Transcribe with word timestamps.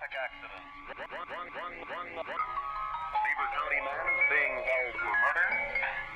traffic 0.00 0.16
accident. 0.24 0.64
Beaver 3.22 3.48
County 3.52 3.80
man 3.84 4.04
is 4.16 4.24
being 4.30 4.56
held 4.70 4.94
for 5.00 5.12
murder 5.24 5.48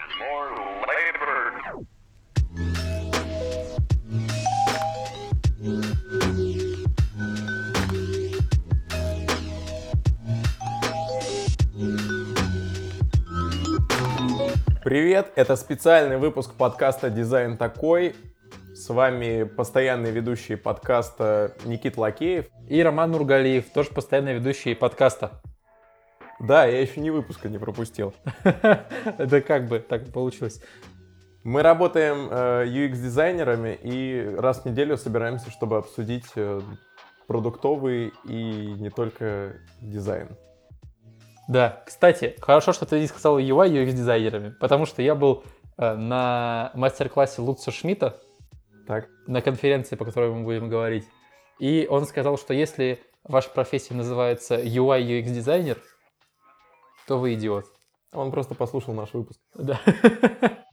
and 0.02 0.12
more 0.24 0.48
labor. 0.88 1.42
Привет, 14.82 15.32
это 15.34 15.56
специальный 15.56 16.16
выпуск 16.18 16.54
подкаста 16.54 17.10
«Дизайн 17.10 17.56
такой». 17.56 18.14
С 18.84 18.90
вами 18.90 19.44
постоянный 19.44 20.10
ведущий 20.10 20.56
подкаста 20.56 21.56
Никит 21.64 21.96
Лакеев. 21.96 22.48
И 22.68 22.82
Роман 22.82 23.12
Нургалиев, 23.12 23.70
тоже 23.70 23.88
постоянный 23.88 24.34
ведущий 24.34 24.74
подкаста. 24.74 25.40
Да, 26.38 26.66
я 26.66 26.82
еще 26.82 27.00
ни 27.00 27.08
выпуска 27.08 27.48
не 27.48 27.56
пропустил. 27.56 28.12
Это 28.44 29.40
как 29.40 29.68
бы 29.68 29.78
так 29.78 30.12
получилось. 30.12 30.60
Мы 31.44 31.62
работаем 31.62 32.28
э, 32.30 32.66
UX-дизайнерами 32.66 33.78
и 33.82 34.36
раз 34.36 34.60
в 34.60 34.64
неделю 34.66 34.98
собираемся, 34.98 35.50
чтобы 35.50 35.78
обсудить 35.78 36.26
э, 36.36 36.60
продуктовый 37.26 38.12
и 38.24 38.74
не 38.78 38.90
только 38.90 39.54
дизайн. 39.80 40.28
Да, 41.48 41.82
кстати, 41.86 42.36
хорошо, 42.38 42.74
что 42.74 42.84
ты 42.84 43.00
не 43.00 43.06
сказал 43.06 43.38
UI 43.38 43.70
UX 43.70 43.92
дизайнерами, 43.92 44.50
потому 44.50 44.84
что 44.84 45.00
я 45.00 45.14
был 45.14 45.42
э, 45.78 45.94
на 45.94 46.70
мастер-классе 46.74 47.40
Луца 47.40 47.70
Шмидта 47.70 48.20
Так, 48.86 49.08
на 49.26 49.40
конференции, 49.40 49.96
по 49.96 50.04
которой 50.04 50.30
мы 50.30 50.44
будем 50.44 50.68
говорить. 50.68 51.08
И 51.58 51.86
он 51.88 52.04
сказал, 52.06 52.36
что 52.36 52.52
если 52.52 53.02
ваша 53.22 53.50
профессия 53.50 53.94
называется 53.94 54.56
UI 54.56 55.02
UX 55.02 55.32
дизайнер, 55.32 55.78
то 57.06 57.18
вы 57.18 57.34
идиот. 57.34 57.66
он 58.12 58.30
просто 58.30 58.54
послушал 58.54 58.94
наш 58.94 59.12
выпуск. 59.12 59.40
Да. 59.54 59.80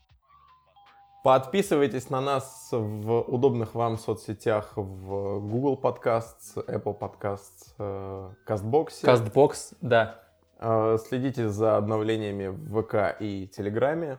Подписывайтесь 1.24 2.10
на 2.10 2.20
нас 2.20 2.70
в 2.72 3.22
удобных 3.22 3.76
вам 3.76 4.00
соцсетях 4.00 4.74
в 4.76 5.40
Google 5.40 5.80
Podcasts, 5.80 6.56
Apple 6.56 6.98
Podcasts, 6.98 7.76
э, 7.78 8.34
CastBox. 8.48 8.88
Castbox, 9.04 9.76
да. 9.82 10.20
Э, 10.60 10.98
Следите 10.98 11.50
за 11.50 11.78
обновлениями 11.78 12.48
в 12.48 12.82
ВК 12.82 13.16
и 13.20 13.48
Телеграме. 13.48 14.18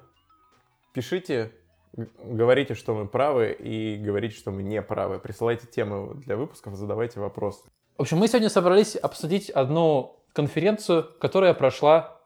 Пишите, 0.92 1.50
говорите, 1.94 2.74
что 2.74 2.94
мы 2.94 3.06
правы, 3.06 3.52
и 3.52 3.96
говорите, 3.96 4.36
что 4.36 4.50
мы 4.50 4.62
не 4.62 4.80
правы. 4.82 5.18
Присылайте 5.18 5.66
темы 5.66 6.14
для 6.14 6.36
выпусков, 6.36 6.74
задавайте 6.74 7.20
вопросы. 7.20 7.62
В 7.96 8.02
общем, 8.02 8.18
мы 8.18 8.28
сегодня 8.28 8.48
собрались 8.48 8.96
обсудить 8.96 9.50
одну 9.50 10.24
конференцию, 10.32 11.08
которая 11.20 11.54
прошла, 11.54 12.20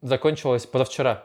закончилась 0.00 0.66
позавчера. 0.66 1.24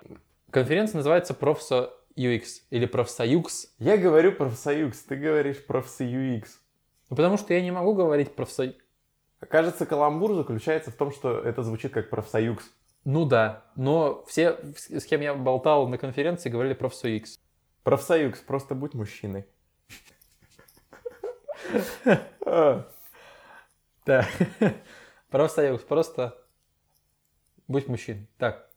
Конференция 0.49 0.97
называется 0.97 1.33
Профсо 1.33 1.93
UX 2.15 2.43
или 2.69 2.85
Профсоюз. 2.85 3.73
Я 3.77 3.97
говорю 3.97 4.31
профсоюз, 4.31 4.97
ты 5.03 5.15
говоришь 5.15 5.65
профсоюз. 5.65 6.59
Ну, 7.09 7.15
Потому 7.15 7.37
что 7.37 7.53
я 7.53 7.61
не 7.61 7.71
могу 7.71 7.93
говорить 7.93 8.35
профсо... 8.35 8.73
Кажется, 9.39 9.85
каламбур 9.85 10.33
заключается 10.33 10.91
в 10.91 10.95
том, 10.95 11.11
что 11.11 11.39
это 11.39 11.61
звучит 11.61 11.93
как 11.93 12.09
профсоюз. 12.09 12.59
Ну 13.03 13.25
да, 13.25 13.65
но 13.75 14.23
все, 14.27 14.57
с 14.75 15.05
кем 15.05 15.21
я 15.21 15.35
болтал 15.35 15.87
на 15.87 15.99
конференции, 15.99 16.49
говорили 16.49 16.73
профсоюз. 16.73 17.39
Профсоюз, 17.85 18.39
просто 18.39 18.73
будь 18.73 18.95
мужчиной. 18.95 19.45
Да. 24.05 24.27
Профсоюз, 25.29 25.81
просто 25.81 26.37
будь 27.67 27.87
мужчиной. 27.87 28.27
Так. 28.37 28.69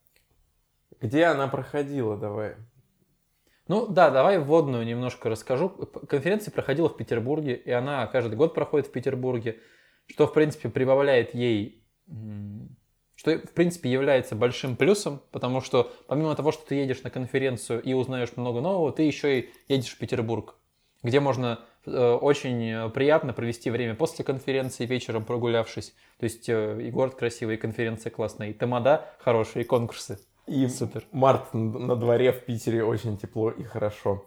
Где 1.00 1.24
она 1.24 1.48
проходила, 1.48 2.16
давай. 2.16 2.56
Ну 3.66 3.86
да, 3.86 4.10
давай 4.10 4.38
вводную 4.38 4.84
немножко 4.84 5.28
расскажу. 5.30 5.68
Конференция 5.68 6.52
проходила 6.52 6.88
в 6.88 6.96
Петербурге, 6.96 7.54
и 7.54 7.70
она 7.70 8.06
каждый 8.06 8.36
год 8.36 8.54
проходит 8.54 8.88
в 8.88 8.92
Петербурге, 8.92 9.58
что, 10.06 10.26
в 10.26 10.34
принципе, 10.34 10.68
прибавляет 10.68 11.34
ей... 11.34 11.82
Что, 13.18 13.36
в 13.36 13.50
принципе, 13.50 13.90
является 13.90 14.36
большим 14.36 14.76
плюсом, 14.76 15.20
потому 15.32 15.60
что 15.60 15.90
помимо 16.06 16.36
того, 16.36 16.52
что 16.52 16.64
ты 16.64 16.76
едешь 16.76 17.02
на 17.02 17.10
конференцию 17.10 17.82
и 17.82 17.92
узнаешь 17.92 18.36
много 18.36 18.60
нового, 18.60 18.92
ты 18.92 19.02
еще 19.02 19.40
и 19.40 19.50
едешь 19.66 19.90
в 19.90 19.98
Петербург, 19.98 20.54
где 21.02 21.18
можно 21.18 21.58
э, 21.84 21.90
очень 21.90 22.70
э, 22.70 22.88
приятно 22.90 23.32
провести 23.32 23.70
время 23.70 23.96
после 23.96 24.24
конференции, 24.24 24.86
вечером 24.86 25.24
прогулявшись. 25.24 25.96
То 26.20 26.24
есть 26.24 26.48
э, 26.48 26.80
и 26.80 26.92
город 26.92 27.16
красивый, 27.16 27.56
и 27.56 27.58
конференция 27.58 28.10
классная, 28.10 28.50
и 28.50 28.52
тамада 28.52 29.10
хорошие, 29.18 29.64
и 29.64 29.66
конкурсы. 29.66 30.20
И 30.46 30.68
Супер. 30.68 31.02
март 31.10 31.52
на 31.52 31.96
дворе 31.96 32.30
в 32.30 32.44
Питере 32.44 32.84
очень 32.84 33.18
тепло 33.18 33.50
и 33.50 33.64
хорошо. 33.64 34.24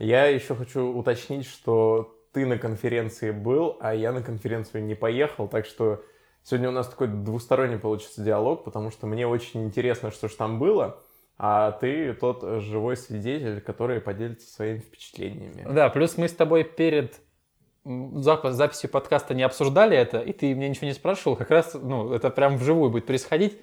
Я 0.00 0.26
еще 0.26 0.56
хочу 0.56 0.84
уточнить, 0.92 1.46
что 1.46 2.12
ты 2.32 2.44
на 2.44 2.58
конференции 2.58 3.30
был, 3.30 3.76
а 3.80 3.94
я 3.94 4.10
на 4.10 4.20
конференцию 4.20 4.82
не 4.82 4.96
поехал, 4.96 5.46
так 5.46 5.64
что 5.64 6.02
сегодня 6.44 6.68
у 6.68 6.72
нас 6.72 6.88
такой 6.88 7.08
двусторонний 7.08 7.78
получится 7.78 8.22
диалог, 8.22 8.64
потому 8.64 8.90
что 8.90 9.06
мне 9.06 9.26
очень 9.26 9.64
интересно, 9.64 10.10
что 10.10 10.28
же 10.28 10.36
там 10.36 10.58
было, 10.58 10.98
а 11.38 11.72
ты 11.72 12.12
тот 12.14 12.42
живой 12.60 12.96
свидетель, 12.96 13.60
который 13.60 14.00
поделится 14.00 14.52
своими 14.52 14.78
впечатлениями. 14.78 15.66
Да, 15.72 15.88
плюс 15.88 16.16
мы 16.16 16.28
с 16.28 16.32
тобой 16.32 16.64
перед 16.64 17.20
м, 17.84 18.18
зап- 18.18 18.50
записью 18.50 18.90
подкаста 18.90 19.34
не 19.34 19.42
обсуждали 19.42 19.96
это, 19.96 20.20
и 20.20 20.32
ты 20.32 20.54
меня 20.54 20.68
ничего 20.68 20.86
не 20.86 20.92
спрашивал, 20.94 21.36
как 21.36 21.50
раз, 21.50 21.74
ну, 21.74 22.12
это 22.12 22.30
прям 22.30 22.56
вживую 22.56 22.90
будет 22.90 23.06
происходить. 23.06 23.60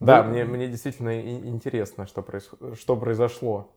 Да, 0.00 0.22
Был- 0.22 0.30
мне, 0.30 0.44
мне 0.44 0.66
действительно 0.66 1.20
интересно, 1.20 2.08
что, 2.08 2.22
происход- 2.22 2.76
что 2.76 2.96
произошло. 2.96 3.70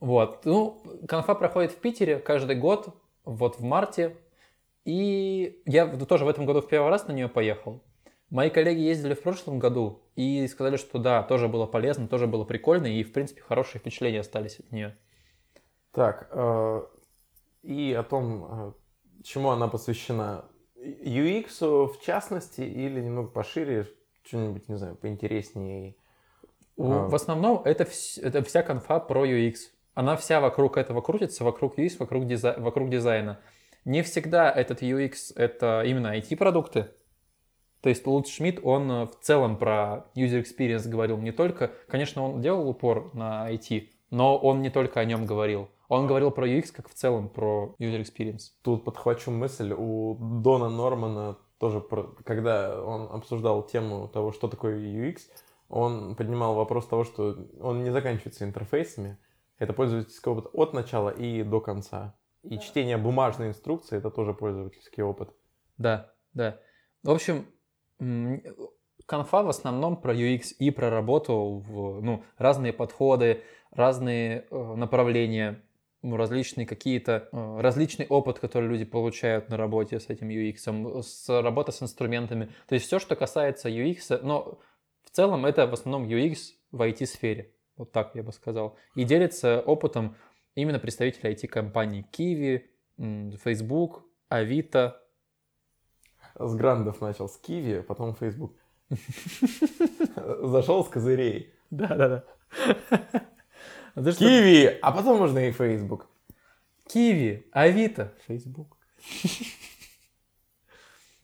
Вот, 0.00 0.44
ну, 0.44 0.82
конфа 1.08 1.34
проходит 1.34 1.72
в 1.72 1.76
Питере 1.76 2.18
каждый 2.18 2.56
год, 2.56 2.88
вот 3.24 3.58
в 3.58 3.62
марте, 3.62 4.14
и 4.86 5.60
я 5.66 5.88
тоже 5.88 6.24
в 6.24 6.28
этом 6.28 6.46
году 6.46 6.62
в 6.62 6.68
первый 6.68 6.90
раз 6.90 7.08
на 7.08 7.12
нее 7.12 7.28
поехал. 7.28 7.82
Мои 8.30 8.50
коллеги 8.50 8.80
ездили 8.80 9.14
в 9.14 9.22
прошлом 9.22 9.58
году 9.58 10.02
и 10.14 10.46
сказали, 10.46 10.76
что 10.76 10.98
да, 10.98 11.24
тоже 11.24 11.48
было 11.48 11.66
полезно, 11.66 12.06
тоже 12.06 12.28
было 12.28 12.44
прикольно, 12.44 12.86
и, 12.86 13.02
в 13.02 13.12
принципе, 13.12 13.42
хорошие 13.42 13.80
впечатления 13.80 14.20
остались 14.20 14.60
от 14.60 14.70
нее. 14.70 14.96
Так, 15.90 16.28
э, 16.30 16.82
и 17.62 17.92
о 17.92 18.04
том, 18.04 18.44
э, 18.48 18.72
чему 19.24 19.50
она 19.50 19.66
посвящена. 19.68 20.44
UX 20.76 21.88
в 21.88 22.00
частности 22.00 22.60
или 22.60 23.00
немного 23.00 23.28
пошире, 23.28 23.88
что-нибудь, 24.22 24.68
не 24.68 24.76
знаю, 24.76 24.94
поинтереснее. 24.94 25.96
А. 26.78 27.08
В 27.08 27.14
основном 27.14 27.62
это, 27.64 27.84
вс- 27.84 28.20
это 28.22 28.42
вся 28.44 28.62
конфа 28.62 29.00
про 29.00 29.26
UX. 29.26 29.54
Она 29.94 30.16
вся 30.16 30.40
вокруг 30.40 30.76
этого 30.76 31.00
крутится, 31.00 31.42
вокруг 31.42 31.76
UX, 31.76 31.96
вокруг, 31.98 32.24
дизай- 32.24 32.60
вокруг 32.60 32.88
дизайна. 32.88 33.40
Не 33.86 34.02
всегда 34.02 34.50
этот 34.50 34.82
UX 34.82 35.32
это 35.36 35.84
именно 35.86 36.18
IT-продукты. 36.18 36.88
То 37.82 37.88
есть 37.88 38.04
Луц 38.04 38.28
Шмидт, 38.28 38.58
он 38.64 38.90
э, 38.90 39.06
в 39.06 39.20
целом 39.20 39.56
про 39.56 40.06
user 40.16 40.42
experience 40.42 40.88
говорил 40.88 41.18
не 41.18 41.30
только, 41.30 41.70
конечно, 41.86 42.24
он 42.24 42.40
делал 42.40 42.68
упор 42.68 43.14
на 43.14 43.48
IT, 43.48 43.90
но 44.10 44.36
он 44.36 44.60
не 44.60 44.70
только 44.70 44.98
о 44.98 45.04
нем 45.04 45.24
говорил. 45.24 45.68
Он 45.88 46.08
говорил 46.08 46.32
про 46.32 46.48
UX 46.48 46.72
как 46.72 46.88
в 46.88 46.94
целом 46.94 47.28
про 47.28 47.76
user 47.78 48.02
experience. 48.02 48.50
Тут 48.62 48.84
подхвачу 48.84 49.30
мысль, 49.30 49.72
у 49.72 50.16
Дона 50.42 50.68
Нормана 50.68 51.38
тоже, 51.58 51.78
про- 51.78 52.12
когда 52.24 52.82
он 52.82 53.02
обсуждал 53.12 53.62
тему 53.62 54.08
того, 54.08 54.32
что 54.32 54.48
такое 54.48 54.80
UX, 54.80 55.18
он 55.68 56.16
поднимал 56.16 56.56
вопрос 56.56 56.88
того, 56.88 57.04
что 57.04 57.36
он 57.60 57.84
не 57.84 57.90
заканчивается 57.90 58.44
интерфейсами, 58.44 59.16
это 59.58 59.72
пользовательский 59.72 60.32
опыт 60.32 60.48
от 60.52 60.72
начала 60.72 61.10
и 61.10 61.44
до 61.44 61.60
конца. 61.60 62.16
И 62.50 62.58
чтение 62.58 62.96
бумажной 62.96 63.48
инструкции— 63.48 63.98
это 63.98 64.10
тоже 64.10 64.34
пользовательский 64.34 65.02
опыт. 65.02 65.30
Да, 65.78 66.12
да. 66.32 66.58
В 67.02 67.10
общем, 67.10 67.46
конфа 69.06 69.42
в 69.42 69.48
основном 69.48 69.96
про 70.00 70.14
UX 70.14 70.54
и 70.58 70.70
про 70.70 70.90
работу, 70.90 71.62
в, 71.66 72.00
ну, 72.02 72.24
разные 72.38 72.72
подходы, 72.72 73.42
разные 73.70 74.46
э, 74.50 74.74
направления, 74.74 75.62
ну, 76.02 76.16
различные 76.16 76.66
какие-то, 76.66 77.28
э, 77.32 77.60
различный 77.60 78.06
опыт, 78.06 78.38
который 78.38 78.68
люди 78.68 78.84
получают 78.84 79.48
на 79.48 79.56
работе 79.56 80.00
с 80.00 80.08
этим 80.08 80.28
UX, 80.28 81.02
с 81.02 81.42
работа 81.42 81.72
с 81.72 81.82
инструментами. 81.82 82.50
То 82.68 82.74
есть 82.74 82.86
все, 82.86 82.98
что 82.98 83.16
касается 83.16 83.68
UX, 83.68 84.20
но 84.22 84.58
в 85.04 85.10
целом 85.10 85.46
это 85.46 85.66
в 85.66 85.72
основном 85.72 86.08
UX 86.08 86.36
в 86.72 86.82
IT-сфере. 86.82 87.52
Вот 87.76 87.92
так 87.92 88.14
я 88.14 88.22
бы 88.22 88.32
сказал. 88.32 88.76
И 88.94 89.04
делится 89.04 89.60
опытом 89.60 90.16
именно 90.56 90.80
представители 90.80 91.30
IT-компаний 91.30 92.04
Kiwi, 92.12 92.64
Facebook, 92.98 94.02
Авито, 94.28 95.00
С 96.38 96.54
грандов 96.54 97.00
начал, 97.00 97.28
с 97.28 97.36
Киви, 97.38 97.80
потом 97.80 98.16
Facebook. 98.18 98.52
Зашел 100.42 100.84
с 100.84 100.88
козырей. 100.88 101.54
Да, 101.70 101.88
да, 101.88 102.08
да. 102.08 102.24
А? 103.94 104.12
Киви, 104.12 104.78
а 104.82 104.92
потом 104.92 105.18
можно 105.18 105.38
и 105.38 105.52
Facebook. 105.52 106.06
Киви, 106.86 107.48
Авито, 107.52 108.12
Facebook. 108.28 108.76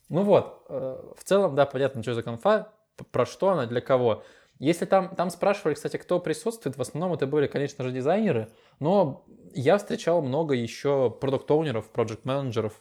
Ну 0.09 0.25
вот, 0.25 0.67
э, 0.69 1.13
в 1.17 1.25
целом, 1.25 1.55
да, 1.55 1.65
понятно, 1.65 2.03
что 2.03 2.13
за 2.13 2.23
конфа, 2.23 2.73
про 3.11 3.25
что 3.25 3.51
она, 3.51 3.67
для 3.67 3.81
кого. 3.81 4.25
Если 4.63 4.85
там, 4.85 5.09
там 5.17 5.31
спрашивали, 5.31 5.75
кстати, 5.75 5.97
кто 5.97 6.21
присутствует, 6.21 6.77
в 6.77 6.81
основном 6.81 7.13
это 7.15 7.27
были, 7.27 7.49
конечно 7.49 7.83
же, 7.83 7.91
дизайнеры, 7.91 8.49
но 8.79 9.25
я 9.55 9.77
встречал 9.77 10.23
много 10.23 10.55
еще 10.55 11.11
продукт-оунеров, 11.11 11.91
проект-менеджеров. 11.91 12.81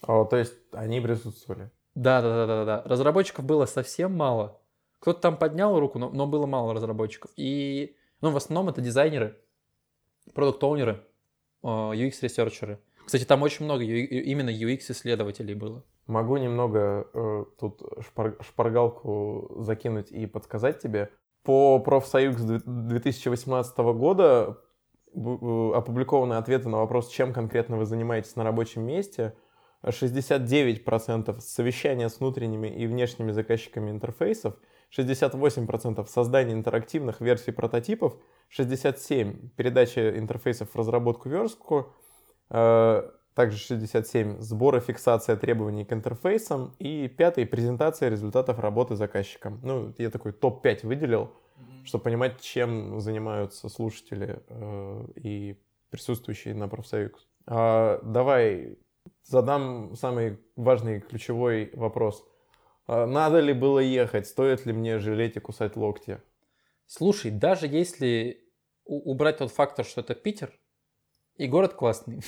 О, 0.00 0.24
то 0.24 0.38
есть 0.38 0.54
они 0.72 1.02
присутствовали. 1.02 1.70
Да, 1.94 2.22
да, 2.22 2.46
да, 2.46 2.46
да, 2.46 2.64
да. 2.64 2.82
Разработчиков 2.86 3.44
было 3.44 3.66
совсем 3.66 4.16
мало. 4.16 4.58
Кто-то 4.98 5.20
там 5.20 5.36
поднял 5.36 5.78
руку, 5.78 5.98
но, 5.98 6.08
но 6.08 6.26
было 6.26 6.46
мало 6.46 6.72
разработчиков. 6.72 7.30
И, 7.36 7.98
ну, 8.22 8.30
в 8.30 8.36
основном 8.38 8.70
это 8.70 8.80
дизайнеры, 8.80 9.38
продукт-оунеры, 10.32 11.04
э, 11.62 11.66
UX-ресерчеры. 11.66 12.78
Кстати, 13.04 13.24
там 13.24 13.42
очень 13.42 13.64
много 13.64 13.84
именно 13.84 14.50
UX-исследователей 14.50 15.54
было. 15.54 15.84
Могу 16.06 16.36
немного 16.36 17.08
э, 17.14 17.44
тут 17.58 17.82
шпар- 17.98 18.42
шпаргалку 18.42 19.56
закинуть 19.58 20.10
и 20.12 20.26
подсказать 20.26 20.80
тебе. 20.80 21.10
По 21.42 21.78
профсоюз 21.78 22.36
2018 22.36 23.76
года 23.78 24.58
э, 25.14 25.18
опубликованы 25.74 26.34
ответы 26.34 26.68
на 26.68 26.78
вопрос, 26.78 27.08
чем 27.08 27.32
конкретно 27.32 27.76
вы 27.76 27.86
занимаетесь 27.86 28.36
на 28.36 28.44
рабочем 28.44 28.82
месте. 28.82 29.34
69% 29.82 31.40
совещания 31.40 32.08
с 32.08 32.20
внутренними 32.20 32.68
и 32.68 32.86
внешними 32.86 33.32
заказчиками 33.32 33.90
интерфейсов, 33.90 34.54
68% 34.96 36.06
создание 36.06 36.54
интерактивных 36.54 37.20
версий 37.20 37.52
прототипов, 37.52 38.16
67% 38.56 39.50
передача 39.56 40.18
интерфейсов 40.18 40.70
в 40.70 40.76
разработку 40.76 41.28
верстку, 41.28 41.92
также 42.48 43.58
67 43.58 44.40
сбор 44.40 44.76
и 44.76 44.80
фиксация 44.80 45.36
требований 45.36 45.84
к 45.84 45.92
интерфейсам 45.92 46.74
и 46.78 47.08
пятый 47.08 47.46
презентация 47.46 48.08
результатов 48.08 48.58
работы 48.60 48.94
заказчиком. 48.94 49.60
Ну, 49.62 49.92
я 49.98 50.10
такой 50.10 50.32
топ-5 50.32 50.86
выделил, 50.86 51.32
чтобы 51.84 52.04
понимать, 52.04 52.40
чем 52.40 53.00
занимаются 53.00 53.68
слушатели 53.68 54.40
э, 54.48 55.06
и 55.16 55.56
присутствующие 55.90 56.54
на 56.54 56.68
профсоюз. 56.68 57.26
А, 57.46 58.00
давай 58.02 58.78
задам 59.24 59.94
самый 59.96 60.38
важный 60.56 61.00
ключевой 61.00 61.70
вопрос. 61.74 62.24
А, 62.86 63.06
надо 63.06 63.40
ли 63.40 63.52
было 63.52 63.80
ехать? 63.80 64.26
Стоит 64.26 64.66
ли 64.66 64.72
мне 64.72 64.98
жалеть 64.98 65.36
и 65.36 65.40
кусать 65.40 65.76
локти? 65.76 66.20
Слушай, 66.86 67.30
даже 67.30 67.66
если 67.66 68.44
убрать 68.84 69.38
тот 69.38 69.50
фактор, 69.50 69.84
что 69.84 70.02
это 70.02 70.14
Питер, 70.14 70.52
и 71.36 71.46
город 71.46 71.74
классный, 71.74 72.20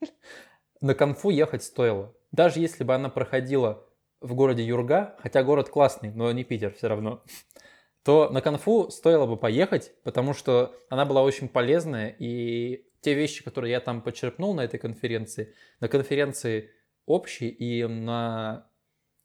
на 0.80 0.94
конфу 0.94 1.30
ехать 1.30 1.62
стоило. 1.62 2.14
Даже 2.32 2.60
если 2.60 2.84
бы 2.84 2.94
она 2.94 3.08
проходила 3.08 3.86
в 4.20 4.34
городе 4.34 4.64
Юрга, 4.64 5.16
хотя 5.20 5.42
город 5.42 5.68
классный, 5.68 6.10
но 6.10 6.30
не 6.32 6.44
Питер 6.44 6.72
все 6.74 6.88
равно, 6.88 7.22
то 8.02 8.30
на 8.30 8.40
конфу 8.40 8.90
стоило 8.90 9.26
бы 9.26 9.36
поехать, 9.36 9.92
потому 10.02 10.34
что 10.34 10.74
она 10.88 11.04
была 11.04 11.22
очень 11.22 11.48
полезная, 11.48 12.08
и 12.08 12.84
те 13.00 13.14
вещи, 13.14 13.44
которые 13.44 13.72
я 13.72 13.80
там 13.80 14.02
почерпнул 14.02 14.54
на 14.54 14.62
этой 14.62 14.78
конференции, 14.78 15.54
на 15.80 15.88
конференции 15.88 16.70
общей 17.06 17.48
и 17.48 17.84
на 17.86 18.70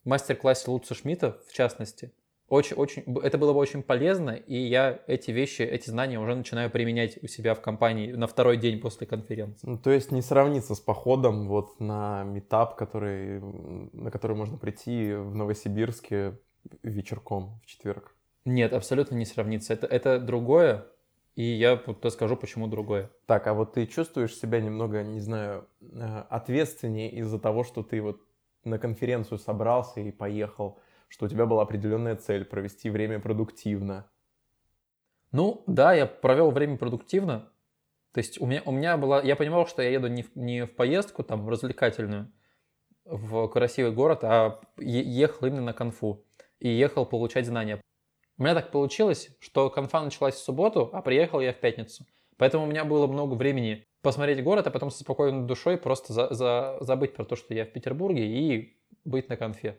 мастер-классе 0.04 0.70
Луца 0.70 0.94
Шмидта, 0.94 1.42
в 1.48 1.54
частности, 1.54 2.14
очень, 2.50 2.76
очень, 2.76 3.04
это 3.24 3.38
было 3.38 3.54
бы 3.54 3.60
очень 3.60 3.84
полезно, 3.84 4.32
и 4.32 4.56
я 4.56 5.02
эти 5.08 5.32
вещи, 5.32 5.62
эти 5.62 5.90
знания 5.90 6.20
уже 6.20 6.36
начинаю 6.36 6.70
применять 6.70 7.18
у 7.24 7.28
себя 7.28 7.56
в 7.56 7.62
компании 7.62 8.12
на 8.12 8.28
второй 8.28 8.58
день 8.58 8.80
после 8.80 9.08
конференции. 9.08 9.68
Ну, 9.68 9.78
то 9.78 9.92
есть 9.92 10.12
не 10.12 10.22
сравнится 10.22 10.76
с 10.76 10.80
походом 10.80 11.48
вот 11.48 11.80
на 11.80 12.24
метап, 12.24 12.76
который, 12.76 13.42
на 13.94 14.12
который 14.12 14.36
можно 14.36 14.58
прийти 14.58 15.14
в 15.14 15.36
Новосибирске 15.36 16.40
вечерком 16.84 17.60
в 17.64 17.66
четверг. 17.66 18.16
Нет, 18.46 18.74
абсолютно 18.74 19.16
не 19.16 19.26
сравнится. 19.26 19.74
Это, 19.74 19.88
это 19.88 20.20
другое, 20.20 20.86
и 21.36 21.44
я 21.44 21.82
вот 21.86 22.06
скажу, 22.14 22.36
почему 22.36 22.68
другое. 22.68 23.10
Так, 23.26 23.48
а 23.48 23.54
вот 23.54 23.74
ты 23.74 23.88
чувствуешь 23.88 24.36
себя 24.36 24.62
немного, 24.62 25.02
не 25.04 25.20
знаю, 25.20 25.68
э, 25.82 26.24
ответственнее 26.30 27.10
из-за 27.12 27.40
того, 27.40 27.64
что 27.64 27.82
ты 27.82 28.02
вот 28.02 28.22
на 28.64 28.78
конференцию 28.78 29.40
собрался 29.40 30.00
и 30.02 30.12
поехал, 30.12 30.80
что 31.14 31.28
у 31.28 31.30
тебя 31.30 31.46
была 31.46 31.62
определенная 31.62 32.16
цель 32.16 32.44
провести 32.44 32.90
время 32.90 33.20
продуктивно. 33.20 34.10
Ну, 35.32 35.64
да, 35.68 35.94
я 35.94 36.08
провел 36.08 36.50
время 36.50 36.76
продуктивно. 36.76 37.52
То 38.14 38.18
есть 38.18 38.42
у 38.42 38.48
меня, 38.48 38.64
у 38.66 38.72
меня 38.72 38.98
была... 38.98 39.22
Я 39.22 39.36
понимал, 39.36 39.68
что 39.68 39.84
я 39.84 39.90
еду 39.92 40.08
не 40.08 40.24
в, 40.24 40.36
не 40.36 40.66
в 40.66 40.76
поездку 40.76 41.22
там 41.22 41.48
развлекательную 41.48 42.34
в 43.06 43.48
красивый 43.50 43.92
город, 43.92 44.24
а 44.24 44.60
ехал 44.80 45.46
именно 45.46 45.62
на 45.62 45.74
конфу. 45.74 46.26
И 46.58 46.68
ехал 46.68 47.06
получать 47.06 47.46
знания. 47.46 47.80
У 48.40 48.42
меня 48.42 48.56
так 48.56 48.72
получилось, 48.72 49.30
что 49.40 49.70
конфа 49.70 50.02
началась 50.02 50.34
в 50.34 50.44
субботу, 50.44 50.90
а 50.94 51.04
приехал 51.04 51.42
я 51.42 51.54
в 51.54 51.58
пятницу. 51.58 52.08
Поэтому 52.38 52.64
у 52.64 52.68
меня 52.68 52.86
было 52.86 53.06
много 53.06 53.36
времени 53.36 53.86
посмотреть 54.02 54.44
город, 54.44 54.66
а 54.66 54.72
потом 54.72 54.90
со 54.90 55.02
спокойной 55.02 55.46
душой 55.46 55.78
просто 55.78 56.12
за- 56.12 56.34
за- 56.34 56.78
забыть 56.80 57.14
про 57.14 57.24
то, 57.24 57.36
что 57.36 57.54
я 57.54 57.66
в 57.66 57.72
Петербурге 57.72 58.26
и 58.26 58.80
быть 59.06 59.30
на 59.30 59.38
конфе. 59.38 59.78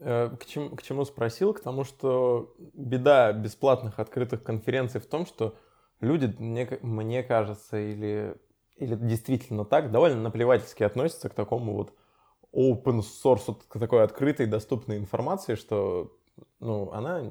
Э, 0.00 0.34
К 0.38 0.46
чему, 0.46 0.76
к 0.76 0.82
чему 0.82 1.04
спросил? 1.04 1.52
К 1.52 1.60
тому, 1.60 1.84
что 1.84 2.54
беда 2.74 3.32
бесплатных 3.32 3.98
открытых 3.98 4.42
конференций 4.42 5.00
в 5.00 5.06
том, 5.06 5.26
что 5.26 5.56
люди, 6.00 6.34
мне, 6.38 6.78
мне 6.80 7.22
кажется, 7.22 7.78
или, 7.78 8.34
или 8.76 8.94
действительно 8.94 9.64
так, 9.64 9.90
довольно 9.90 10.20
наплевательски 10.22 10.82
относятся 10.82 11.28
к 11.28 11.34
такому 11.34 11.74
вот 11.74 11.92
open 12.52 13.02
source, 13.02 13.56
к 13.68 13.78
такой 13.78 14.02
открытой, 14.02 14.46
доступной 14.46 14.96
информации, 14.96 15.54
что 15.54 16.16
ну, 16.60 16.90
она, 16.92 17.22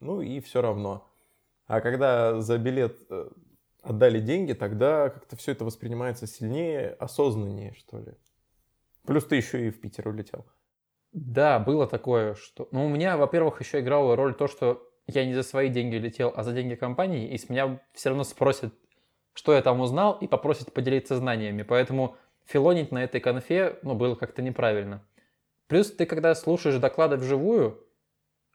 ну 0.00 0.20
и 0.20 0.40
все 0.40 0.60
равно. 0.60 1.08
А 1.66 1.80
когда 1.80 2.40
за 2.40 2.58
билет 2.58 2.98
э, 3.10 3.30
отдали 3.80 4.18
деньги, 4.18 4.52
тогда 4.54 5.08
как-то 5.08 5.36
все 5.36 5.52
это 5.52 5.64
воспринимается 5.64 6.26
сильнее, 6.26 6.90
осознаннее, 6.90 7.74
что 7.74 8.00
ли. 8.00 8.14
Плюс 9.06 9.24
ты 9.24 9.36
еще 9.36 9.68
и 9.68 9.70
в 9.70 9.80
Питер 9.80 10.08
улетел. 10.08 10.44
Да, 11.12 11.58
было 11.58 11.86
такое, 11.86 12.34
что... 12.34 12.68
Ну, 12.70 12.86
у 12.86 12.88
меня, 12.88 13.16
во-первых, 13.16 13.60
еще 13.60 13.80
играла 13.80 14.16
роль 14.16 14.34
то, 14.34 14.48
что 14.48 14.88
я 15.06 15.26
не 15.26 15.34
за 15.34 15.42
свои 15.42 15.68
деньги 15.68 15.96
летел, 15.96 16.32
а 16.34 16.42
за 16.42 16.52
деньги 16.52 16.74
компании, 16.74 17.28
и 17.28 17.36
с 17.36 17.48
меня 17.48 17.80
все 17.92 18.08
равно 18.08 18.24
спросят, 18.24 18.72
что 19.34 19.52
я 19.54 19.62
там 19.62 19.80
узнал, 19.80 20.16
и 20.18 20.26
попросят 20.26 20.72
поделиться 20.72 21.16
знаниями. 21.16 21.62
Поэтому 21.62 22.16
филонить 22.46 22.92
на 22.92 23.04
этой 23.04 23.20
конфе, 23.20 23.78
ну, 23.82 23.94
было 23.94 24.14
как-то 24.14 24.40
неправильно. 24.42 25.06
Плюс 25.66 25.90
ты, 25.90 26.06
когда 26.06 26.34
слушаешь 26.34 26.76
доклады 26.76 27.16
вживую, 27.16 27.86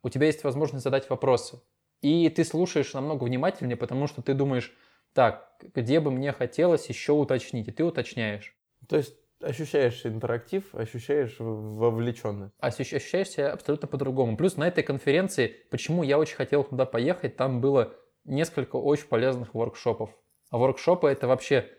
у 0.04 0.10
тебя 0.10 0.28
есть 0.28 0.44
возможность 0.44 0.84
задать 0.84 1.10
вопросы. 1.10 1.62
И 2.02 2.30
ты 2.30 2.44
слушаешь 2.44 2.94
намного 2.94 3.24
внимательнее, 3.24 3.76
потому 3.76 4.08
что 4.08 4.22
ты 4.22 4.34
думаешь, 4.34 4.76
так, 5.14 5.52
где 5.74 6.00
бы 6.00 6.12
мне 6.12 6.32
хотелось 6.32 6.88
еще 6.90 7.14
уточнить, 7.14 7.68
и 7.68 7.72
ты 7.72 7.84
уточняешь. 7.84 8.56
То 8.88 8.98
есть 8.98 9.16
ощущаешь 9.42 10.06
интерактив, 10.06 10.74
ощущаешь 10.74 11.36
вовлеченность. 11.40 12.54
ощущ- 12.62 12.96
ощущаешь 12.96 13.30
себя 13.30 13.52
абсолютно 13.52 13.88
по-другому. 13.88 14.38
Плюс 14.38 14.58
на 14.58 14.68
этой 14.68 14.84
конференции, 14.84 15.56
почему 15.70 16.04
я 16.04 16.18
очень 16.18 16.36
хотел 16.36 16.64
туда 16.64 16.86
поехать, 16.86 17.36
там 17.36 17.62
было 17.62 17.94
несколько 18.24 18.76
очень 18.76 19.08
полезных 19.08 19.54
воркшопов. 19.54 20.10
А 20.50 20.58
воркшопы 20.58 21.08
это 21.10 21.28
вообще 21.28 21.70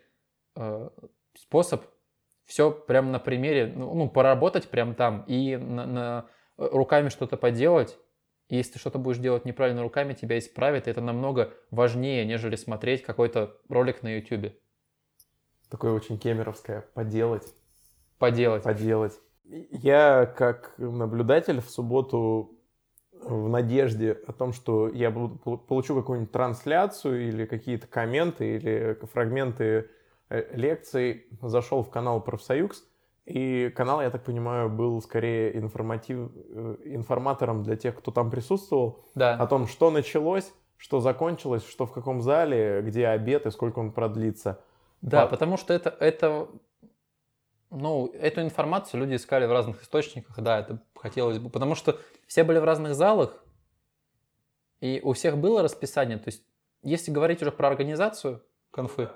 э, 0.57 0.91
способ 1.35 1.85
все 2.45 2.71
прям 2.71 3.13
на 3.13 3.19
примере, 3.19 3.73
ну, 3.75 3.95
ну, 3.95 4.09
поработать 4.09 4.69
прям 4.69 4.95
там 4.95 5.25
и 5.27 5.57
на, 5.57 5.87
на- 5.87 6.31
руками 6.57 7.09
что-то 7.09 7.37
поделать. 7.37 7.99
Если 8.49 8.73
ты 8.75 8.79
что-то 8.79 8.99
будешь 8.99 9.19
делать 9.19 9.45
неправильно 9.45 9.83
руками, 9.83 10.15
тебя 10.15 10.39
исправят. 10.39 10.89
И 10.89 10.91
это 10.91 11.03
намного 11.03 11.53
важнее, 11.71 12.25
нежели 12.25 12.57
смотреть 12.57 13.03
какой-то 13.03 13.59
ролик 13.69 14.03
на 14.03 14.17
YouTube. 14.17 14.55
Такое 15.71 15.93
очень 15.93 16.19
кемеровское. 16.19 16.85
Поделать, 16.95 17.47
Поделать. 18.19 18.63
поделать. 18.63 19.13
Я 19.45 20.27
как 20.27 20.75
наблюдатель 20.79 21.61
в 21.61 21.71
субботу 21.71 22.55
в 23.21 23.49
надежде 23.49 24.13
о 24.27 24.33
том, 24.33 24.53
что 24.53 24.89
я 24.89 25.11
получу 25.11 25.95
какую-нибудь 25.97 26.33
трансляцию 26.33 27.29
или 27.29 27.47
какие-то 27.47 27.87
комменты 27.87 28.57
или 28.57 28.99
фрагменты 29.13 29.89
э, 30.31 30.45
лекций, 30.55 31.27
зашел 31.43 31.83
в 31.83 31.91
канал 31.91 32.21
Профсоюз, 32.23 32.85
и 33.27 33.71
канал, 33.77 34.01
я 34.01 34.11
так 34.11 34.23
понимаю, 34.25 34.71
был 34.71 35.03
скорее 35.03 35.57
информатив... 35.59 36.31
э, 36.35 36.77
информатором 36.85 37.63
для 37.63 37.77
тех, 37.77 37.95
кто 37.97 38.11
там 38.11 38.31
присутствовал, 38.31 39.05
Да. 39.15 39.35
о 39.35 39.47
том, 39.47 39.67
что 39.67 39.91
началось, 39.91 40.51
что 40.77 41.01
закончилось, 41.01 41.67
что 41.69 41.87
в 41.87 41.93
каком 41.93 42.23
зале, 42.23 42.81
где 42.83 43.09
обед 43.09 43.47
и 43.47 43.51
сколько 43.51 43.81
он 43.81 43.93
продлится. 43.93 44.61
Да, 45.01 45.23
Пап- 45.23 45.31
потому 45.31 45.57
что 45.57 45.73
это, 45.75 45.91
это, 46.01 46.49
ну, 47.71 48.07
эту 48.15 48.41
информацию 48.43 49.01
люди 49.01 49.15
искали 49.15 49.47
в 49.47 49.53
разных 49.53 49.83
источниках, 49.83 50.39
да, 50.41 50.61
это 50.61 50.83
хотелось 50.95 51.39
бы, 51.39 51.51
потому 51.51 51.75
что 51.75 51.99
все 52.27 52.45
были 52.45 52.59
в 52.59 52.65
разных 52.65 52.95
залах, 52.95 53.45
и 54.81 55.01
у 55.03 55.13
всех 55.13 55.39
было 55.39 55.63
расписание, 55.63 56.19
то 56.19 56.29
есть, 56.29 56.43
если 56.83 57.11
говорить 57.11 57.43
уже 57.43 57.53
про 57.53 57.69
организацию 57.69 58.43
конфы, 58.71 59.09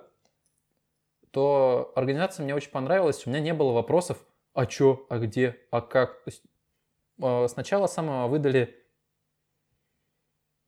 то 1.31 1.93
организация 1.97 2.45
мне 2.45 2.55
очень 2.55 2.71
понравилась, 2.71 3.27
у 3.27 3.31
меня 3.31 3.41
не 3.41 3.55
было 3.55 3.73
вопросов, 3.73 4.19
а 4.55 4.67
чё, 4.67 5.07
а 5.09 5.19
где, 5.19 5.59
а 5.71 5.81
как. 5.81 6.23
То 6.25 6.29
есть, 6.31 6.43
э, 7.23 7.49
сначала 7.49 7.87
самого 7.87 8.29
выдали 8.29 8.77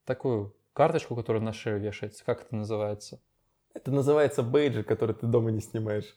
такую 0.05 0.55
карточку, 0.73 1.15
которая 1.15 1.41
на 1.43 1.53
шею 1.53 1.79
вешается. 1.79 2.25
Как 2.25 2.41
это 2.41 2.55
называется? 2.55 3.21
Это 3.75 3.91
называется 3.91 4.41
бейджик, 4.41 4.87
который 4.87 5.13
ты 5.13 5.27
дома 5.27 5.51
не 5.51 5.59
снимаешь. 5.61 6.15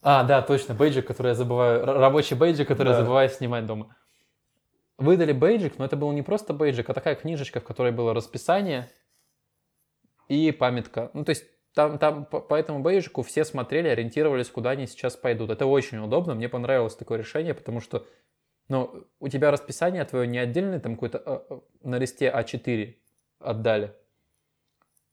А, 0.00 0.24
да, 0.24 0.40
точно, 0.40 0.74
бейджик, 0.74 1.06
который 1.06 1.28
я 1.28 1.34
забываю, 1.34 1.84
рабочий 1.84 2.36
бейджик, 2.36 2.68
который 2.68 2.88
я 2.88 2.94
Да. 2.94 3.00
забываю 3.00 3.28
снимать 3.28 3.66
дома. 3.66 3.94
Выдали 4.98 5.32
бейджик, 5.32 5.78
но 5.78 5.84
это 5.84 5.96
был 5.96 6.10
не 6.12 6.22
просто 6.22 6.54
бейджик, 6.54 6.88
а 6.88 6.94
такая 6.94 7.16
книжечка, 7.16 7.60
в 7.60 7.64
которой 7.64 7.92
было 7.92 8.14
расписание 8.14 8.90
и 10.28 10.52
памятка. 10.52 11.10
Ну, 11.12 11.24
то 11.24 11.30
есть 11.30 11.44
там, 11.74 11.98
там 11.98 12.24
по, 12.24 12.40
по 12.40 12.54
этому 12.54 12.80
бейджику 12.80 13.22
все 13.22 13.44
смотрели, 13.44 13.88
ориентировались, 13.88 14.48
куда 14.48 14.70
они 14.70 14.86
сейчас 14.86 15.16
пойдут. 15.16 15.50
Это 15.50 15.66
очень 15.66 15.98
удобно, 15.98 16.34
мне 16.34 16.48
понравилось 16.48 16.94
такое 16.94 17.18
решение, 17.18 17.54
потому 17.54 17.80
что 17.80 18.06
ну, 18.68 19.06
у 19.18 19.28
тебя 19.28 19.50
расписание 19.50 20.04
твое 20.04 20.26
не 20.26 20.38
отдельное, 20.38 20.80
там 20.80 20.94
какой-то 20.94 21.22
э, 21.24 21.40
э, 21.50 21.60
на 21.82 21.98
листе 21.98 22.32
А4 22.34 22.94
отдали, 23.40 23.94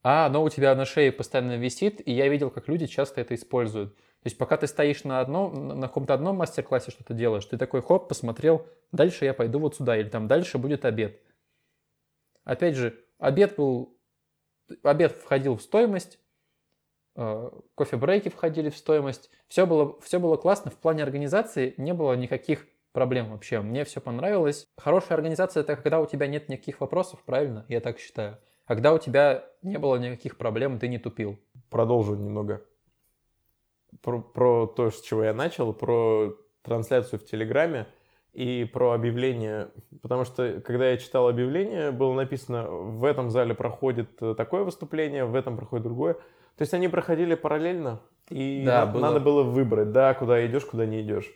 а 0.02 0.26
оно 0.26 0.44
у 0.44 0.50
тебя 0.50 0.76
на 0.76 0.86
шее 0.86 1.12
постоянно 1.12 1.58
висит, 1.58 2.06
и 2.08 2.12
я 2.12 2.28
видел, 2.30 2.50
как 2.50 2.68
люди 2.68 2.88
часто 2.88 3.22
это 3.22 3.36
используют. 3.36 3.96
То 3.96 4.26
есть 4.26 4.38
пока 4.38 4.58
ты 4.58 4.68
стоишь 4.68 5.04
на 5.04 5.22
одном, 5.22 5.80
на 5.80 5.88
каком-то 5.88 6.14
одном 6.14 6.38
мастер-классе 6.38 6.92
что-то 6.92 7.14
делаешь, 7.14 7.46
ты 7.46 7.58
такой 7.58 7.82
хоп, 7.82 8.10
посмотрел, 8.10 8.68
дальше 8.92 9.26
я 9.26 9.34
пойду 9.34 9.60
вот 9.60 9.76
сюда, 9.76 9.98
или 9.98 10.10
там 10.10 10.28
дальше 10.28 10.58
будет 10.58 10.86
обед. 10.86 11.22
Опять 12.44 12.76
же, 12.76 13.00
обед 13.18 13.56
был, 13.56 13.98
обед 14.84 15.14
входил 15.14 15.56
в 15.56 15.62
стоимость, 15.62 16.20
э, 17.16 17.50
кофе-брейки 17.76 18.30
входили 18.30 18.70
в 18.70 18.78
стоимость, 18.78 19.30
все 19.48 19.66
было, 19.66 20.00
все 20.02 20.20
было 20.20 20.36
классно, 20.36 20.72
в 20.72 20.78
плане 20.78 21.04
организации 21.04 21.74
не 21.78 21.94
было 21.94 22.14
никаких 22.14 22.68
проблем 22.92 23.32
вообще, 23.32 23.62
мне 23.62 23.86
все 23.86 24.02
понравилось. 24.02 24.68
Хорошая 24.78 25.18
организация 25.18 25.62
это 25.62 25.76
когда 25.76 26.00
у 26.00 26.06
тебя 26.06 26.28
нет 26.28 26.50
никаких 26.50 26.82
вопросов, 26.82 27.24
правильно? 27.24 27.66
Я 27.70 27.80
так 27.80 28.00
считаю. 28.00 28.38
Когда 28.70 28.94
у 28.94 29.00
тебя 29.00 29.46
не 29.64 29.80
было 29.80 29.96
никаких 29.96 30.38
проблем, 30.38 30.78
ты 30.78 30.88
не 30.88 31.00
тупил. 31.00 31.40
Продолжу 31.72 32.14
немного. 32.14 32.62
Про, 34.04 34.22
про 34.22 34.68
то, 34.68 34.92
с 34.92 35.02
чего 35.02 35.24
я 35.24 35.34
начал, 35.34 35.74
про 35.74 36.36
трансляцию 36.62 37.20
в 37.20 37.26
Телеграме 37.26 37.88
и 38.32 38.70
про 38.72 38.92
объявление. 38.92 39.70
Потому 40.04 40.24
что, 40.24 40.62
когда 40.64 40.88
я 40.92 40.98
читал 40.98 41.28
объявление, 41.28 41.90
было 41.90 42.14
написано, 42.14 42.70
в 42.70 43.06
этом 43.06 43.32
зале 43.32 43.56
проходит 43.56 44.12
э, 44.22 44.36
такое 44.36 44.64
выступление, 44.64 45.26
в 45.26 45.34
этом 45.34 45.58
проходит 45.58 45.86
другое. 45.86 46.14
То 46.14 46.62
есть 46.62 46.76
они 46.76 46.88
проходили 46.90 47.34
параллельно, 47.34 48.02
и 48.30 48.62
Да, 48.64 48.86
на- 48.86 48.92
было. 48.92 49.02
надо 49.02 49.20
было 49.20 49.42
выбрать, 49.42 49.92
да, 49.92 50.14
куда 50.14 50.46
идешь, 50.46 50.66
куда 50.66 50.86
не 50.86 51.02
идешь. 51.02 51.34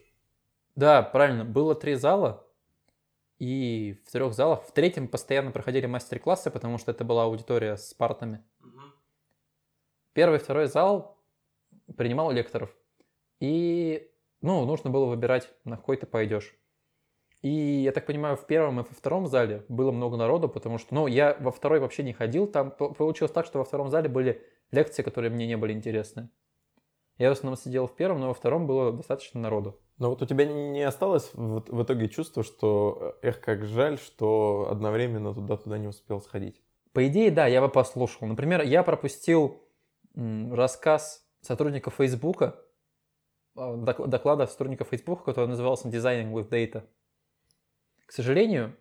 Да, 0.75 1.01
правильно. 1.01 1.45
Было 1.45 1.73
три 1.73 1.95
зала, 1.95 2.42
и 3.39 4.01
в 4.05 4.11
трех 4.11 4.33
залах, 4.33 4.63
в 4.63 4.71
третьем 4.71 5.07
постоянно 5.07 5.51
проходили 5.51 5.85
мастер-классы, 5.85 6.51
потому 6.51 6.77
что 6.77 6.91
это 6.91 7.03
была 7.03 7.23
аудитория 7.23 7.77
с 7.77 7.93
партами. 7.93 8.43
Первый, 10.13 10.39
второй 10.39 10.67
зал 10.67 11.17
принимал 11.97 12.31
лекторов. 12.31 12.75
И, 13.39 14.11
ну, 14.41 14.65
нужно 14.65 14.89
было 14.89 15.05
выбирать, 15.05 15.51
на 15.63 15.75
какой 15.77 15.97
ты 15.97 16.05
пойдешь. 16.05 16.55
И, 17.41 17.49
я 17.49 17.91
так 17.91 18.05
понимаю, 18.05 18.37
в 18.37 18.45
первом 18.45 18.79
и 18.79 18.83
во 18.83 18.95
втором 18.95 19.27
зале 19.27 19.65
было 19.67 19.91
много 19.91 20.15
народу, 20.15 20.47
потому 20.47 20.77
что, 20.77 20.95
ну, 20.95 21.07
я 21.07 21.35
во 21.39 21.51
второй 21.51 21.79
вообще 21.79 22.03
не 22.03 22.13
ходил. 22.13 22.47
Там 22.47 22.71
по- 22.71 22.93
получилось 22.93 23.33
так, 23.33 23.45
что 23.45 23.57
во 23.57 23.65
втором 23.65 23.89
зале 23.89 24.07
были 24.07 24.41
лекции, 24.71 25.03
которые 25.03 25.29
мне 25.29 25.45
не 25.45 25.57
были 25.57 25.73
интересны. 25.73 26.29
Я 27.17 27.29
в 27.29 27.33
основном 27.33 27.57
сидел 27.57 27.87
в 27.87 27.95
первом, 27.95 28.21
но 28.21 28.29
во 28.29 28.33
втором 28.33 28.65
было 28.65 28.93
достаточно 28.93 29.41
народу. 29.41 29.79
Но 29.97 30.09
вот 30.09 30.21
у 30.21 30.25
тебя 30.25 30.45
не 30.45 30.81
осталось 30.81 31.29
в, 31.33 31.63
в 31.67 31.83
итоге 31.83 32.09
чувство, 32.09 32.43
что, 32.43 33.17
эх, 33.21 33.39
как 33.39 33.65
жаль, 33.65 33.99
что 33.99 34.67
одновременно 34.71 35.33
туда-туда 35.33 35.77
не 35.77 35.87
успел 35.87 36.19
сходить. 36.19 36.61
По 36.93 37.07
идее, 37.07 37.31
да, 37.31 37.47
я 37.47 37.61
бы 37.61 37.69
послушал. 37.69 38.27
Например, 38.27 38.61
я 38.61 38.83
пропустил 38.83 39.61
рассказ 40.15 41.25
сотрудника 41.41 41.89
Фейсбука, 41.91 42.59
а, 43.55 43.75
док- 43.75 44.07
доклада 44.07 44.47
сотрудника 44.47 44.83
Фейсбука, 44.83 45.23
который 45.23 45.47
назывался 45.47 45.87
Designing 45.89 46.31
with 46.31 46.49
Data. 46.49 46.83
К 48.05 48.11
сожалению, 48.11 48.75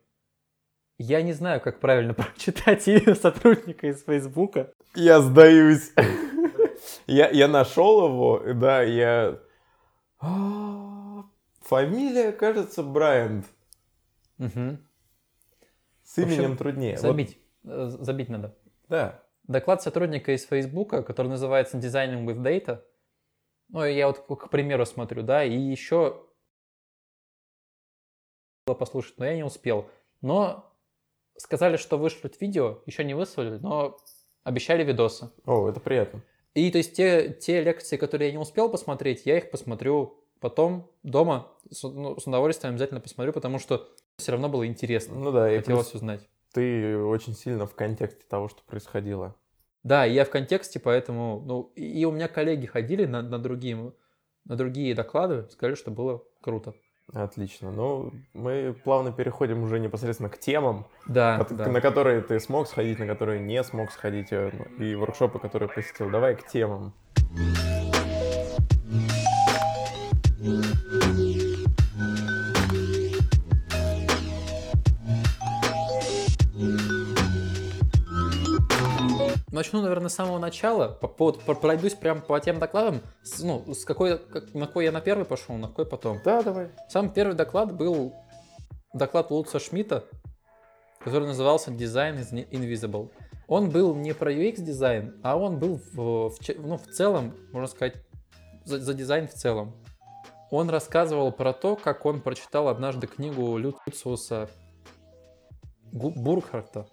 я 0.99 1.23
не 1.23 1.33
знаю, 1.33 1.61
как 1.61 1.81
правильно 1.81 2.14
прочитать 2.14 2.87
имя 2.88 3.14
сотрудника 3.14 3.87
из 3.87 4.02
Фейсбука. 4.04 4.73
Я 4.95 5.21
сдаюсь. 5.21 5.92
Я, 7.07 7.31
я 7.31 7.49
нашел 7.49 8.09
его, 8.09 8.42
да, 8.54 8.83
я... 8.83 9.38
А, 10.22 11.24
Фамилия, 11.60 12.32
кажется, 12.32 12.82
Брайант. 12.82 13.46
Мгм. 14.38 14.78
С 16.04 16.16
В 16.16 16.18
общем, 16.18 16.32
именем 16.40 16.56
труднее. 16.56 16.92
Вот, 16.92 17.00
Забить. 17.00 17.38
Э, 17.64 17.86
Забить 17.88 18.28
надо. 18.28 18.56
да. 18.88 19.22
Доклад 19.44 19.82
сотрудника 19.82 20.32
из 20.32 20.46
Фейсбука, 20.46 21.02
который 21.02 21.26
называется 21.26 21.76
Designing 21.76 22.24
with 22.24 22.38
Data. 22.38 22.84
Ну, 23.70 23.84
я 23.84 24.06
вот 24.06 24.20
к 24.20 24.48
примеру 24.48 24.86
смотрю, 24.86 25.22
да, 25.24 25.42
и 25.44 25.58
еще 25.58 26.24
было 28.66 28.76
послушать, 28.76 29.18
но 29.18 29.26
я 29.26 29.34
не 29.34 29.42
успел. 29.42 29.90
Но 30.20 30.72
сказали, 31.36 31.76
что 31.76 31.98
вышлют 31.98 32.40
видео, 32.40 32.82
еще 32.86 33.02
не 33.02 33.14
выслали, 33.14 33.58
но 33.58 33.96
обещали 34.44 34.84
видосы. 34.84 35.32
О, 35.44 35.68
это 35.68 35.80
приятно. 35.80 36.22
И 36.54 36.71
то 36.71 36.78
есть 36.78 36.94
те, 36.94 37.30
те 37.30 37.62
лекции, 37.62 37.97
которые 37.97 38.28
я 38.28 38.32
не 38.32 38.38
успел 38.38 38.68
посмотреть, 38.68 39.23
я 39.25 39.38
их 39.38 39.50
посмотрю 39.50 40.18
потом 40.40 40.90
дома, 41.02 41.50
с, 41.71 41.82
ну, 41.82 42.18
с 42.18 42.26
удовольствием 42.26 42.75
обязательно 42.75 43.00
посмотрю, 43.00 43.32
потому 43.32 43.59
что 43.59 43.88
все 44.18 44.32
равно 44.32 44.49
было 44.49 44.66
интересно. 44.66 45.14
Ну 45.14 45.32
да, 45.32 45.50
и 45.50 45.59
Хотелось 45.59 45.87
плюс 45.87 45.94
узнать. 45.94 46.28
ты 46.52 46.99
очень 46.99 47.35
сильно 47.35 47.66
в 47.66 47.75
контексте 47.75 48.25
того, 48.28 48.49
что 48.49 48.62
происходило. 48.64 49.35
Да, 49.82 50.06
и 50.06 50.12
я 50.12 50.25
в 50.25 50.30
контексте, 50.30 50.78
поэтому, 50.78 51.42
ну, 51.44 51.73
и 51.75 52.00
и 52.00 52.04
у 52.04 52.12
меня 52.12 52.28
коллеги 52.28 52.66
ходили 52.66 53.04
на, 53.06 53.23
на, 53.23 53.38
другие, 53.38 53.92
на 54.44 54.56
другие 54.56 54.94
доклады, 54.94 55.49
сказали, 55.50 55.75
что 55.75 55.90
было 55.90 56.23
круто. 56.40 56.75
Отлично. 57.12 57.71
Ну, 57.71 58.12
мы 58.32 58.75
плавно 58.85 59.12
переходим 59.12 59.62
уже 59.64 59.78
непосредственно 59.80 60.28
к 60.30 60.38
темам, 60.38 60.87
Да, 61.06 61.38
кот- 61.38 61.52
да. 61.56 61.68
на 61.68 61.80
которые 61.80 62.23
ты 62.23 62.40
смог 62.40 62.66
сходить, 62.68 62.99
на 62.99 63.06
которые 63.06 63.40
не 63.40 63.62
смог 63.64 63.90
сходить, 63.90 64.28
э, 64.32 64.50
и 64.78 64.94
воркшопы, 64.94 65.38
которые 65.38 65.68
посетил. 65.68 66.11
Давай 66.11 66.37
к 66.37 66.47
темам. 66.47 66.92
Начну, 79.62 79.81
наверное, 79.81 80.09
с 80.09 80.14
самого 80.14 80.40
начала. 80.40 80.88
По, 80.88 81.07
по- 81.07 81.31
по- 81.31 81.54
пройдусь 81.54 81.95
прям 81.95 82.21
по 82.21 82.40
тем 82.40 82.59
докладам. 82.59 83.00
С- 83.23 83.45
ну, 83.45 83.62
с 83.73 83.85
какой, 83.85 84.19
как- 84.19 84.52
на 84.54 84.66
какой 84.66 84.87
я 84.87 84.90
на 84.90 85.00
первый 85.00 85.25
пошел, 85.25 85.54
на 85.54 85.69
какой 85.69 85.87
потом. 85.87 86.19
Да, 86.25 86.42
давай. 86.42 86.71
Самый 86.88 87.12
первый 87.12 87.37
доклад 87.37 87.73
был 87.73 88.12
доклад 88.92 89.31
Луца 89.31 89.61
Шмидта, 89.61 90.04
который 90.99 91.28
назывался 91.28 91.71
Design 91.71 92.19
is 92.19 92.33
Invisible. 92.50 93.12
Он 93.47 93.71
был 93.71 93.95
не 93.95 94.14
про 94.14 94.33
UX 94.33 94.61
дизайн, 94.61 95.21
а 95.23 95.37
он 95.37 95.61
был 95.61 95.81
в, 95.92 96.31
в 96.31 96.38
ну, 96.59 96.76
в 96.76 96.88
целом, 96.88 97.33
можно 97.52 97.69
сказать, 97.69 97.95
за, 98.64 98.81
за 98.81 98.95
дизайн 98.95 99.28
в 99.28 99.33
целом. 99.33 99.76
Он 100.50 100.71
рассказывал 100.71 101.31
про 101.31 101.52
то, 101.52 101.76
как 101.76 102.04
он 102.04 102.21
прочитал 102.21 102.66
однажды 102.66 103.07
книгу 103.07 103.57
Люциуса 103.59 104.50
Буркхарта. 105.92 106.88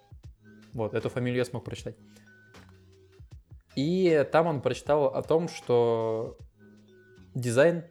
Вот, 0.74 0.94
эту 0.94 1.10
фамилию 1.10 1.40
я 1.40 1.46
смог 1.46 1.64
прочитать. 1.64 1.96
И 3.76 4.26
там 4.32 4.48
он 4.48 4.62
прочитал 4.62 5.06
о 5.08 5.22
том, 5.22 5.48
что 5.48 6.38
дизайн 7.36 7.84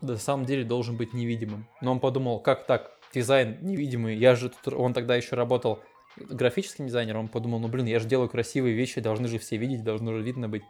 на 0.00 0.16
самом 0.16 0.46
деле 0.46 0.64
должен 0.64 0.96
быть 0.96 1.12
невидимым. 1.12 1.66
Но 1.80 1.92
он 1.92 2.00
подумал, 2.00 2.40
как 2.40 2.66
так, 2.66 2.92
дизайн 3.12 3.58
невидимый, 3.62 4.16
я 4.16 4.34
же 4.34 4.50
тут, 4.50 4.74
он 4.74 4.92
тогда 4.92 5.16
еще 5.16 5.36
работал 5.36 5.80
графическим 6.16 6.86
дизайнером, 6.86 7.22
он 7.22 7.28
подумал, 7.28 7.58
ну 7.58 7.68
блин, 7.68 7.86
я 7.86 7.98
же 7.98 8.06
делаю 8.06 8.28
красивые 8.28 8.74
вещи, 8.74 9.00
должны 9.00 9.28
же 9.28 9.38
все 9.38 9.56
видеть, 9.56 9.82
должно 9.82 10.12
же 10.12 10.22
видно 10.22 10.48
быть. 10.48 10.62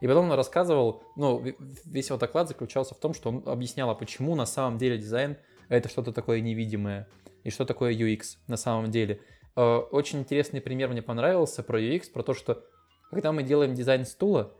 И 0.00 0.06
потом 0.06 0.26
он 0.26 0.36
рассказывал, 0.36 1.02
ну, 1.16 1.42
весь 1.84 2.08
его 2.08 2.18
доклад 2.18 2.48
заключался 2.48 2.94
в 2.94 2.98
том, 2.98 3.14
что 3.14 3.30
он 3.30 3.42
объяснял, 3.46 3.88
а 3.88 3.94
почему 3.94 4.34
на 4.34 4.44
самом 4.44 4.76
деле 4.76 4.98
дизайн 4.98 5.38
это 5.68 5.88
что-то 5.88 6.12
такое 6.12 6.40
невидимое, 6.40 7.08
и 7.42 7.50
что 7.50 7.64
такое 7.64 7.94
UX 7.94 8.36
на 8.46 8.56
самом 8.56 8.90
деле. 8.90 9.20
Э, 9.56 9.76
Очень 9.76 10.20
интересный 10.20 10.60
пример 10.60 10.90
мне 10.90 11.00
понравился 11.00 11.62
про 11.62 11.80
UX, 11.80 12.10
про 12.12 12.22
то, 12.22 12.34
что 12.34 12.64
когда 13.10 13.32
мы 13.32 13.42
делаем 13.42 13.74
дизайн 13.74 14.04
стула, 14.04 14.52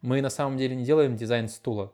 мы 0.00 0.20
на 0.20 0.30
самом 0.30 0.58
деле 0.58 0.76
не 0.76 0.84
делаем 0.84 1.16
дизайн 1.16 1.48
стула. 1.48 1.92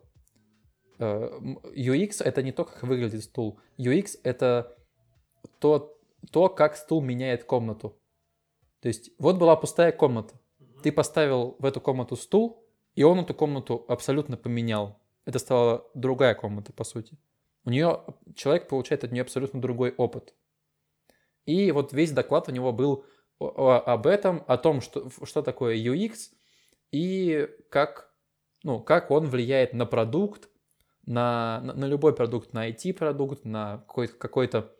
Э, 0.98 1.30
UX 1.76 2.22
это 2.22 2.42
не 2.42 2.52
то, 2.52 2.64
как 2.64 2.82
выглядит 2.82 3.22
стул. 3.24 3.60
UX 3.78 4.18
это 4.22 4.76
то, 5.58 5.98
то, 6.30 6.48
как 6.48 6.76
стул 6.76 7.02
меняет 7.02 7.44
комнату. 7.44 7.98
То 8.80 8.88
есть 8.88 9.10
вот 9.18 9.38
была 9.38 9.56
пустая 9.56 9.92
комната. 9.92 10.40
Ты 10.82 10.92
поставил 10.92 11.56
в 11.58 11.64
эту 11.64 11.80
комнату 11.80 12.16
стул, 12.16 12.64
и 12.94 13.02
он 13.02 13.20
эту 13.20 13.34
комнату 13.34 13.84
абсолютно 13.88 14.36
поменял. 14.36 15.00
Это 15.24 15.38
стала 15.38 15.88
другая 15.94 16.34
комната, 16.34 16.72
по 16.72 16.84
сути. 16.84 17.18
у 17.64 17.70
нее 17.70 18.02
человек 18.34 18.68
получает 18.68 19.04
от 19.04 19.12
нее 19.12 19.22
абсолютно 19.22 19.60
другой 19.60 19.92
опыт. 19.96 20.34
И 21.44 21.70
вот 21.72 21.92
весь 21.92 22.12
доклад 22.12 22.48
у 22.48 22.52
него 22.52 22.72
был 22.72 23.04
об 23.40 24.06
этом, 24.06 24.44
о 24.46 24.56
том, 24.56 24.80
что, 24.80 25.10
что 25.24 25.42
такое 25.42 25.76
UX 25.76 26.32
и 26.90 27.48
как, 27.70 28.12
ну, 28.62 28.80
как 28.80 29.10
он 29.10 29.26
влияет 29.26 29.72
на 29.72 29.86
продукт, 29.86 30.48
на, 31.06 31.60
на, 31.60 31.86
любой 31.86 32.14
продукт, 32.14 32.52
на 32.52 32.68
IT-продукт, 32.68 33.44
на 33.44 33.78
какой-то, 33.78 34.14
какой-то 34.14 34.74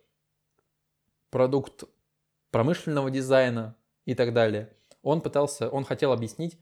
продукт 1.31 1.85
промышленного 2.51 3.09
дизайна 3.09 3.75
и 4.05 4.15
так 4.15 4.33
далее. 4.33 4.73
Он 5.01 5.21
пытался, 5.21 5.69
он 5.69 5.85
хотел 5.85 6.11
объяснить 6.11 6.59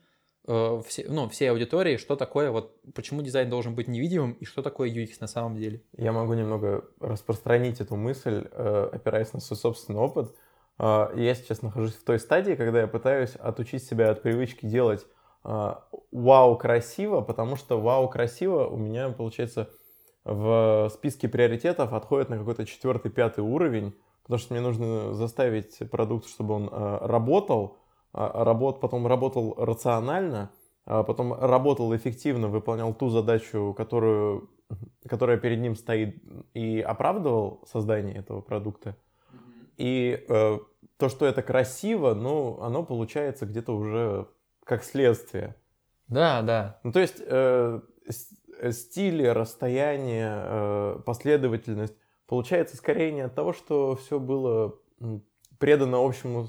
э, 0.48 0.82
все, 0.86 1.06
ну, 1.10 1.28
всей 1.28 1.50
аудитории, 1.52 1.98
что 1.98 2.16
такое, 2.16 2.52
вот 2.52 2.80
почему 2.94 3.22
дизайн 3.22 3.50
должен 3.50 3.76
быть 3.76 3.88
невидимым 3.88 4.34
и 4.34 4.46
что 4.46 4.62
такое 4.62 4.90
UX 4.90 5.16
на 5.20 5.28
самом 5.28 5.58
деле. 5.58 5.82
Я 5.98 6.12
могу 6.12 6.34
немного 6.34 6.86
распространить 7.00 7.82
эту 7.82 7.96
мысль, 7.96 8.48
э, 8.50 8.90
опираясь 8.94 9.34
на 9.34 9.40
свой 9.40 9.58
собственный 9.58 10.00
опыт. 10.00 10.36
Э, 10.80 11.10
я 11.16 11.36
сейчас 11.36 11.62
нахожусь 11.62 11.96
в 11.96 12.04
той 12.04 12.20
стадии, 12.20 12.56
когда 12.56 12.82
я 12.82 12.88
пытаюсь 12.88 13.36
отучить 13.36 13.84
себя 13.84 14.12
от 14.12 14.22
привычки 14.22 14.66
делать 14.66 15.06
э, 15.44 15.74
вау 16.12 16.58
красиво, 16.58 17.22
потому 17.22 17.56
что 17.56 17.80
вау 17.80 18.10
красиво 18.10 18.68
у 18.68 18.78
меня, 18.78 19.10
получается, 19.10 19.70
в 20.24 20.90
списке 20.94 21.30
приоритетов 21.30 21.94
отходит 21.94 22.30
на 22.30 22.38
какой-то 22.38 22.66
четвертый, 22.66 23.10
пятый 23.10 23.42
уровень, 23.42 23.96
потому 24.24 24.40
что 24.40 24.54
мне 24.54 24.62
нужно 24.62 25.14
заставить 25.14 25.80
продукт, 25.90 26.28
чтобы 26.28 26.54
он 26.56 26.70
э, 26.70 26.98
работал, 27.02 27.78
а, 28.12 28.44
работ, 28.44 28.82
потом 28.82 29.08
работал 29.08 29.56
рационально, 29.58 30.52
а 30.86 31.04
потом 31.04 31.34
работал 31.34 31.96
эффективно, 31.96 32.48
выполнял 32.48 32.94
ту 32.94 33.10
задачу, 33.10 33.74
которую, 33.78 34.50
которая 35.08 35.38
перед 35.38 35.60
ним 35.60 35.76
стоит, 35.76 36.22
и 36.54 36.82
оправдывал 36.82 37.64
создание 37.66 38.16
этого 38.16 38.42
продукта. 38.42 38.98
И 39.78 40.26
э, 40.28 40.60
то, 40.98 41.10
что 41.10 41.26
это 41.26 41.42
красиво, 41.42 42.14
ну, 42.14 42.60
оно 42.62 42.84
получается 42.84 43.46
где-то 43.46 43.76
уже 43.76 44.28
как 44.64 44.84
следствие. 44.84 45.56
Да, 46.08 46.42
да. 46.42 46.80
Ну, 46.84 46.92
то 46.92 47.00
есть 47.00 47.22
э, 47.26 47.82
стиль, 48.72 49.30
расстояние, 49.30 50.32
э, 50.34 51.00
последовательность 51.06 51.96
получается 52.28 52.78
скорее 52.78 53.12
не 53.12 53.22
от 53.22 53.36
того, 53.36 53.54
что 53.54 53.96
все 53.96 54.20
было 54.20 54.76
предано 55.60 56.06
общему, 56.06 56.48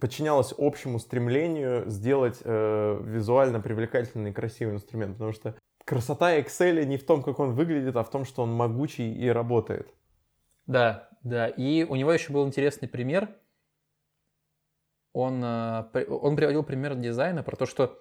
подчинялось 0.00 0.54
общему 0.56 0.98
стремлению 0.98 1.88
сделать 1.88 2.40
э, 2.42 3.00
визуально 3.02 3.60
привлекательный 3.60 4.30
и 4.30 4.34
красивый 4.34 4.74
инструмент, 4.74 5.14
потому 5.14 5.32
что 5.32 5.54
красота 5.84 6.38
Excel 6.38 6.84
не 6.84 6.98
в 6.98 7.06
том, 7.06 7.22
как 7.22 7.38
он 7.38 7.52
выглядит, 7.52 7.96
а 7.96 8.04
в 8.04 8.10
том, 8.10 8.24
что 8.24 8.42
он 8.42 8.52
могучий 8.52 9.12
и 9.12 9.28
работает. 9.28 9.88
Да, 10.66 11.08
да. 11.26 11.48
И 11.48 11.82
у 11.82 11.96
него 11.96 12.12
еще 12.12 12.32
был 12.32 12.46
интересный 12.46 12.88
пример. 12.88 13.28
Он, 15.12 15.42
э, 15.42 16.06
он 16.08 16.36
приводил 16.36 16.62
пример 16.62 16.94
дизайна 16.94 17.42
про 17.42 17.56
то, 17.56 17.66
что 17.66 17.98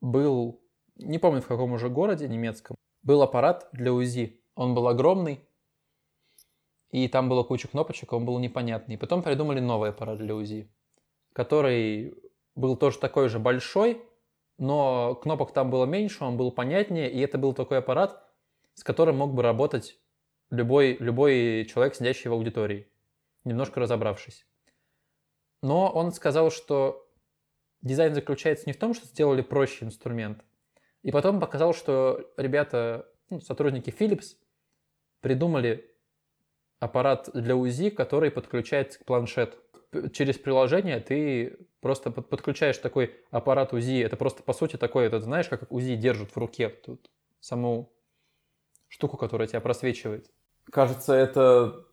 был, 0.00 0.62
не 0.96 1.18
помню 1.18 1.40
в 1.40 1.46
каком 1.46 1.72
уже 1.72 1.88
городе 1.88 2.28
немецком, 2.28 2.76
был 3.02 3.22
аппарат 3.22 3.68
для 3.72 3.92
УЗИ 3.92 4.40
он 4.54 4.74
был 4.74 4.88
огромный, 4.88 5.40
и 6.90 7.08
там 7.08 7.28
было 7.28 7.42
куча 7.42 7.66
кнопочек, 7.66 8.12
он 8.12 8.24
был 8.24 8.38
непонятный. 8.38 8.98
Потом 8.98 9.22
придумали 9.22 9.58
новый 9.58 9.90
аппарат 9.90 10.18
для 10.18 10.34
УЗИ, 10.34 10.70
который 11.32 12.14
был 12.54 12.76
тоже 12.76 12.98
такой 12.98 13.28
же 13.28 13.38
большой, 13.38 14.02
но 14.58 15.14
кнопок 15.14 15.52
там 15.52 15.70
было 15.70 15.86
меньше, 15.86 16.24
он 16.24 16.36
был 16.36 16.52
понятнее, 16.52 17.10
и 17.10 17.18
это 17.20 17.38
был 17.38 17.54
такой 17.54 17.78
аппарат, 17.78 18.22
с 18.74 18.84
которым 18.84 19.16
мог 19.16 19.32
бы 19.32 19.42
работать 19.42 19.98
любой, 20.50 20.96
любой 20.98 21.66
человек, 21.70 21.94
сидящий 21.94 22.28
в 22.28 22.32
аудитории, 22.32 22.88
немножко 23.44 23.80
разобравшись. 23.80 24.46
Но 25.62 25.90
он 25.90 26.12
сказал, 26.12 26.50
что 26.50 27.08
дизайн 27.82 28.14
заключается 28.14 28.64
не 28.66 28.72
в 28.72 28.78
том, 28.78 28.94
что 28.94 29.06
сделали 29.06 29.42
проще 29.42 29.84
инструмент, 29.84 30.44
и 31.02 31.10
потом 31.10 31.40
показал, 31.40 31.74
что 31.74 32.32
ребята 32.36 33.08
ну, 33.30 33.40
сотрудники 33.40 33.90
Philips 33.90 34.36
придумали 35.20 35.94
аппарат 36.78 37.30
для 37.34 37.56
УЗИ, 37.56 37.90
который 37.90 38.30
подключается 38.30 38.98
к 38.98 39.04
планшету. 39.04 39.56
Через 40.12 40.38
приложение 40.38 41.00
ты 41.00 41.58
просто 41.80 42.10
подключаешь 42.10 42.78
такой 42.78 43.16
аппарат 43.30 43.72
УЗИ. 43.72 44.02
Это 44.02 44.16
просто, 44.16 44.42
по 44.42 44.52
сути, 44.52 44.76
такой, 44.76 45.06
это 45.06 45.20
знаешь, 45.20 45.48
как 45.48 45.70
УЗИ 45.70 45.96
держит 45.96 46.30
в 46.30 46.36
руке 46.36 46.68
тут 46.68 47.10
саму 47.40 47.92
штуку, 48.88 49.16
которая 49.16 49.48
тебя 49.48 49.60
просвечивает. 49.60 50.30
Кажется, 50.70 51.14
это... 51.14 51.84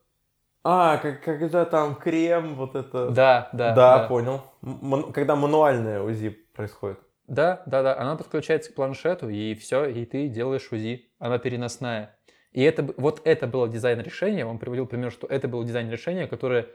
А, 0.63 0.97
как, 0.97 1.23
когда 1.23 1.65
там 1.65 1.95
крем, 1.95 2.55
вот 2.55 2.75
это... 2.75 3.09
Да, 3.11 3.49
да. 3.53 3.73
Да, 3.73 3.99
да. 3.99 4.07
понял. 4.07 4.41
М- 4.61 5.11
когда 5.13 5.35
мануальное 5.35 6.01
УЗИ 6.01 6.29
происходит. 6.53 6.99
Да, 7.27 7.63
да, 7.65 7.83
да. 7.83 7.97
Она 7.99 8.15
подключается 8.15 8.71
к 8.71 8.75
планшету, 8.75 9.29
и 9.29 9.53
все, 9.55 9.85
и 9.85 10.05
ты 10.05 10.27
делаешь 10.27 10.71
УЗИ. 10.71 11.09
Она 11.19 11.37
переносная. 11.39 12.17
И 12.51 12.61
это, 12.61 12.93
вот 12.97 13.21
это 13.23 13.47
было 13.47 13.67
дизайн 13.69 13.99
решения. 14.01 14.45
Он 14.45 14.59
приводил 14.59 14.87
пример, 14.87 15.11
что 15.11 15.27
это 15.27 15.47
было 15.47 15.63
дизайн 15.63 15.89
решения, 15.89 16.27
которое 16.27 16.67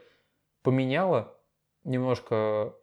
поменяло 0.61 1.35
немножко 1.83 2.73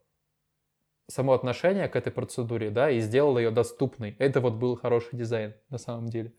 само 1.09 1.33
отношение 1.33 1.89
к 1.89 1.97
этой 1.97 2.13
процедуре, 2.13 2.71
да, 2.71 2.91
и 2.91 3.01
сделало 3.01 3.39
ее 3.39 3.51
доступной. 3.51 4.17
Это 4.19 4.41
вот 4.41 4.55
был 4.55 4.77
хороший 4.77 5.17
дизайн 5.17 5.55
на 5.69 5.79
самом 5.79 6.09
деле. 6.09 6.33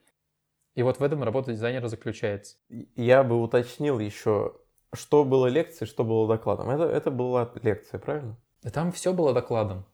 И 0.75 0.83
вот 0.83 0.99
в 0.99 1.03
этом 1.03 1.23
работа 1.23 1.51
дизайнера 1.51 1.87
заключается. 1.87 2.57
Я 2.69 3.23
бы 3.23 3.41
уточнил 3.41 3.99
еще, 3.99 4.55
что 4.93 5.25
было 5.25 5.47
лекцией, 5.47 5.87
что 5.87 6.03
было 6.03 6.27
докладом. 6.27 6.69
Это, 6.69 6.83
это 6.83 7.11
была 7.11 7.51
лекция, 7.61 7.99
правильно? 7.99 8.37
Да 8.63 8.69
там 8.69 8.91
все 8.91 9.13
было 9.13 9.33
докладом. 9.33 9.85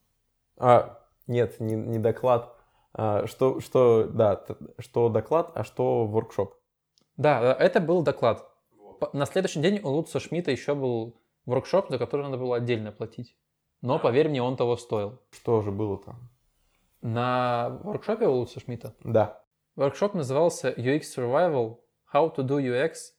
А, 0.58 1.00
нет, 1.26 1.60
не, 1.60 1.76
не 1.76 2.00
доклад. 2.00 2.56
А, 2.94 3.26
что, 3.28 3.60
что, 3.60 4.06
да, 4.06 4.44
что 4.80 5.10
доклад, 5.10 5.52
а 5.56 5.64
что 5.64 6.06
воркшоп. 6.06 6.56
Да, 7.16 7.56
э, 7.60 7.64
это 7.64 7.80
был 7.80 8.04
доклад. 8.04 8.48
На 9.14 9.26
следующий 9.26 9.62
день 9.62 9.80
у 9.84 9.90
Луца 9.90 10.20
Шмидта 10.20 10.52
еще 10.52 10.76
был 10.76 11.22
воркшоп, 11.46 11.90
за 11.90 11.98
который 11.98 12.24
надо 12.24 12.38
было 12.38 12.56
отдельно 12.58 12.92
платить. 12.92 13.36
Но, 13.82 14.00
поверь 14.00 14.30
мне, 14.30 14.42
он 14.42 14.58
того 14.58 14.78
стоил. 14.78 15.22
Что 15.32 15.62
же 15.62 15.72
было 15.72 15.98
там? 15.98 16.30
На 17.02 17.80
воркшопе 17.84 18.28
у 18.28 18.34
Луца 18.34 18.60
Шмидта? 18.60 18.96
Да. 19.04 19.44
Воркшоп 19.78 20.16
назывался 20.16 20.72
UX 20.72 21.02
Survival 21.02 21.80
How 22.12 22.36
to 22.36 22.44
do 22.44 22.58
UX 22.58 23.14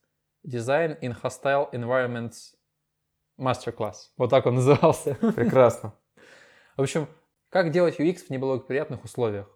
Design 0.44 0.98
in 1.00 1.14
Hostile 1.22 1.70
Environments 1.70 2.56
Masterclass. 3.38 4.10
Вот 4.16 4.30
так 4.30 4.44
он 4.44 4.56
назывался. 4.56 5.14
Прекрасно. 5.36 5.94
В 6.76 6.82
общем, 6.82 7.08
как 7.48 7.70
делать 7.70 8.00
UX 8.00 8.24
в 8.24 8.30
неблагоприятных 8.30 9.04
условиях? 9.04 9.48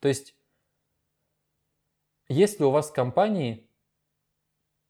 То 0.00 0.08
есть, 0.08 0.34
если 2.26 2.64
у 2.64 2.70
вас 2.70 2.90
в 2.90 2.92
компании 2.92 3.70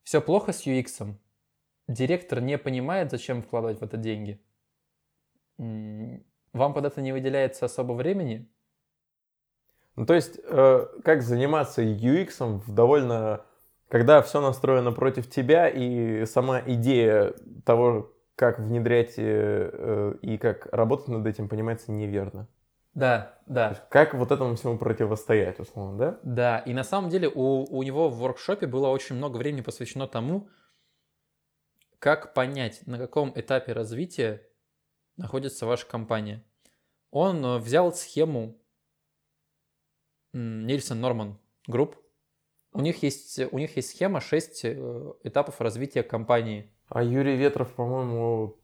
все 0.01 0.19
плохо 0.19 0.51
с 0.51 0.65
UX, 0.65 1.13
директор 1.87 2.41
не 2.41 2.57
понимает, 2.57 3.11
зачем 3.11 3.43
вкладывать 3.43 3.81
в 3.81 3.83
это 3.83 3.97
деньги, 3.97 4.43
вам 5.59 6.73
под 6.73 6.85
это 6.85 7.01
не 7.01 7.11
выделяется 7.11 7.65
особо 7.65 7.93
времени? 7.93 8.51
Ну, 9.95 10.05
то 10.05 10.13
есть, 10.13 10.39
э, 10.43 10.87
как 11.03 11.21
заниматься 11.21 11.81
UX 11.83 12.61
в 12.65 12.73
довольно... 12.73 13.41
Когда 13.87 14.21
все 14.21 14.41
настроено 14.41 14.91
против 14.91 15.29
тебя, 15.29 15.69
и 15.69 16.25
сама 16.25 16.61
идея 16.65 17.33
того, 17.65 18.11
как 18.35 18.59
внедрять 18.59 19.13
э, 19.17 19.69
э, 19.71 20.15
и 20.21 20.37
как 20.37 20.67
работать 20.73 21.07
над 21.07 21.25
этим, 21.25 21.47
понимается 21.47 21.91
неверно. 21.91 22.47
Да, 22.93 23.37
да. 23.45 23.85
как 23.89 24.13
вот 24.13 24.31
этому 24.31 24.55
всему 24.55 24.77
противостоять, 24.77 25.59
условно, 25.59 25.97
да? 25.97 26.19
Да, 26.23 26.59
и 26.59 26.73
на 26.73 26.83
самом 26.83 27.09
деле 27.09 27.27
у, 27.27 27.65
у 27.65 27.83
него 27.83 28.09
в 28.09 28.17
воркшопе 28.19 28.67
было 28.67 28.87
очень 28.87 29.17
много 29.17 29.35
времени 29.37 29.61
посвящено 29.61 30.07
тому, 30.07 30.47
как 31.99 32.33
понять, 32.33 32.81
на 32.85 32.97
каком 32.97 33.33
этапе 33.35 33.73
развития 33.73 34.47
находится 35.17 35.65
ваша 35.65 35.85
компания. 35.85 36.43
Он 37.11 37.43
э, 37.45 37.57
взял 37.57 37.93
схему 37.93 38.57
Nielsen 40.35 41.01
Norman 41.01 41.39
Group. 41.67 41.95
У 42.73 42.81
них 42.81 43.03
есть, 43.03 43.39
у 43.51 43.57
них 43.57 43.75
есть 43.75 43.89
схема 43.91 44.21
6 44.21 44.65
этапов 45.23 45.61
развития 45.61 46.03
компании– 46.03 46.71
а 46.89 47.03
Юрий 47.03 47.35
Ветров, 47.35 47.73
по-моему, 47.73 48.57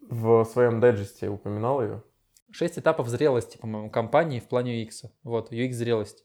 в 0.00 0.44
своем 0.44 0.80
дайджесте 0.80 1.28
упоминал 1.28 1.82
ее. 1.82 2.02
Шесть 2.50 2.78
этапов 2.78 3.08
зрелости, 3.08 3.58
по-моему, 3.58 3.90
компании 3.90 4.40
в 4.40 4.48
плане 4.48 4.82
UX. 4.82 5.10
Вот, 5.22 5.52
UX 5.52 5.72
зрелость. 5.72 6.24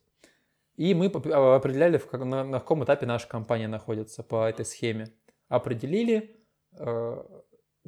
И 0.76 0.94
мы 0.94 1.08
а, 1.08 1.56
определяли, 1.56 2.02
на 2.14 2.60
каком 2.60 2.84
этапе 2.84 3.06
наша 3.06 3.28
компания 3.28 3.68
находится 3.68 4.24
по 4.24 4.50
этой 4.50 4.66
схеме. 4.66 5.14
Определили, 5.48 6.44
э, 6.78 7.24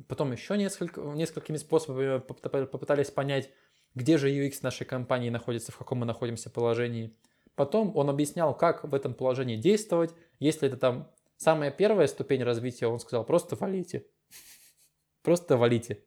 потом 0.08 0.32
еще 0.32 0.58
несколько, 0.58 1.02
несколькими 1.02 1.58
способами 1.58 2.20
попытались 2.20 3.10
понять, 3.10 3.50
где 3.98 4.18
же 4.18 4.30
UX 4.30 4.60
нашей 4.62 4.86
компании 4.86 5.30
находится, 5.30 5.72
в 5.72 5.78
каком 5.78 6.00
мы 6.00 6.06
находимся 6.06 6.50
положении. 6.50 7.16
Потом 7.56 7.96
он 7.98 8.10
объяснял, 8.10 8.56
как 8.56 8.84
в 8.84 8.94
этом 8.94 9.16
положении 9.16 9.58
действовать. 9.58 10.14
Если 10.40 10.68
это 10.68 10.78
там 10.78 11.12
самая 11.38 11.72
первая 11.72 12.06
ступень 12.06 12.44
развития, 12.44 12.88
он 12.88 13.00
сказал, 13.00 13.26
просто 13.26 13.56
валите. 13.56 14.06
Просто 15.24 15.58
валите 15.58 16.04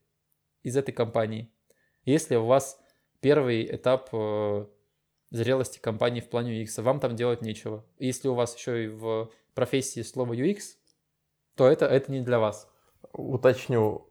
из 0.62 0.76
этой 0.76 0.92
компании. 0.92 1.52
Если 2.04 2.36
у 2.36 2.46
вас 2.46 2.80
первый 3.20 3.64
этап 3.66 4.08
э, 4.12 4.66
зрелости 5.30 5.80
компании 5.80 6.20
в 6.20 6.30
плане 6.30 6.62
UX, 6.62 6.80
вам 6.82 7.00
там 7.00 7.16
делать 7.16 7.42
нечего. 7.42 7.84
Если 7.98 8.28
у 8.28 8.34
вас 8.34 8.56
еще 8.56 8.84
и 8.84 8.88
в 8.88 9.30
профессии 9.54 10.02
слово 10.02 10.34
UX, 10.34 10.76
то 11.56 11.66
это, 11.68 11.86
это 11.86 12.12
не 12.12 12.20
для 12.20 12.38
вас. 12.38 12.70
Уточню 13.12 14.08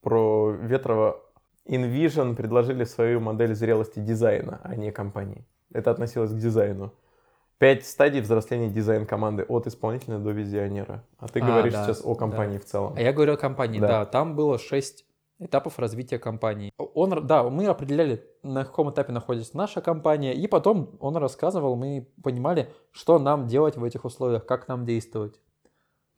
про 0.00 0.52
Ветрова. 0.52 1.29
InVision 1.70 2.34
предложили 2.34 2.84
свою 2.84 3.20
модель 3.20 3.54
зрелости 3.54 4.00
дизайна, 4.00 4.60
а 4.64 4.74
не 4.74 4.90
компании. 4.90 5.46
Это 5.72 5.92
относилось 5.92 6.32
к 6.32 6.36
дизайну. 6.36 6.92
Пять 7.58 7.86
стадий 7.86 8.20
взросления 8.20 8.68
дизайн 8.70 9.06
команды 9.06 9.44
от 9.44 9.66
исполнителя 9.66 10.18
до 10.18 10.30
визионера. 10.30 11.04
А 11.18 11.28
ты 11.28 11.40
А, 11.40 11.46
говоришь 11.46 11.74
да, 11.74 11.84
сейчас 11.84 12.02
о 12.04 12.14
компании 12.14 12.56
да. 12.56 12.62
в 12.62 12.64
целом. 12.64 12.94
А 12.96 13.00
я 13.00 13.12
говорю 13.12 13.34
о 13.34 13.36
компании, 13.36 13.78
Да. 13.78 13.86
да. 13.88 14.04
там 14.06 14.34
было 14.34 14.58
шесть 14.58 15.04
этапов 15.38 15.78
развития 15.78 16.18
компании. 16.18 16.72
Он, 16.94 17.24
да, 17.26 17.44
мы 17.48 17.66
определяли, 17.66 18.24
на 18.42 18.64
каком 18.64 18.90
этапе 18.90 19.12
находится 19.12 19.56
наша 19.56 19.80
компания, 19.80 20.34
и 20.34 20.46
потом 20.48 20.96
он 21.00 21.16
рассказывал, 21.16 21.76
мы 21.76 22.08
понимали, 22.22 22.70
что 22.90 23.18
нам 23.18 23.46
делать 23.46 23.76
в 23.76 23.84
этих 23.84 24.04
условиях, 24.04 24.44
как 24.44 24.66
нам 24.66 24.84
действовать. 24.84 25.38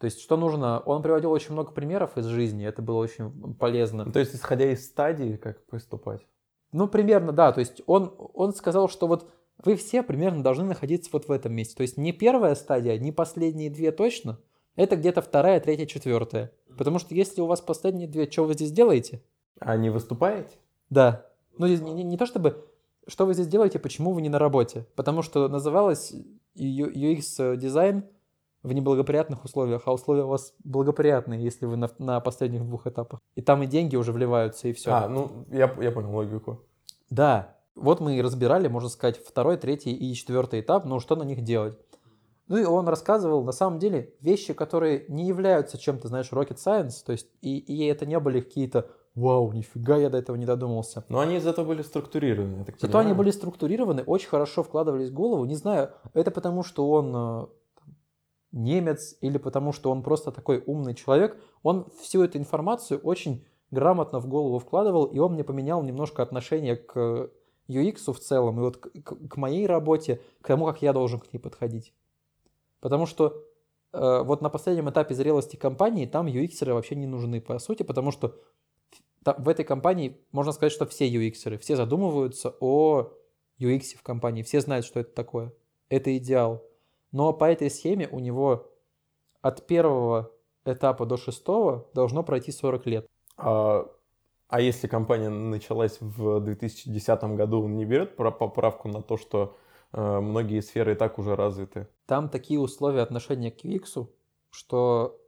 То 0.03 0.07
есть, 0.07 0.21
что 0.21 0.37
нужно. 0.37 0.81
Он 0.81 1.01
приводил 1.01 1.31
очень 1.31 1.53
много 1.53 1.71
примеров 1.71 2.19
из 2.19 2.25
жизни, 2.25 2.67
это 2.67 2.83
было 2.83 2.97
очень 2.97 3.55
полезно. 3.55 4.11
То 4.11 4.19
есть, 4.19 4.35
исходя 4.35 4.69
из 4.73 4.85
стадии, 4.85 5.37
как 5.37 5.65
поступать. 5.67 6.27
Ну, 6.73 6.89
примерно, 6.89 7.31
да. 7.31 7.53
То 7.53 7.61
есть 7.61 7.83
он, 7.87 8.13
он 8.35 8.53
сказал, 8.53 8.89
что 8.89 9.07
вот 9.07 9.31
вы 9.65 9.77
все 9.77 10.03
примерно 10.03 10.43
должны 10.43 10.65
находиться 10.65 11.09
вот 11.13 11.29
в 11.29 11.31
этом 11.31 11.53
месте. 11.53 11.77
То 11.77 11.83
есть 11.83 11.99
не 11.99 12.11
первая 12.13 12.57
стадия, 12.57 12.99
не 12.99 13.13
последние 13.13 13.71
две 13.71 13.93
точно. 13.93 14.41
Это 14.75 14.97
где-то 14.97 15.23
вторая, 15.23 15.61
третья, 15.61 15.87
четвертая. 15.87 16.51
Потому 16.77 16.99
что 16.99 17.15
если 17.15 17.41
у 17.41 17.47
вас 17.47 17.61
последние 17.61 18.09
две, 18.09 18.29
что 18.29 18.43
вы 18.43 18.55
здесь 18.55 18.73
делаете? 18.73 19.23
А 19.61 19.77
не 19.77 19.89
выступаете? 19.91 20.57
Да. 20.91 21.27
Ну, 21.59 21.69
не, 21.69 21.77
не- 21.77 22.03
не 22.03 22.17
то 22.17 22.27
чтобы, 22.27 22.67
что 23.07 23.25
вы 23.25 23.35
здесь 23.35 23.47
делаете, 23.47 23.79
почему 23.79 24.11
вы 24.11 24.21
не 24.21 24.31
на 24.31 24.41
работе. 24.41 24.85
Потому 24.97 25.23
что 25.23 25.47
называлось 25.47 26.13
Ю- 26.57 26.91
UX 26.91 27.57
дизайн 27.57 28.03
в 28.63 28.73
неблагоприятных 28.73 29.45
условиях, 29.45 29.83
а 29.87 29.93
условия 29.93 30.25
у 30.25 30.29
вас 30.29 30.55
благоприятные, 30.65 31.43
если 31.43 31.67
вы 31.67 31.77
на, 31.77 31.91
на 31.99 32.21
последних 32.21 32.65
двух 32.65 32.87
этапах. 32.87 33.21
И 33.35 33.43
там 33.43 33.63
и 33.63 33.67
деньги 33.67 33.97
уже 33.97 34.13
вливаются, 34.13 34.69
и 34.69 34.73
все. 34.73 34.93
А, 34.93 35.09
ну, 35.09 35.47
я, 35.51 35.75
я 35.81 35.91
понял 35.91 36.15
логику. 36.15 36.61
Да, 37.11 37.57
вот 37.75 38.01
мы 38.01 38.17
и 38.17 38.23
разбирали, 38.23 38.69
можно 38.69 38.89
сказать, 38.89 39.19
второй, 39.19 39.57
третий 39.57 39.93
и 39.93 40.15
четвертый 40.15 40.61
этап, 40.61 40.85
ну 40.85 41.01
что 41.01 41.17
на 41.17 41.25
них 41.25 41.43
делать. 41.43 41.79
Ну 42.49 42.59
и 42.59 42.65
он 42.65 42.89
рассказывал, 42.89 43.45
на 43.45 43.53
самом 43.53 43.79
деле, 43.79 44.15
вещи, 44.21 44.53
которые 44.53 45.07
не 45.09 45.27
являются 45.27 45.79
чем-то, 45.79 46.09
знаешь, 46.09 46.31
rocket 46.33 46.57
science, 46.57 47.05
то 47.05 47.13
есть 47.13 47.29
и, 47.41 47.59
и 47.59 47.87
это 47.87 48.05
не 48.05 48.19
были 48.21 48.41
какие-то 48.41 48.91
«Вау, 49.15 49.53
нифига, 49.53 49.97
я 49.97 50.11
до 50.11 50.19
этого 50.19 50.37
не 50.37 50.47
додумался». 50.47 51.05
Но 51.09 51.21
они 51.21 51.39
зато 51.39 51.65
были 51.65 51.83
структурированы, 51.83 52.59
я 52.59 52.65
так 52.65 52.77
Зато 52.77 52.87
понимаю. 52.87 53.07
они 53.07 53.15
были 53.15 53.31
структурированы, 53.31 54.03
очень 54.03 54.29
хорошо 54.29 54.63
вкладывались 54.63 55.11
в 55.11 55.15
голову. 55.15 55.45
Не 55.45 55.55
знаю, 55.55 55.91
это 56.15 56.31
потому, 56.31 56.63
что 56.63 56.91
он 56.91 57.13
э, 57.15 57.47
немец 58.53 59.17
или 59.21 59.39
потому, 59.39 59.73
что 59.73 59.91
он 59.91 60.03
просто 60.03 60.31
такой 60.31 60.63
умный 60.65 60.95
человек. 60.95 61.37
Он 61.63 61.91
всю 62.01 62.23
эту 62.23 62.39
информацию 62.39 63.01
очень 63.01 63.45
грамотно 63.71 64.21
в 64.21 64.29
голову 64.29 64.59
вкладывал, 64.59 65.07
и 65.07 65.19
он 65.19 65.33
мне 65.35 65.45
поменял 65.45 65.83
немножко 65.83 66.23
отношение 66.23 66.77
к 66.77 67.31
UX 67.69 68.13
в 68.13 68.19
целом, 68.19 68.59
и 68.59 68.63
вот 68.63 68.77
к, 68.77 69.29
к- 69.29 69.37
моей 69.37 69.67
работе, 69.67 70.21
к 70.43 70.47
тому, 70.49 70.67
как 70.67 70.83
я 70.83 70.93
должен 70.93 71.19
к 71.21 71.33
ней 71.33 71.39
подходить. 71.39 71.95
Потому 72.81 73.07
что 73.07 73.43
э, 73.93 74.23
вот 74.23 74.43
на 74.43 74.51
последнем 74.51 74.91
этапе 74.91 75.15
зрелости 75.15 75.57
компании 75.57 76.07
там 76.07 76.27
UX 76.27 76.71
вообще 76.73 76.97
не 76.97 77.07
нужны, 77.07 77.41
по 77.41 77.59
сути, 77.59 77.83
потому 77.83 78.11
что 78.11 78.37
та- 79.25 79.37
в 79.39 79.49
этой 79.49 79.65
компании 79.65 80.21
можно 80.33 80.53
сказать, 80.53 80.73
что 80.73 80.85
все 80.87 81.09
UX, 81.09 81.59
все 81.59 81.77
задумываются 81.77 82.55
о 82.61 83.13
UX 83.59 83.97
в 83.97 84.03
компании, 84.03 84.43
все 84.43 84.61
знают, 84.61 84.85
что 84.85 85.01
это 85.01 85.15
такое. 85.15 85.53
Это 85.89 86.15
идеал. 86.17 86.63
Но 87.13 87.33
по 87.33 87.45
этой 87.45 87.71
схеме 87.71 88.09
у 88.09 88.19
него 88.19 88.73
от 89.43 89.67
первого 89.67 90.33
этапа 90.65 91.07
до 91.07 91.17
шестого 91.17 91.89
должно 91.95 92.23
пройти 92.23 92.53
40 92.53 92.87
лет. 92.87 93.07
А, 93.37 93.87
а 94.49 94.61
если 94.61 94.87
компания 94.87 95.29
началась 95.29 95.99
в 96.01 96.41
2010 96.41 97.25
году, 97.37 97.63
он 97.63 97.77
не 97.77 97.85
берет 97.85 98.17
поправку 98.17 98.89
на 98.89 99.03
то, 99.03 99.17
что 99.17 99.57
э, 99.93 100.21
многие 100.21 100.61
сферы 100.61 100.93
и 100.93 100.95
так 100.95 101.19
уже 101.19 101.37
развиты? 101.37 101.89
Там 102.07 102.29
такие 102.29 102.61
условия 102.61 103.03
отношения 103.03 103.51
к 103.51 103.65
UX, 103.65 104.09
что 104.51 105.19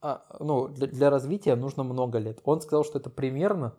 а, 0.00 0.22
ну, 0.38 0.68
для, 0.68 0.86
для 0.86 1.10
развития 1.10 1.56
нужно 1.56 1.82
много 1.82 2.18
лет. 2.18 2.40
Он 2.44 2.60
сказал, 2.60 2.84
что 2.84 2.98
это 2.98 3.08
примерно, 3.08 3.70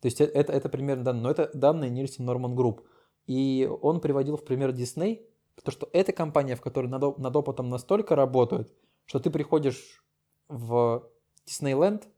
то 0.00 0.06
есть 0.06 0.20
э- 0.20 0.24
это, 0.24 0.52
это 0.52 0.68
примерно 0.68 1.04
данные, 1.04 1.22
но 1.22 1.30
это 1.30 1.50
данные 1.54 1.90
Nielsen 1.90 2.26
Norman 2.26 2.56
Group. 2.56 2.82
И 3.26 3.68
он 3.82 4.00
приводил 4.00 4.36
в 4.36 4.44
пример 4.44 4.70
Disney, 4.70 5.24
потому 5.56 5.72
что 5.72 5.88
это 5.92 6.12
компания, 6.12 6.54
в 6.54 6.60
которой 6.60 6.86
над, 6.86 7.18
над 7.18 7.36
опытом 7.36 7.68
настолько 7.68 8.14
работают, 8.14 8.72
что 9.06 9.18
ты 9.18 9.30
приходишь 9.30 10.04
в 10.48 11.08
Диснейленд, 11.46 12.08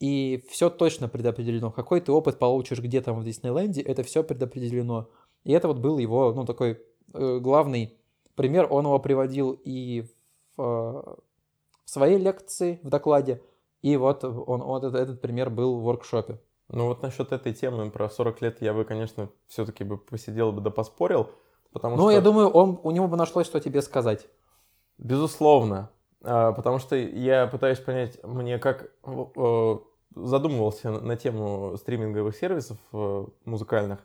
и 0.00 0.44
все 0.50 0.70
точно 0.70 1.08
предопределено. 1.08 1.70
Какой 1.70 2.00
ты 2.00 2.12
опыт 2.12 2.38
получишь 2.38 2.80
где 2.80 3.00
там 3.00 3.20
в 3.20 3.24
Диснейленде, 3.24 3.80
это 3.80 4.02
все 4.02 4.22
предопределено. 4.24 5.08
И 5.44 5.52
это 5.52 5.68
вот 5.68 5.78
был 5.78 5.98
его, 5.98 6.32
ну, 6.32 6.44
такой 6.44 6.80
э, 7.12 7.38
главный 7.38 7.96
пример. 8.34 8.66
Он 8.70 8.84
его 8.84 8.98
приводил 8.98 9.52
и 9.52 10.06
в, 10.56 10.62
э, 10.62 11.14
в 11.84 11.90
своей 11.90 12.18
лекции, 12.18 12.80
в 12.82 12.88
докладе, 12.88 13.42
и 13.82 13.96
вот 13.96 14.24
он, 14.24 14.62
он 14.62 14.78
этот, 14.78 14.94
этот 14.94 15.20
пример 15.20 15.50
был 15.50 15.78
в 15.78 15.82
воркшопе. 15.82 16.40
Ну 16.68 16.86
вот 16.86 17.02
насчет 17.02 17.32
этой 17.32 17.52
темы 17.52 17.90
про 17.90 18.08
40 18.08 18.40
лет 18.40 18.62
я 18.62 18.72
бы, 18.72 18.84
конечно, 18.84 19.28
все-таки 19.46 19.84
бы 19.84 19.98
посидел 19.98 20.52
бы 20.52 20.62
да 20.62 20.70
поспорил, 20.70 21.30
потому 21.74 21.96
Ну, 21.96 22.02
что... 22.04 22.10
я 22.12 22.22
думаю, 22.22 22.48
он, 22.48 22.80
у 22.82 22.90
него 22.90 23.06
бы 23.08 23.18
нашлось, 23.18 23.46
что 23.46 23.60
тебе 23.60 23.82
сказать. 23.82 24.26
Безусловно. 24.96 25.90
А, 26.22 26.52
Потому 26.52 26.78
что 26.78 26.96
я 26.96 27.46
пытаюсь 27.46 27.78
понять, 27.80 28.18
мне 28.24 28.58
как 28.58 28.90
э, 29.04 29.76
задумывался 30.14 30.90
на 30.92 31.16
тему 31.16 31.76
стриминговых 31.76 32.34
сервисов 32.34 32.78
э, 32.92 33.26
музыкальных 33.44 33.98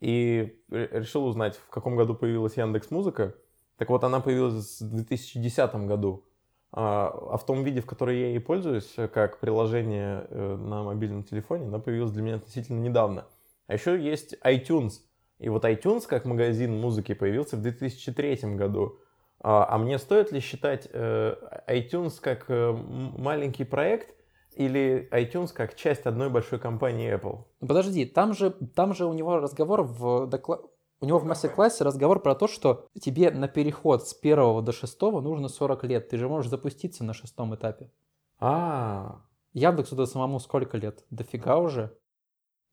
и 0.00 0.60
ре- 0.68 0.88
решил 0.92 1.24
узнать, 1.24 1.56
в 1.56 1.70
каком 1.70 1.96
году 1.96 2.14
появилась 2.14 2.56
Яндекс 2.58 2.90
Музыка. 2.90 3.34
Так 3.78 3.88
вот, 3.88 4.04
она 4.04 4.20
появилась 4.20 4.80
в 4.80 4.90
2010 4.94 5.74
году. 5.86 6.24
А 6.72 7.06
а 7.30 7.36
в 7.38 7.46
том 7.46 7.62
виде, 7.62 7.80
в 7.80 7.86
котором 7.86 8.14
я 8.14 8.28
ей 8.28 8.40
пользуюсь, 8.40 8.94
как 9.14 9.38
приложение 9.38 10.26
э, 10.28 10.56
на 10.56 10.82
мобильном 10.82 11.22
телефоне, 11.22 11.66
она 11.68 11.78
появилась 11.78 12.12
для 12.12 12.22
меня 12.22 12.34
относительно 12.36 12.80
недавно. 12.80 13.24
А 13.68 13.74
еще 13.74 13.98
есть 13.98 14.36
iTunes. 14.44 15.00
И 15.38 15.48
вот 15.48 15.64
iTunes 15.64 16.06
как 16.06 16.24
магазин 16.24 16.80
музыки 16.80 17.14
появился 17.14 17.56
в 17.56 17.62
2003 17.62 18.56
году. 18.56 18.98
А, 19.40 19.66
а 19.68 19.78
мне 19.78 19.98
стоит 19.98 20.32
ли 20.32 20.40
считать 20.40 20.88
э, 20.92 21.36
iTunes 21.68 22.14
как 22.20 22.46
э, 22.48 22.72
маленький 22.72 23.64
проект 23.64 24.14
или 24.54 25.08
iTunes 25.12 25.52
как 25.52 25.74
часть 25.74 26.06
одной 26.06 26.30
большой 26.30 26.58
компании 26.58 27.14
Apple? 27.14 27.44
Ну, 27.60 27.68
подожди, 27.68 28.06
там 28.06 28.32
же, 28.32 28.50
там 28.50 28.94
же 28.94 29.04
у 29.04 29.12
него 29.12 29.36
разговор 29.38 29.82
в 29.82 30.26
докла- 30.26 30.64
У 31.00 31.06
него 31.06 31.18
в 31.18 31.24
мастер-классе 31.24 31.84
разговор 31.84 32.20
про 32.22 32.34
то, 32.34 32.48
что 32.48 32.86
тебе 32.98 33.30
на 33.30 33.46
переход 33.48 34.08
с 34.08 34.14
первого 34.14 34.62
до 34.62 34.72
шестого 34.72 35.20
нужно 35.20 35.48
40 35.48 35.84
лет. 35.84 36.08
Ты 36.08 36.16
же 36.16 36.28
можешь 36.28 36.50
запуститься 36.50 37.04
на 37.04 37.12
шестом 37.12 37.54
этапе. 37.54 37.90
А, 38.38 39.20
Яндексу-то 39.52 40.06
самому 40.06 40.40
сколько 40.40 40.78
лет? 40.78 41.04
Дофига 41.10 41.58
уже. 41.58 41.96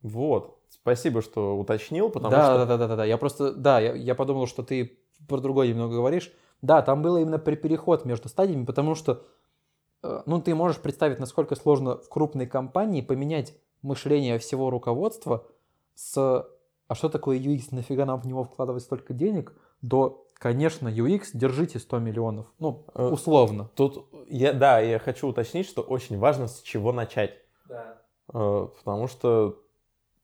вот. 0.00 0.58
Спасибо, 0.74 1.22
что 1.22 1.56
уточнил, 1.56 2.10
потому 2.10 2.32
да, 2.32 2.44
что... 2.44 2.58
да, 2.58 2.66
да, 2.66 2.76
да, 2.76 2.88
да, 2.88 2.96
да. 2.96 3.04
Я 3.04 3.16
просто, 3.16 3.52
да, 3.52 3.80
я, 3.80 3.94
я 3.94 4.14
подумал, 4.14 4.46
что 4.46 4.62
ты 4.62 4.98
про 5.28 5.38
другое 5.38 5.68
немного 5.68 5.94
говоришь. 5.94 6.32
Да, 6.62 6.82
там 6.82 7.02
было 7.02 7.18
именно 7.18 7.38
при 7.38 7.56
переход 7.56 8.04
между 8.04 8.28
стадиями, 8.28 8.64
потому 8.64 8.94
что, 8.94 9.22
э, 10.02 10.22
ну, 10.26 10.40
ты 10.40 10.54
можешь 10.54 10.80
представить, 10.80 11.18
насколько 11.18 11.54
сложно 11.56 11.98
в 11.98 12.08
крупной 12.08 12.46
компании 12.46 13.02
поменять 13.02 13.54
мышление 13.82 14.38
всего 14.38 14.70
руководства 14.70 15.46
с 15.94 16.16
«а 16.88 16.94
что 16.94 17.08
такое 17.08 17.38
UX, 17.38 17.68
нафига 17.70 18.04
нам 18.04 18.20
в 18.20 18.26
него 18.26 18.44
вкладывать 18.44 18.82
столько 18.82 19.14
денег?» 19.14 19.52
до 19.82 20.26
«конечно, 20.34 20.88
UX, 20.88 21.28
держите 21.34 21.78
100 21.78 21.98
миллионов». 21.98 22.46
Ну, 22.58 22.84
Э, 22.94 23.08
условно. 23.08 23.70
Тут, 23.74 24.06
я, 24.28 24.52
да, 24.52 24.80
я 24.80 24.98
хочу 24.98 25.28
уточнить, 25.28 25.66
что 25.66 25.82
очень 25.82 26.18
важно, 26.18 26.48
с 26.48 26.60
чего 26.62 26.92
начать. 26.92 27.38
Да. 27.68 27.98
Э, 28.32 28.68
Потому 28.78 29.06
что 29.06 29.63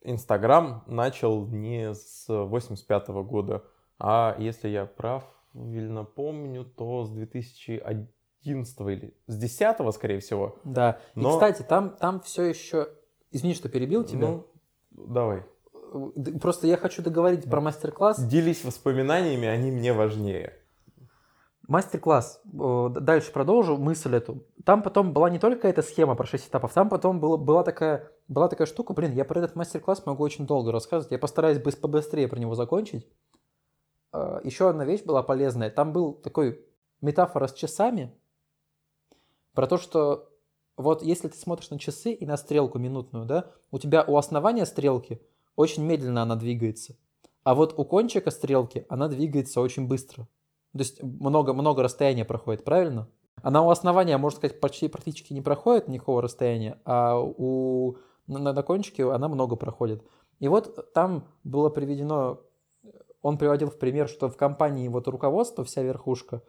Инстаграм 0.02 0.82
начал 0.86 1.46
не 1.46 1.94
с 1.94 2.24
85 2.28 3.08
года, 3.08 3.64
а 3.98 4.34
если 4.38 4.68
я 4.68 4.86
прав, 4.86 5.24
правильно 5.52 6.04
помню, 6.04 6.64
то 6.64 7.04
с 7.04 7.10
2011 7.10 8.80
или 8.80 9.14
с 9.26 9.36
10 9.36 9.94
скорее 9.94 10.20
всего. 10.20 10.58
Да. 10.64 10.98
И, 11.14 11.20
Но- 11.20 11.32
кстати, 11.32 11.62
там, 11.62 11.96
там 11.96 12.20
все 12.20 12.44
еще... 12.44 12.88
Извини, 13.30 13.54
что 13.54 13.68
перебил 13.68 14.04
тебя. 14.04 14.28
Ну, 14.28 14.46
давай. 14.90 15.44
э, 16.16 16.38
просто 16.40 16.66
я 16.66 16.76
хочу 16.76 17.02
договорить 17.02 17.44
про 17.48 17.60
мастер-класс. 17.60 18.20
Делись 18.24 18.64
воспоминаниями, 18.64 19.46
они 19.46 19.70
мне 19.70 19.92
важнее. 19.92 20.54
Мастер-класс. 21.70 22.42
Э, 22.52 22.88
Дальше 23.00 23.30
продолжу 23.30 23.76
мысль 23.76 24.16
эту. 24.16 24.44
Там 24.64 24.82
потом 24.82 25.12
была 25.12 25.30
не 25.30 25.38
только 25.38 25.68
эта 25.68 25.82
схема 25.82 26.16
про 26.16 26.26
6 26.26 26.48
этапов, 26.48 26.72
там 26.72 26.88
потом 26.88 27.20
было, 27.20 27.36
была, 27.36 27.62
такая, 27.62 28.10
была 28.26 28.48
такая 28.48 28.66
штука, 28.66 28.92
блин, 28.92 29.12
я 29.12 29.24
про 29.24 29.38
этот 29.38 29.54
мастер-класс 29.54 30.04
могу 30.04 30.24
очень 30.24 30.48
долго 30.48 30.72
рассказывать, 30.72 31.12
я 31.12 31.18
постараюсь 31.20 31.58
быс- 31.58 31.78
побыстрее 31.78 32.26
про 32.26 32.40
него 32.40 32.56
закончить. 32.56 33.06
Э, 34.12 34.40
Еще 34.42 34.68
одна 34.68 34.84
вещь 34.84 35.04
была 35.04 35.22
полезная. 35.22 35.70
Там 35.70 35.92
был 35.92 36.14
такой 36.14 36.60
метафора 37.00 37.46
с 37.46 37.54
часами, 37.54 38.12
про 39.54 39.68
то, 39.68 39.78
что 39.78 40.28
вот 40.76 41.04
если 41.04 41.28
ты 41.28 41.38
смотришь 41.38 41.70
на 41.70 41.78
часы 41.78 42.12
и 42.12 42.26
на 42.26 42.36
стрелку 42.36 42.80
минутную, 42.80 43.26
да, 43.26 43.52
у 43.70 43.78
тебя 43.78 44.02
у 44.02 44.16
основания 44.16 44.66
стрелки 44.66 45.22
очень 45.54 45.84
медленно 45.84 46.22
она 46.22 46.34
двигается, 46.34 46.96
а 47.44 47.54
вот 47.54 47.78
у 47.78 47.84
кончика 47.84 48.32
стрелки 48.32 48.86
она 48.88 49.06
двигается 49.06 49.60
очень 49.60 49.86
быстро. 49.86 50.26
То 50.72 50.78
есть 50.78 51.02
много-много 51.02 51.82
расстояния 51.82 52.24
проходит, 52.24 52.64
правильно? 52.64 53.08
Она 53.42 53.62
у 53.62 53.70
основания, 53.70 54.16
можно 54.18 54.36
сказать, 54.36 54.60
почти 54.60 54.88
практически 54.88 55.32
не 55.32 55.40
проходит 55.40 55.88
никакого 55.88 56.22
расстояния, 56.22 56.78
а 56.84 57.18
у 57.18 57.96
на, 58.26 58.52
на 58.52 58.62
кончике 58.62 59.10
она 59.10 59.28
много 59.28 59.56
проходит. 59.56 60.04
И 60.38 60.48
вот 60.48 60.92
там 60.92 61.26
было 61.44 61.68
приведено, 61.68 62.40
он 63.22 63.38
приводил 63.38 63.70
в 63.70 63.78
пример, 63.78 64.08
что 64.08 64.28
в 64.28 64.36
компании 64.36 64.88
вот 64.88 65.08
руководство, 65.08 65.64
вся 65.64 65.82
верхушка, 65.82 66.42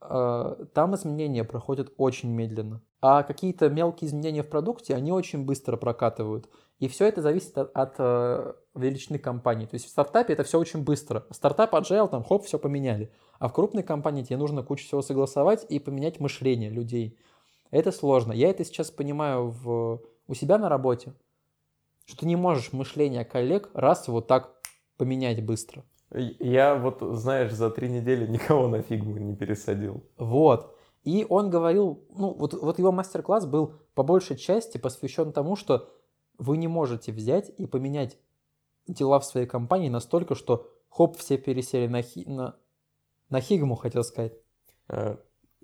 э, 0.00 0.66
там 0.72 0.94
изменения 0.94 1.44
проходят 1.44 1.92
очень 1.96 2.30
медленно. 2.30 2.82
А 3.00 3.22
какие-то 3.22 3.68
мелкие 3.68 4.08
изменения 4.08 4.42
в 4.42 4.48
продукте, 4.48 4.94
они 4.94 5.12
очень 5.12 5.44
быстро 5.44 5.76
прокатывают. 5.76 6.48
И 6.78 6.86
все 6.86 7.06
это 7.06 7.22
зависит 7.22 7.58
от, 7.58 7.70
от 7.74 7.94
э, 7.98 8.52
величины 8.74 9.18
компании. 9.18 9.66
То 9.66 9.74
есть 9.74 9.86
в 9.86 9.88
стартапе 9.88 10.32
это 10.32 10.44
все 10.44 10.60
очень 10.60 10.84
быстро. 10.84 11.26
Стартап 11.30 11.74
agile, 11.74 12.08
там 12.08 12.22
хоп, 12.22 12.44
все 12.44 12.58
поменяли. 12.58 13.12
А 13.40 13.48
в 13.48 13.52
крупной 13.52 13.82
компании 13.82 14.22
тебе 14.22 14.36
нужно 14.36 14.62
кучу 14.62 14.84
всего 14.84 15.02
согласовать 15.02 15.66
и 15.68 15.80
поменять 15.80 16.20
мышление 16.20 16.70
людей. 16.70 17.18
Это 17.70 17.90
сложно. 17.90 18.32
Я 18.32 18.48
это 18.48 18.64
сейчас 18.64 18.90
понимаю 18.90 19.50
в, 19.50 20.02
у 20.28 20.34
себя 20.34 20.56
на 20.58 20.68
работе, 20.68 21.14
что 22.06 22.18
ты 22.20 22.26
не 22.26 22.36
можешь 22.36 22.72
мышление 22.72 23.24
коллег 23.24 23.70
раз 23.74 24.06
вот 24.06 24.28
так 24.28 24.54
поменять 24.96 25.44
быстро. 25.44 25.84
Я 26.10 26.76
вот, 26.76 27.00
знаешь, 27.00 27.52
за 27.52 27.70
три 27.70 27.88
недели 27.88 28.26
никого 28.26 28.68
на 28.68 28.82
фигму 28.82 29.18
не 29.18 29.34
пересадил. 29.34 30.04
Вот. 30.16 30.74
И 31.04 31.26
он 31.28 31.50
говорил, 31.50 32.04
ну, 32.14 32.34
вот, 32.34 32.54
вот 32.54 32.78
его 32.78 32.92
мастер-класс 32.92 33.46
был 33.46 33.74
по 33.94 34.02
большей 34.02 34.36
части 34.36 34.78
посвящен 34.78 35.32
тому, 35.32 35.56
что 35.56 35.88
вы 36.38 36.56
не 36.56 36.68
можете 36.68 37.12
взять 37.12 37.50
и 37.58 37.66
поменять 37.66 38.16
дела 38.86 39.18
в 39.20 39.24
своей 39.24 39.46
компании 39.46 39.88
настолько, 39.88 40.34
что 40.34 40.70
хоп, 40.88 41.16
все 41.18 41.36
пересели 41.36 41.86
на, 41.88 42.02
хи, 42.02 42.24
на, 42.26 42.56
на 43.28 43.40
Хигму, 43.40 43.74
хотел 43.76 44.02
сказать. 44.04 44.32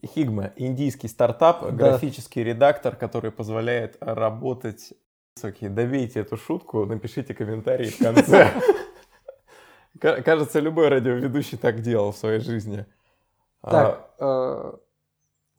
Хигма, 0.05 0.53
индийский 0.57 1.09
стартап, 1.09 1.63
Да. 1.63 1.71
графический 1.71 2.43
редактор, 2.45 2.95
который 2.97 3.31
позволяет 3.31 3.97
работать... 4.01 4.93
Окей, 5.43 5.69
добейте 5.69 6.21
эту 6.21 6.37
шутку, 6.37 6.85
напишите 6.85 7.35
комментарий 7.35 7.89
в 7.91 7.99
конце. 7.99 8.51
Ка- 10.01 10.23
Кажется, 10.23 10.61
любой 10.61 10.89
радиоведущий 10.89 11.57
так 11.59 11.81
делал 11.81 12.13
в 12.13 12.17
своей 12.17 12.41
жизни. 12.41 12.85
А, 13.63 13.71
Так, 13.71 14.11
э, 14.19 14.73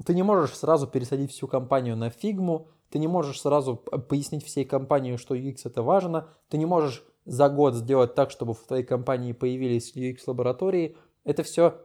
ты 0.05 0.13
не 0.13 0.23
можешь 0.23 0.55
сразу 0.55 0.87
пересадить 0.87 1.31
всю 1.31 1.47
компанию 1.47 1.97
на 1.97 2.09
фигму, 2.09 2.67
ты 2.89 2.99
не 2.99 3.07
можешь 3.07 3.41
сразу 3.41 3.75
п- 3.75 3.97
пояснить 3.99 4.45
всей 4.45 4.65
компании, 4.65 5.17
что 5.17 5.35
UX 5.35 5.61
это 5.65 5.83
важно, 5.83 6.29
ты 6.49 6.57
не 6.57 6.65
можешь 6.65 7.03
за 7.25 7.49
год 7.49 7.73
сделать 7.75 8.15
так, 8.15 8.31
чтобы 8.31 8.53
в 8.53 8.63
твоей 8.65 8.83
компании 8.83 9.33
появились 9.33 9.95
UX-лаборатории. 9.95 10.95
Это 11.23 11.43
все 11.43 11.81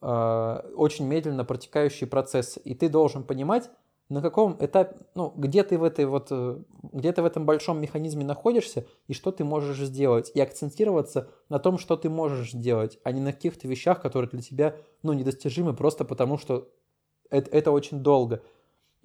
очень 0.00 1.06
медленно 1.06 1.44
протекающий 1.44 2.06
процесс, 2.06 2.58
и 2.62 2.74
ты 2.74 2.88
должен 2.88 3.24
понимать, 3.24 3.70
на 4.08 4.22
каком 4.22 4.56
этапе, 4.60 4.96
ну, 5.14 5.32
где 5.36 5.64
ты 5.64 5.78
в 5.78 5.82
этой 5.82 6.04
вот, 6.04 6.28
э, 6.30 6.62
где 6.92 7.12
ты 7.12 7.22
в 7.22 7.24
этом 7.24 7.44
большом 7.44 7.80
механизме 7.80 8.24
находишься 8.24 8.86
и 9.08 9.14
что 9.14 9.32
ты 9.32 9.42
можешь 9.42 9.78
сделать, 9.78 10.30
и 10.32 10.40
акцентироваться 10.40 11.28
на 11.48 11.58
том, 11.58 11.76
что 11.76 11.96
ты 11.96 12.08
можешь 12.08 12.52
сделать, 12.52 13.00
а 13.02 13.10
не 13.10 13.20
на 13.20 13.32
каких-то 13.32 13.66
вещах, 13.66 14.00
которые 14.00 14.30
для 14.30 14.42
тебя, 14.42 14.76
ну, 15.02 15.12
недостижимы 15.12 15.74
просто 15.74 16.04
потому, 16.04 16.38
что 16.38 16.68
это, 17.30 17.50
это 17.50 17.72
очень 17.72 18.00
долго. 18.00 18.42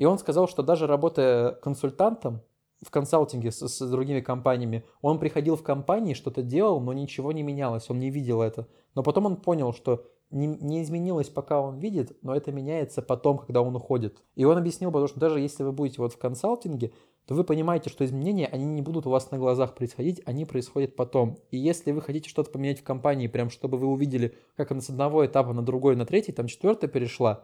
И 0.02 0.06
он 0.06 0.18
сказал, 0.18 0.48
что 0.48 0.64
даже 0.64 0.88
работая 0.88 1.52
консультантом 1.52 2.42
в 2.82 2.90
консалтинге 2.90 3.52
с, 3.52 3.68
с 3.68 3.88
другими 3.88 4.20
компаниями, 4.20 4.84
он 5.04 5.20
приходил 5.20 5.56
в 5.56 5.62
компании, 5.62 6.16
что-то 6.16 6.42
делал, 6.42 6.82
но 6.82 6.92
ничего 6.92 7.32
не 7.32 7.44
менялось, 7.44 7.88
он 7.88 8.00
не 8.00 8.10
видел 8.10 8.42
это. 8.42 8.68
Но 8.96 9.04
потом 9.04 9.28
он 9.28 9.36
понял, 9.36 9.74
что 9.74 10.08
не, 10.32 10.48
не 10.48 10.82
изменилось, 10.82 11.30
пока 11.30 11.62
он 11.62 11.78
видит, 11.78 12.18
но 12.24 12.36
это 12.36 12.52
меняется 12.52 13.04
потом, 13.04 13.38
когда 13.38 13.62
он 13.62 13.76
уходит. 13.76 14.24
И 14.34 14.44
он 14.44 14.58
объяснил, 14.58 14.90
потому 14.90 15.08
что 15.08 15.20
даже 15.20 15.40
если 15.40 15.62
вы 15.62 15.72
будете 15.72 16.02
вот 16.02 16.14
в 16.14 16.18
консалтинге, 16.18 16.94
то 17.28 17.36
вы 17.36 17.44
понимаете, 17.44 17.92
что 17.92 18.04
изменения, 18.04 18.48
они 18.48 18.66
не 18.66 18.82
будут 18.82 19.06
у 19.06 19.12
вас 19.12 19.30
на 19.30 19.38
глазах 19.38 19.76
происходить, 19.76 20.20
они 20.26 20.46
происходят 20.46 20.96
потом. 20.96 21.38
И 21.52 21.60
если 21.60 21.92
вы 21.92 22.02
хотите 22.02 22.28
что-то 22.28 22.50
поменять 22.50 22.80
в 22.80 22.84
компании, 22.84 23.28
прям 23.28 23.52
чтобы 23.52 23.78
вы 23.78 23.86
увидели, 23.86 24.36
как 24.56 24.72
она 24.72 24.82
с 24.82 24.90
одного 24.90 25.24
этапа 25.28 25.54
на 25.54 25.62
другой, 25.62 25.96
на 25.96 26.08
третий, 26.08 26.32
там 26.32 26.48
четвертый 26.48 26.90
перешла, 26.90 27.44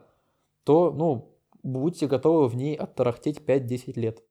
то, 0.64 0.90
ну, 0.90 1.37
будьте 1.62 2.06
готовы 2.06 2.48
в 2.48 2.56
ней 2.56 2.74
оттарахтеть 2.74 3.38
5-10 3.38 3.98
лет. 3.98 4.22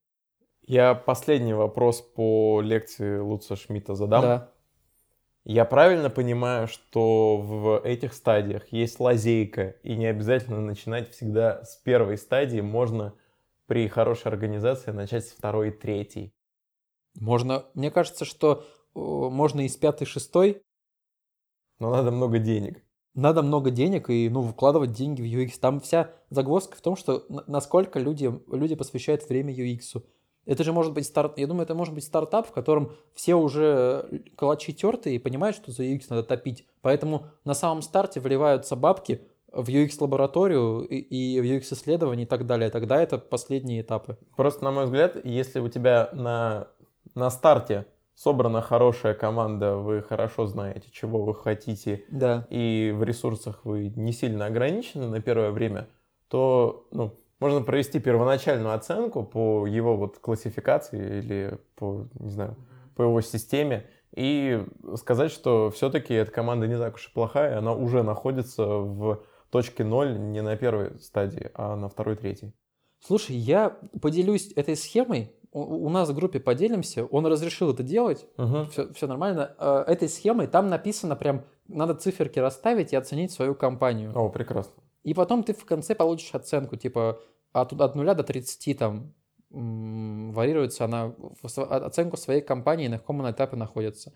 Я 0.61 0.95
последний 0.95 1.53
вопрос 1.53 2.01
по 2.01 2.61
лекции 2.61 3.19
Луца 3.19 3.55
Шмидта 3.55 3.95
задам. 3.95 4.21
Да. 4.21 4.51
Я 5.45 5.63
правильно 5.63 6.09
понимаю, 6.09 6.67
что 6.67 7.37
в 7.37 7.81
этих 7.85 8.13
стадиях 8.13 8.67
есть 8.73 8.99
лазейка, 8.99 9.77
и 9.81 9.95
не 9.95 10.07
обязательно 10.07 10.59
начинать 10.59 11.09
всегда 11.09 11.63
с 11.63 11.77
первой 11.77 12.17
стадии, 12.17 12.59
можно 12.59 13.13
при 13.65 13.87
хорошей 13.87 14.27
организации 14.27 14.91
начать 14.91 15.25
с 15.25 15.31
второй 15.31 15.69
и 15.69 15.71
третьей. 15.71 16.33
Можно, 17.17 17.65
мне 17.75 17.91
кажется, 17.91 18.25
что 18.25 18.65
э, 18.93 18.99
можно 18.99 19.61
и 19.61 19.69
с 19.69 19.77
пятой, 19.77 20.05
шестой, 20.05 20.61
Но 21.79 21.91
надо 21.91 22.11
много 22.11 22.39
денег. 22.39 22.83
Надо 23.17 23.41
много 23.41 23.71
денег 23.71 24.09
и, 24.11 24.29
ну, 24.29 24.43
вкладывать 24.43 24.91
деньги 24.91 25.23
в 25.23 25.25
UX. 25.25 25.59
Там 25.59 25.79
вся 25.79 26.11
загвоздка 26.29 26.77
в 26.77 26.81
том, 26.81 26.95
что 26.95 27.25
насколько 27.47 27.99
люди, 27.99 28.31
люди 28.51 28.75
посвящают 28.75 29.27
время 29.27 29.53
UX. 29.53 30.03
Это 30.45 30.63
же 30.63 30.71
может 30.71 30.93
быть 30.93 31.05
старт, 31.05 31.37
я 31.39 31.47
думаю, 31.47 31.63
это 31.63 31.73
может 31.73 31.95
быть 31.95 32.03
стартап, 32.03 32.47
в 32.47 32.51
котором 32.51 32.91
все 33.13 33.35
уже 33.35 34.07
э, 34.09 34.19
калачи 34.37 34.71
тертые 34.71 35.15
и 35.15 35.19
понимают, 35.19 35.57
что 35.57 35.71
за 35.71 35.83
UX 35.83 36.03
надо 36.09 36.23
топить. 36.23 36.67
Поэтому 36.81 37.25
на 37.43 37.55
самом 37.55 37.81
старте 37.81 38.19
вливаются 38.19 38.75
бабки 38.75 39.21
в 39.51 39.67
UX-лабораторию 39.67 40.81
и, 40.81 40.97
и 40.97 41.41
в 41.41 41.43
UX-исследования 41.43 42.23
и 42.23 42.27
так 42.27 42.45
далее. 42.45 42.69
Тогда 42.69 43.01
это 43.01 43.17
последние 43.17 43.81
этапы. 43.81 44.17
Просто, 44.35 44.63
на 44.63 44.71
мой 44.71 44.85
взгляд, 44.85 45.17
если 45.25 45.59
у 45.59 45.69
тебя 45.69 46.09
на, 46.13 46.67
на 47.15 47.31
старте 47.31 47.87
собрана 48.17 48.61
хорошая 48.61 49.13
команда, 49.13 49.75
вы 49.75 50.01
хорошо 50.01 50.47
знаете, 50.47 50.89
чего 50.91 51.23
вы 51.23 51.35
хотите, 51.35 52.03
Да. 52.09 52.47
и 52.49 52.91
в 52.95 53.03
ресурсах 53.03 53.63
вы 53.63 53.89
не 53.95 54.11
сильно 54.11 54.47
ограничены 54.47 55.07
на 55.07 55.21
первое 55.21 55.51
время, 55.51 55.87
то 56.27 56.87
ну, 56.91 57.13
можно 57.39 57.61
провести 57.61 57.99
первоначальную 57.99 58.73
оценку 58.73 59.23
по 59.23 59.67
его 59.67 59.95
вот 59.95 60.17
классификации 60.17 61.19
или 61.19 61.59
по, 61.75 62.07
не 62.19 62.31
знаю, 62.31 62.57
по 62.95 63.03
его 63.03 63.21
системе 63.21 63.85
и 64.15 64.65
сказать, 64.95 65.31
что 65.31 65.69
все-таки 65.69 66.15
эта 66.15 66.31
команда 66.31 66.65
не 66.67 66.77
так 66.77 66.95
уж 66.95 67.09
и 67.09 67.13
плохая, 67.13 67.59
она 67.59 67.73
уже 67.73 68.01
находится 68.01 68.65
в 68.65 69.23
точке 69.51 69.83
ноль 69.83 70.17
не 70.17 70.41
на 70.41 70.55
первой 70.57 70.99
стадии, 70.99 71.51
а 71.53 71.75
на 71.75 71.87
второй, 71.87 72.15
третьей. 72.15 72.53
Слушай, 72.99 73.35
я 73.35 73.77
поделюсь 74.01 74.51
этой 74.55 74.75
схемой. 74.75 75.33
У, 75.51 75.89
нас 75.89 76.09
в 76.09 76.15
группе 76.15 76.39
поделимся. 76.39 77.05
Он 77.05 77.25
разрешил 77.25 77.71
это 77.71 77.83
делать. 77.83 78.25
Мгм. 78.37 78.69
Все, 78.69 79.07
нормально. 79.07 79.55
Э, 79.57 79.83
Этой 79.87 80.09
схемой 80.09 80.47
там 80.47 80.67
написано 80.67 81.15
прям, 81.15 81.45
надо 81.67 81.95
циферки 81.95 82.39
расставить 82.39 82.93
и 82.93 82.95
оценить 82.95 83.31
свою 83.31 83.55
компанию. 83.55 84.11
О, 84.15 84.29
прекрасно. 84.29 84.73
И 85.03 85.13
потом 85.13 85.43
ты 85.43 85.53
в 85.53 85.65
конце 85.65 85.95
получишь 85.95 86.33
оценку, 86.33 86.75
типа 86.75 87.19
от, 87.53 87.73
от 87.73 87.95
0 87.95 88.15
до 88.15 88.23
30 88.23 88.77
там 88.77 89.13
варьируется 89.49 90.85
она, 90.85 91.15
оценку 91.41 92.17
своей 92.17 92.41
компании, 92.41 92.87
на 92.87 92.99
каком 92.99 93.21
она 93.21 93.31
этапе 93.31 93.55
находится. 93.55 94.11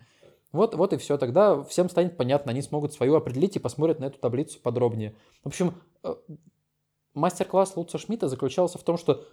Вот, 0.52 0.74
вот 0.74 0.92
и 0.92 0.98
все. 0.98 1.16
Тогда 1.16 1.62
всем 1.64 1.88
станет 1.88 2.16
понятно, 2.16 2.52
они 2.52 2.60
смогут 2.60 2.92
свою 2.92 3.16
определить 3.16 3.56
и 3.56 3.58
посмотрят 3.58 3.98
на 3.98 4.04
эту 4.04 4.18
таблицу 4.18 4.60
подробнее. 4.60 5.16
В 5.42 5.48
общем, 5.48 5.74
э, 6.04 6.14
мастер-класс 7.14 7.76
Луца 7.76 7.96
Шмидта 7.96 8.28
заключался 8.28 8.78
в 8.78 8.82
том, 8.82 8.98
что 8.98 9.24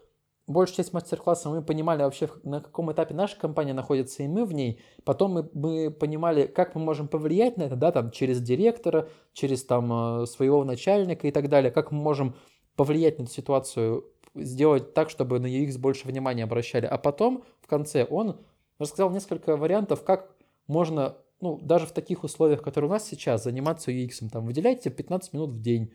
большую 0.49 0.77
часть 0.77 0.93
мастер-класса 0.93 1.49
мы 1.49 1.61
понимали 1.61 2.01
вообще, 2.01 2.29
на 2.43 2.59
каком 2.59 2.91
этапе 2.91 3.13
наша 3.13 3.39
компания 3.39 3.73
находится, 3.73 4.23
и 4.23 4.27
мы 4.27 4.45
в 4.45 4.53
ней. 4.53 4.81
Потом 5.03 5.33
мы, 5.33 5.49
мы 5.53 5.91
понимали, 5.91 6.47
как 6.47 6.75
мы 6.75 6.81
можем 6.81 7.07
повлиять 7.07 7.57
на 7.57 7.63
это, 7.63 7.75
да, 7.75 7.91
там, 7.91 8.11
через 8.11 8.41
директора, 8.41 9.07
через 9.33 9.63
там 9.63 10.21
э, 10.21 10.25
своего 10.25 10.63
начальника 10.63 11.27
и 11.27 11.31
так 11.31 11.49
далее, 11.49 11.71
как 11.71 11.91
мы 11.91 11.99
можем 11.99 12.35
повлиять 12.75 13.19
на 13.19 13.23
эту 13.23 13.31
ситуацию, 13.31 14.05
сделать 14.33 14.93
так, 14.93 15.09
чтобы 15.09 15.39
на 15.39 15.45
UX 15.45 15.77
больше 15.77 16.07
внимания 16.07 16.43
обращали. 16.43 16.85
А 16.85 16.97
потом, 16.97 17.43
в 17.61 17.67
конце, 17.67 18.05
он 18.05 18.39
рассказал 18.79 19.11
несколько 19.11 19.55
вариантов, 19.55 20.03
как 20.03 20.35
можно, 20.67 21.15
ну, 21.41 21.59
даже 21.61 21.85
в 21.85 21.91
таких 21.91 22.23
условиях, 22.23 22.63
которые 22.63 22.89
у 22.89 22.93
нас 22.93 23.07
сейчас, 23.07 23.43
заниматься 23.43 23.91
UX. 23.91 24.29
Там, 24.31 24.45
выделяйте 24.45 24.89
15 24.89 25.33
минут 25.33 25.51
в 25.51 25.61
день. 25.61 25.93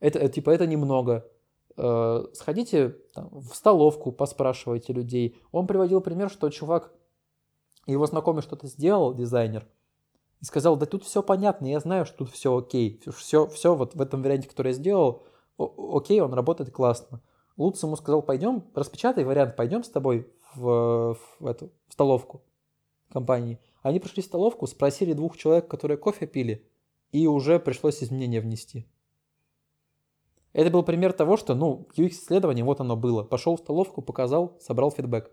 Это, 0.00 0.20
э, 0.20 0.28
типа, 0.28 0.50
это 0.50 0.66
немного. 0.66 1.26
Э, 1.76 2.24
сходите 2.32 2.96
там, 3.14 3.28
в 3.32 3.54
столовку, 3.54 4.12
поспрашивайте 4.12 4.92
людей. 4.92 5.36
Он 5.50 5.66
приводил 5.66 6.00
пример, 6.00 6.30
что 6.30 6.48
чувак, 6.50 6.92
его 7.86 8.06
знакомый 8.06 8.42
что-то 8.42 8.66
сделал, 8.66 9.14
дизайнер, 9.14 9.66
и 10.40 10.44
сказал, 10.44 10.76
да 10.76 10.86
тут 10.86 11.04
все 11.04 11.22
понятно, 11.22 11.66
я 11.66 11.80
знаю, 11.80 12.06
что 12.06 12.18
тут 12.18 12.30
все 12.30 12.56
окей. 12.56 13.02
Все, 13.16 13.46
все 13.48 13.74
вот 13.74 13.94
в 13.94 14.00
этом 14.00 14.22
варианте, 14.22 14.48
который 14.48 14.68
я 14.68 14.74
сделал, 14.74 15.24
окей, 15.58 16.20
он 16.20 16.32
работает 16.32 16.70
классно. 16.70 17.22
Луц 17.56 17.82
ему 17.82 17.96
сказал, 17.96 18.22
пойдем, 18.22 18.64
распечатай 18.74 19.24
вариант, 19.24 19.56
пойдем 19.56 19.84
с 19.84 19.88
тобой 19.88 20.28
в, 20.54 21.16
в, 21.38 21.46
эту, 21.46 21.70
в 21.88 21.92
столовку 21.92 22.42
компании. 23.08 23.60
Они 23.82 24.00
пришли 24.00 24.22
в 24.22 24.26
столовку, 24.26 24.66
спросили 24.66 25.12
двух 25.12 25.36
человек, 25.36 25.68
которые 25.68 25.96
кофе 25.96 26.26
пили, 26.26 26.68
и 27.12 27.26
уже 27.26 27.58
пришлось 27.58 28.02
изменения 28.02 28.40
внести. 28.40 28.86
Это 30.54 30.70
был 30.70 30.82
пример 30.82 31.12
того, 31.12 31.36
что, 31.36 31.54
ну, 31.54 31.86
UX-исследование, 31.96 32.64
вот 32.64 32.80
оно 32.80 32.96
было. 32.96 33.22
Пошел 33.22 33.56
в 33.56 33.58
столовку, 33.58 34.00
показал, 34.00 34.56
собрал 34.60 34.90
фидбэк. 34.90 35.30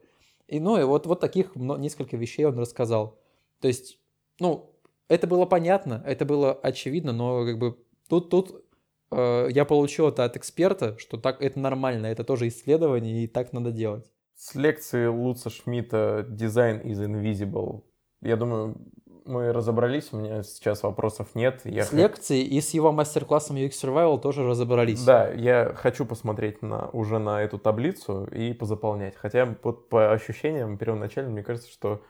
И, 0.48 0.60
ну, 0.60 0.78
и 0.78 0.84
вот, 0.84 1.06
вот 1.06 1.22
таких 1.22 1.56
несколько 1.56 2.18
вещей 2.18 2.44
он 2.46 2.60
рассказал. 2.60 3.18
То 3.62 3.70
есть, 3.70 4.00
ну, 4.40 4.76
это 5.08 5.28
было 5.28 5.46
понятно, 5.46 6.04
это 6.06 6.26
было 6.26 6.52
очевидно, 6.54 7.14
но 7.14 7.46
как 7.46 7.58
бы 7.60 7.78
тут, 8.10 8.30
тут 8.30 8.66
э, 9.12 9.48
я 9.52 9.64
получил 9.64 10.08
это 10.08 10.26
от 10.26 10.36
эксперта, 10.36 10.98
что 10.98 11.18
так 11.18 11.42
это 11.42 11.60
нормально, 11.60 12.08
это 12.08 12.24
тоже 12.24 12.48
исследование, 12.48 13.24
и 13.24 13.28
так 13.28 13.54
надо 13.54 13.72
делать. 13.72 14.12
С 14.36 14.56
лекции 14.56 15.06
Луца 15.06 15.50
Шмидта 15.50 16.26
«Дизайн 16.28 16.82
is 16.82 16.98
invisible» 17.06 17.84
я 18.22 18.36
думаю, 18.36 18.78
мы 19.26 19.52
разобрались, 19.52 20.10
у 20.12 20.18
меня 20.18 20.44
сейчас 20.44 20.84
вопросов 20.84 21.30
нет. 21.36 21.62
Я 21.66 21.86
с 21.86 21.90
х... 21.90 21.98
лекцией 21.98 22.44
и 22.44 22.62
с 22.62 22.72
его 22.72 22.92
мастер-классом 22.92 23.56
UX 23.56 23.72
Survival 23.72 24.20
тоже 24.20 24.46
разобрались. 24.46 25.04
Да, 25.04 25.30
я 25.30 25.74
хочу 25.76 26.06
посмотреть 26.06 26.62
на, 26.62 26.90
уже 26.94 27.20
на 27.20 27.42
эту 27.42 27.58
таблицу 27.58 28.26
и 28.26 28.54
позаполнять. 28.54 29.16
Хотя 29.16 29.56
вот 29.64 29.90
по 29.90 30.12
ощущениям 30.12 30.78
первоначально 30.78 31.32
мне 31.32 31.44
кажется, 31.44 31.72
что 31.72 32.02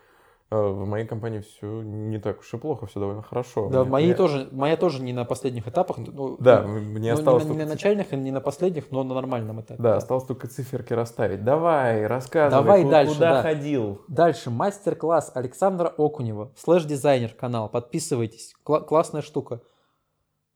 в 0.52 0.86
моей 0.86 1.08
компании 1.08 1.40
все 1.40 1.82
не 1.82 2.20
так 2.20 2.42
уж 2.42 2.54
и 2.54 2.58
плохо, 2.58 2.86
все 2.86 3.00
довольно 3.00 3.24
хорошо. 3.24 3.70
Да, 3.70 3.84
мне, 3.84 3.92
моей 3.92 4.08
мне... 4.08 4.16
тоже, 4.16 4.50
моя 4.52 4.76
тоже 4.76 5.02
не 5.02 5.14
на 5.14 5.24
последних 5.24 5.66
этапах. 5.68 5.98
Ну, 5.98 6.36
да, 6.40 6.64
ну, 6.64 6.80
мне 6.82 7.14
осталось... 7.14 7.44
Не, 7.44 7.50
только... 7.50 7.62
не 7.62 7.66
на 7.66 7.72
начальных, 7.72 8.12
не 8.12 8.32
на 8.32 8.42
последних, 8.42 8.92
но 8.92 9.04
на 9.04 9.16
нормальном 9.16 9.62
этапе. 9.62 9.82
Да, 9.82 9.96
осталось 9.96 10.26
только 10.26 10.50
циферки 10.50 10.92
расставить. 10.92 11.46
Давай, 11.46 12.06
рассказывай, 12.06 12.64
Давай 12.64 12.84
куда, 12.84 12.92
дальше, 12.92 13.14
куда 13.14 13.34
да. 13.36 13.42
ходил. 13.42 14.02
Дальше, 14.10 14.50
мастер-класс 14.50 15.32
Александра 15.36 15.88
Окунева, 15.98 16.52
слэш-дизайнер 16.58 17.34
канал, 17.34 17.70
подписывайтесь, 17.70 18.54
Кла- 18.66 18.82
классная 18.82 19.22
штука. 19.22 19.62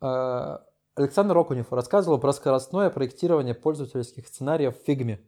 Э, 0.01 0.57
Александр 0.95 1.37
Окунев 1.37 1.71
рассказывал 1.71 2.19
про 2.19 2.33
скоростное 2.33 2.89
проектирование 2.89 3.53
пользовательских 3.53 4.27
сценариев 4.27 4.75
в 4.77 4.89
Figma. 4.89 5.19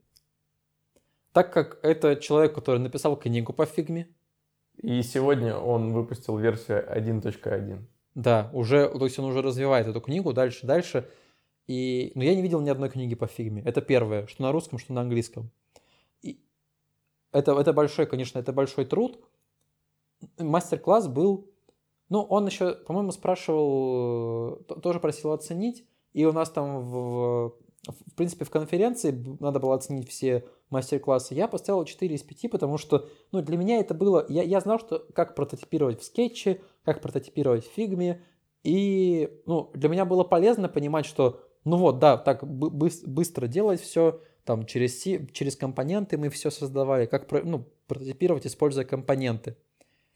Так 1.32 1.54
как 1.54 1.80
это 1.84 2.18
человек, 2.18 2.54
который 2.54 2.80
написал 2.80 3.16
книгу 3.16 3.54
по 3.54 3.62
Figma, 3.62 4.08
и 4.82 5.02
сегодня 5.02 5.56
он 5.58 5.94
выпустил 5.94 6.38
версию 6.38 6.86
1.1. 6.90 7.80
Да, 8.16 8.50
уже, 8.54 8.90
то 8.90 9.06
есть 9.06 9.18
он 9.20 9.26
уже 9.26 9.42
развивает 9.42 9.88
эту 9.88 10.02
книгу 10.02 10.34
дальше, 10.34 10.66
дальше. 10.66 11.10
И, 11.68 12.12
но 12.16 12.24
я 12.24 12.36
не 12.36 12.42
видел 12.42 12.62
ни 12.62 12.70
одной 12.70 12.90
книги 12.90 13.16
по 13.16 13.28
фигме. 13.28 13.62
Это 13.64 13.82
первое, 13.82 14.26
что 14.28 14.44
на 14.44 14.52
русском, 14.52 14.80
что 14.80 14.94
на 14.94 15.02
английском. 15.02 15.52
И 16.22 16.40
это, 17.32 17.52
это 17.60 17.74
большой, 17.74 18.06
конечно, 18.06 18.40
это 18.40 18.54
большой 18.54 18.86
труд. 18.86 19.20
Мастер-класс 20.40 21.08
был, 21.08 21.52
ну, 22.10 22.22
он 22.22 22.46
еще, 22.48 22.74
по-моему, 22.74 23.12
спрашивал, 23.12 24.58
тоже 24.82 25.00
просил 25.00 25.32
оценить. 25.32 25.86
И 26.14 26.26
у 26.26 26.32
нас 26.32 26.50
там 26.50 26.80
в, 26.80 27.54
в 27.86 28.16
принципе, 28.16 28.46
в 28.46 28.50
конференции 28.50 29.12
надо 29.40 29.60
было 29.60 29.76
оценить 29.76 30.10
все 30.10 30.46
мастер-классы. 30.70 31.34
Я 31.34 31.48
поставил 31.48 31.86
4 31.86 32.16
из 32.16 32.24
5, 32.24 32.52
потому 32.52 32.78
что 32.78 33.08
ну, 33.32 33.42
для 33.42 33.58
меня 33.58 33.80
это 33.80 33.94
было... 33.94 34.26
Я, 34.30 34.44
я 34.44 34.60
знал, 34.60 34.80
что 34.80 35.06
как 35.14 35.36
прототипировать 35.36 36.02
в 36.02 36.04
скетче, 36.04 36.62
как 36.84 37.02
прототипировать 37.02 37.66
в 37.66 37.72
фигме. 37.72 38.24
И 38.64 39.42
ну, 39.46 39.72
для 39.74 39.90
меня 39.90 40.06
было 40.06 40.24
полезно 40.24 40.68
понимать, 40.68 41.06
что 41.06 41.42
ну 41.64 41.78
вот, 41.78 42.00
да, 42.00 42.18
так 42.18 42.48
бы 42.48 42.70
быстро 42.70 43.48
делать 43.48 43.82
все, 43.82 44.22
там 44.46 44.66
через, 44.66 45.02
через 45.34 45.56
компоненты 45.58 46.18
мы 46.18 46.30
все 46.30 46.50
создавали, 46.50 47.06
как 47.06 47.30
ну, 47.44 47.66
прототипировать, 47.88 48.48
используя 48.48 48.86
компоненты. 48.86 49.52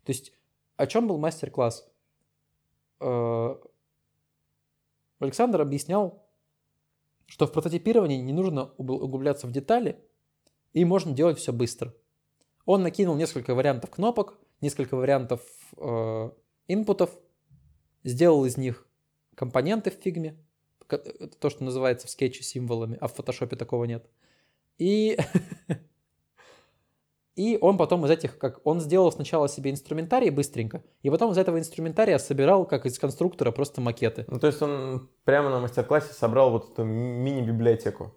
То 0.05 0.11
есть 0.11 0.31
о 0.77 0.87
чем 0.87 1.07
был 1.07 1.17
мастер-класс? 1.17 1.87
Э, 3.01 3.55
Александр 5.19 5.61
объяснял, 5.61 6.25
что 7.27 7.45
в 7.45 7.51
прототипировании 7.51 8.17
не 8.17 8.33
нужно 8.33 8.71
углубляться 8.77 9.45
в 9.45 9.51
детали, 9.51 10.03
и 10.73 10.86
можно 10.86 11.13
делать 11.13 11.39
все 11.39 11.51
быстро. 11.53 11.93
Он 12.65 12.84
накинул 12.84 13.15
несколько 13.15 13.55
вариантов 13.55 13.89
кнопок, 13.89 14.38
несколько 14.62 14.95
вариантов 14.95 15.41
э, 15.77 16.29
инпутов, 16.67 17.10
сделал 18.03 18.45
из 18.45 18.57
них 18.57 18.88
компоненты 19.36 19.91
в 19.91 19.95
фигме, 19.95 20.38
то, 20.88 21.49
что 21.49 21.63
называется 21.63 22.07
в 22.07 22.10
скетче 22.10 22.43
символами, 22.43 22.97
а 22.99 23.07
в 23.07 23.13
фотошопе 23.13 23.55
такого 23.55 23.86
нет. 23.86 24.10
И 24.77 25.17
И 27.36 27.57
он 27.62 27.77
потом 27.77 28.05
из 28.05 28.12
этих, 28.12 28.38
как 28.38 28.60
он 28.65 28.81
сделал 28.81 29.12
сначала 29.12 29.47
себе 29.47 29.71
инструментарий 29.71 30.29
быстренько, 30.29 30.84
и 31.01 31.10
потом 31.10 31.31
из 31.31 31.38
этого 31.38 31.60
инструментария 31.60 32.17
собирал, 32.17 32.65
как 32.65 32.86
из 32.86 32.99
конструктора, 32.99 33.51
просто 33.51 33.79
макеты. 33.79 34.25
Ну, 34.27 34.38
то 34.38 34.47
есть 34.47 34.62
он 34.62 35.10
прямо 35.23 35.49
на 35.49 35.60
мастер-классе 35.60 36.13
собрал 36.13 36.51
вот 36.51 36.71
эту 36.71 36.84
мини-библиотеку. 36.84 38.13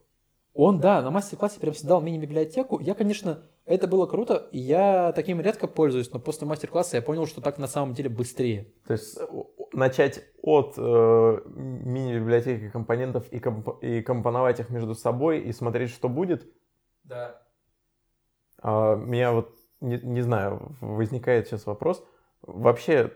Он, 0.54 0.78
да, 0.78 1.02
на 1.02 1.10
мастер-классе 1.10 1.58
прям 1.58 1.74
создал 1.74 2.00
мини-библиотеку. 2.00 2.78
Я, 2.78 2.94
конечно, 2.94 3.42
это 3.66 3.88
было 3.88 4.06
круто, 4.06 4.48
я 4.52 5.12
таким 5.12 5.40
редко 5.40 5.66
пользуюсь, 5.66 6.12
но 6.12 6.20
после 6.20 6.46
мастер-класса 6.46 6.96
я 6.96 7.02
понял, 7.02 7.26
что 7.26 7.40
так 7.40 7.58
на 7.58 7.66
самом 7.66 7.92
деле 7.92 8.08
быстрее. 8.08 8.72
То 8.86 8.92
есть 8.92 9.18
начать 9.72 10.22
от 10.42 10.74
э, 10.76 11.40
мини-библиотеки 11.46 12.70
компонентов 12.70 13.26
и, 13.32 13.40
комп- 13.40 13.82
и 13.82 14.00
компоновать 14.00 14.60
их 14.60 14.70
между 14.70 14.94
собой 14.94 15.40
и 15.40 15.52
смотреть, 15.52 15.90
что 15.90 16.08
будет. 16.08 16.46
Да. 17.02 17.42
А, 18.58 18.94
меня 18.94 19.32
вот, 19.32 19.56
не, 19.80 19.98
не 19.98 20.20
знаю, 20.20 20.76
возникает 20.80 21.48
сейчас 21.48 21.66
вопрос. 21.66 22.06
Вообще, 22.42 23.12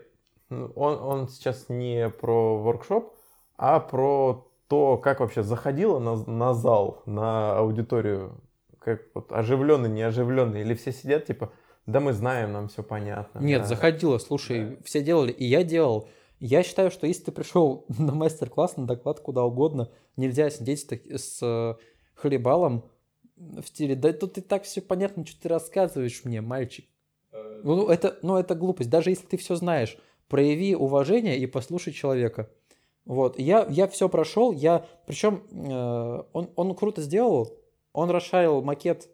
он, 0.49 0.69
он 0.75 1.29
сейчас 1.29 1.69
не 1.69 2.09
про 2.09 2.57
воркшоп, 2.57 3.15
а 3.55 3.79
про 3.79 4.48
то, 4.69 4.97
как 4.97 5.19
вообще 5.19 5.43
заходило 5.43 5.99
на, 5.99 6.15
на 6.25 6.53
зал, 6.53 7.01
на 7.05 7.57
аудиторию, 7.57 8.39
как 8.77 9.01
вот 9.15 9.31
оживленный, 9.31 9.89
неоживленный, 9.89 10.61
или 10.61 10.75
все 10.75 10.91
сидят 10.91 11.25
типа, 11.25 11.51
да 11.87 11.99
мы 11.99 12.13
знаем, 12.13 12.53
нам 12.53 12.67
все 12.69 12.83
понятно. 12.83 13.39
Нет, 13.39 13.63
да. 13.63 13.67
заходило, 13.67 14.19
слушай, 14.19 14.65
да. 14.65 14.75
все 14.85 15.01
делали, 15.01 15.31
и 15.31 15.43
я 15.43 15.63
делал. 15.63 16.07
Я 16.39 16.63
считаю, 16.63 16.91
что 16.91 17.07
если 17.07 17.23
ты 17.23 17.31
пришел 17.31 17.85
на 17.97 18.13
мастер-класс, 18.13 18.77
на 18.77 18.85
доклад, 18.85 19.19
куда 19.19 19.43
угодно, 19.43 19.89
нельзя 20.15 20.51
сидеть 20.51 20.81
с, 20.81 21.17
с 21.17 21.77
хлебалом, 22.13 22.85
в 23.35 23.63
стиле, 23.65 23.95
да 23.95 24.13
тут 24.13 24.37
и 24.37 24.41
так 24.41 24.63
все 24.63 24.81
понятно, 24.81 25.25
что 25.25 25.41
ты 25.41 25.49
рассказываешь 25.49 26.25
мне, 26.25 26.41
мальчик. 26.41 26.85
Э, 27.31 27.61
ну, 27.63 27.87
это, 27.87 28.19
ну, 28.21 28.37
это 28.37 28.53
глупость. 28.53 28.89
Даже 28.89 29.09
если 29.09 29.25
ты 29.25 29.37
все 29.37 29.55
знаешь, 29.55 29.97
прояви 30.27 30.75
уважение 30.75 31.37
и 31.37 31.47
послушай 31.47 31.93
человека. 31.93 32.49
Вот, 33.09 33.39
я, 33.39 33.65
я 33.71 33.87
все 33.87 34.07
прошел, 34.07 34.51
я, 34.51 34.85
причем 35.07 35.41
э, 35.51 36.23
он, 36.31 36.51
он 36.55 36.75
круто 36.75 37.01
сделал, 37.01 37.57
он 37.91 38.11
расшарил 38.11 38.61
макет, 38.61 39.09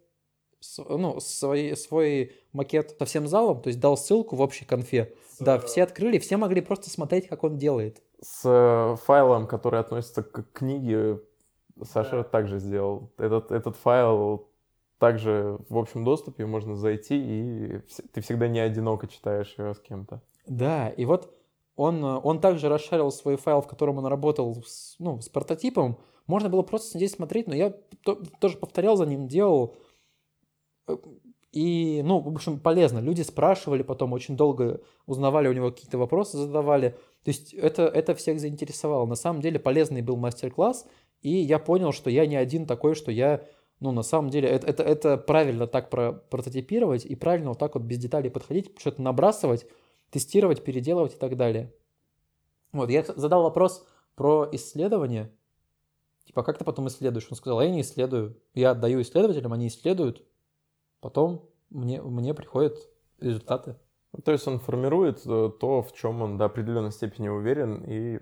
ну, 0.90 1.22
свой, 1.22 1.78
свой 1.78 2.34
макет 2.52 2.94
со 3.00 3.06
всем 3.06 3.26
залом, 3.26 3.62
то 3.62 3.70
есть 3.70 3.80
дал 3.80 3.96
ссылку 3.96 4.36
в 4.36 4.42
общей 4.42 4.66
конфе. 4.66 5.14
С... 5.30 5.38
Да, 5.38 5.60
все 5.60 5.84
открыли, 5.84 6.20
все 6.20 6.36
могли 6.36 6.60
просто 6.60 6.90
смотреть, 6.90 7.30
как 7.30 7.46
он 7.46 7.58
делает. 7.58 8.04
С 8.20 8.42
э, 8.44 8.98
файлом, 9.06 9.48
который 9.48 9.80
относится 9.80 10.24
к 10.24 10.44
книге, 10.52 11.22
Саша 11.82 12.18
да. 12.18 12.24
также 12.26 12.60
сделал. 12.60 13.14
Этот, 13.18 13.54
этот 13.54 13.78
файл 13.78 14.50
также 15.00 15.58
в 15.70 15.78
общем 15.78 16.04
доступе 16.04 16.46
можно 16.46 16.76
зайти, 16.76 17.16
и 17.16 17.80
ты 18.12 18.20
всегда 18.20 18.50
не 18.50 18.60
одиноко 18.60 19.08
читаешь 19.08 19.56
его 19.58 19.74
с 19.74 19.80
кем-то. 19.80 20.22
Да, 20.48 20.90
и 20.90 21.06
вот 21.06 21.35
он, 21.76 22.04
он 22.04 22.40
также 22.40 22.70
расшарил 22.70 23.12
свой 23.12 23.36
файл, 23.36 23.62
в 23.62 23.68
котором 23.68 23.98
он 23.98 24.06
работал 24.06 24.64
с, 24.66 24.96
ну, 25.00 25.22
с 25.22 25.30
прототипом. 25.30 25.98
Можно 26.28 26.50
было 26.50 26.62
просто 26.62 26.98
здесь 26.98 27.12
смотреть, 27.12 27.48
но 27.48 27.56
я 27.56 27.74
то, 28.04 28.16
тоже 28.40 28.58
повторял 28.58 28.96
за 28.96 29.06
ним, 29.06 29.28
делал. 29.28 29.76
И, 31.52 32.02
ну, 32.04 32.20
в 32.20 32.28
общем, 32.28 32.60
полезно. 32.60 33.00
Люди 33.00 33.22
спрашивали 33.22 33.84
потом, 33.84 34.14
очень 34.14 34.36
долго 34.36 34.82
узнавали 35.06 35.48
у 35.48 35.54
него 35.54 35.72
какие-то 35.72 35.98
вопросы, 35.98 36.38
задавали. 36.38 36.98
То 37.24 37.30
есть 37.30 37.54
это, 37.54 37.84
это 37.84 38.14
всех 38.16 38.40
заинтересовало. 38.40 39.06
На 39.06 39.16
самом 39.16 39.42
деле 39.42 39.60
полезный 39.60 40.02
был 40.02 40.18
мастер-класс, 40.18 40.86
и 41.22 41.30
я 41.30 41.60
понял, 41.60 41.92
что 41.92 42.10
я 42.10 42.26
не 42.26 42.36
один 42.36 42.66
такой, 42.66 42.96
что 42.96 43.12
я 43.12 43.46
Ну, 43.80 43.92
на 43.92 44.04
самом 44.04 44.30
деле, 44.30 44.48
это, 44.48 44.68
это, 44.68 44.84
это 44.84 45.18
правильно 45.18 45.68
так 45.68 45.90
про, 45.90 46.14
прототипировать 46.14 47.06
и 47.06 47.16
правильно 47.16 47.50
вот 47.50 47.60
так 47.60 47.76
вот 47.76 47.84
без 47.84 47.98
деталей 47.98 48.30
подходить, 48.30 48.72
что-то 48.80 49.02
набрасывать, 49.02 49.66
тестировать, 50.16 50.64
переделывать 50.64 51.14
и 51.14 51.18
так 51.18 51.36
далее. 51.36 51.74
Вот, 52.72 52.90
я 52.90 53.04
задал 53.04 53.44
вопрос 53.44 53.86
про 54.16 54.48
исследование. 54.54 55.30
Типа, 56.26 56.42
как 56.42 56.58
ты 56.58 56.64
потом 56.64 56.88
исследуешь? 56.88 57.28
Он 57.30 57.36
сказал, 57.36 57.60
«А 57.60 57.66
я 57.66 57.70
не 57.70 57.82
исследую. 57.82 58.42
Я 58.54 58.72
отдаю 58.72 59.02
исследователям, 59.02 59.52
они 59.52 59.68
исследуют. 59.68 60.26
Потом 61.02 61.50
мне, 61.70 62.02
мне 62.02 62.34
приходят 62.34 62.78
результаты. 63.20 63.76
То 64.24 64.32
есть 64.32 64.48
он 64.48 64.60
формирует 64.60 65.26
э, 65.26 65.52
то, 65.60 65.82
в 65.84 65.92
чем 65.94 66.22
он 66.22 66.38
до 66.38 66.46
определенной 66.46 66.92
степени 66.92 67.28
уверен, 67.28 67.84
и 67.86 68.20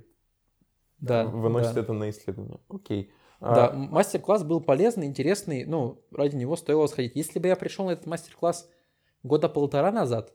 Да, 0.97 1.25
выносит 1.25 1.75
да. 1.75 1.81
это 1.81 1.93
на 1.93 2.09
исследование. 2.09 2.59
Окей. 2.69 3.11
Да, 3.39 3.69
А, 3.69 3.73
мастер-класс 3.73 4.43
был 4.43 4.61
полезный, 4.61 5.05
интересный, 5.05 5.65
ну, 5.65 6.01
ради 6.11 6.35
него 6.35 6.55
стоило 6.55 6.87
сходить. 6.87 7.15
Если 7.15 7.37
бы 7.39 7.47
я 7.47 7.55
пришел 7.55 7.85
на 7.85 7.91
этот 7.91 8.07
мастер-класс 8.07 8.67
года 9.21 9.49
полтора 9.49 9.91
назад, 9.91 10.33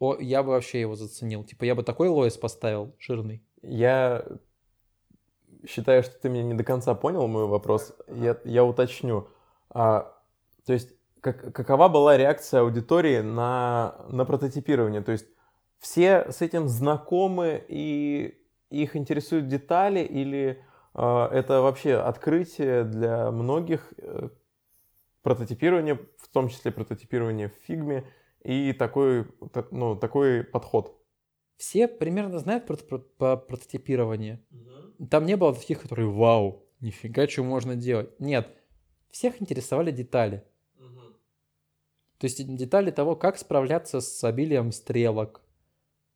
о, 0.00 0.16
я 0.18 0.42
бы 0.42 0.50
вообще 0.50 0.80
его 0.80 0.96
заценил. 0.96 1.44
Типа, 1.44 1.64
я 1.64 1.74
бы 1.74 1.82
такой 1.82 2.08
лоес 2.08 2.36
поставил, 2.36 2.96
жирный. 2.98 3.44
Я 3.62 4.24
считаю, 5.68 6.02
что 6.02 6.18
ты 6.18 6.30
меня 6.30 6.42
не 6.42 6.54
до 6.54 6.64
конца 6.64 6.94
понял 6.94 7.28
мой 7.28 7.46
вопрос. 7.46 7.94
Я, 8.08 8.38
я 8.44 8.64
уточню. 8.64 9.28
А, 9.68 10.12
то 10.64 10.72
есть, 10.72 10.94
как, 11.20 11.52
какова 11.52 11.88
была 11.88 12.16
реакция 12.16 12.62
аудитории 12.62 13.20
на, 13.20 14.06
на 14.08 14.24
прототипирование? 14.24 15.02
То 15.02 15.12
есть, 15.12 15.26
все 15.78 16.30
с 16.32 16.40
этим 16.40 16.66
знакомы 16.66 17.62
и 17.68 18.42
их 18.70 18.96
интересуют 18.96 19.48
детали, 19.48 20.00
или 20.00 20.64
а, 20.94 21.28
это 21.30 21.60
вообще 21.60 21.96
открытие 21.96 22.84
для 22.84 23.30
многих 23.30 23.92
э, 23.98 24.30
прототипирование, 25.22 25.98
в 26.18 26.28
том 26.32 26.48
числе 26.48 26.70
прототипирование 26.70 27.48
в 27.48 27.54
фигме, 27.66 28.04
и 28.42 28.72
такой, 28.72 29.24
та- 29.52 29.66
ну, 29.70 29.96
такой 29.96 30.44
подход? 30.44 30.96
Все 31.56 31.86
примерно 31.88 32.38
знают 32.38 32.66
про, 32.66 32.76
про- 32.76 32.98
про 32.98 33.36
прототипирование. 33.36 34.42
Там 35.10 35.26
не 35.26 35.36
было 35.36 35.54
таких, 35.54 35.80
которые 35.82 36.08
«Вау, 36.08 36.64
нифига, 36.80 37.26
что 37.28 37.42
можно 37.44 37.76
делать». 37.76 38.18
Нет, 38.18 38.48
всех 39.10 39.40
интересовали 39.42 39.90
детали. 39.90 40.44
То 42.18 42.26
есть 42.26 42.54
детали 42.56 42.90
того, 42.90 43.16
как 43.16 43.38
справляться 43.38 44.00
с 44.02 44.22
обилием 44.24 44.72
стрелок, 44.72 45.40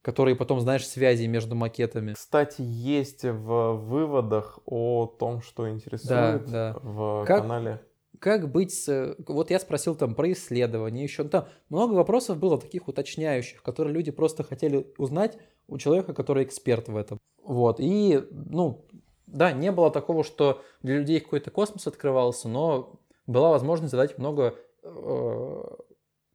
которые 0.02 0.36
потом 0.36 0.60
знаешь 0.60 0.86
связи 0.86 1.24
между 1.26 1.54
макетами. 1.54 2.12
Кстати, 2.12 2.60
есть 2.60 3.24
в 3.24 3.72
выводах 3.76 4.58
о 4.66 5.06
том, 5.06 5.40
что 5.40 5.70
интересует 5.70 6.44
да. 6.50 6.76
в 6.82 7.24
Как- 7.26 7.40
канале. 7.40 7.82
Как 8.18 8.50
быть 8.50 8.72
с... 8.72 9.16
Вот 9.26 9.50
я 9.50 9.58
спросил 9.58 9.94
там 9.94 10.14
про 10.14 10.32
исследования, 10.32 11.02
еще 11.02 11.24
там 11.24 11.46
много 11.68 11.94
вопросов 11.94 12.38
было 12.38 12.58
таких 12.58 12.88
уточняющих, 12.88 13.62
которые 13.62 13.94
люди 13.94 14.10
просто 14.10 14.44
хотели 14.44 14.92
узнать 14.98 15.38
у 15.68 15.78
человека, 15.78 16.14
который 16.14 16.44
эксперт 16.44 16.88
в 16.88 16.96
этом. 16.96 17.18
Вот, 17.42 17.80
и, 17.80 18.22
ну, 18.30 18.86
да, 19.26 19.52
не 19.52 19.72
было 19.72 19.90
такого, 19.90 20.24
что 20.24 20.62
для 20.82 20.98
людей 20.98 21.20
какой-то 21.20 21.50
космос 21.50 21.86
открывался, 21.86 22.48
но 22.48 23.00
была 23.26 23.50
возможность 23.50 23.90
задать 23.90 24.18
много 24.18 24.54
э, 24.82 25.62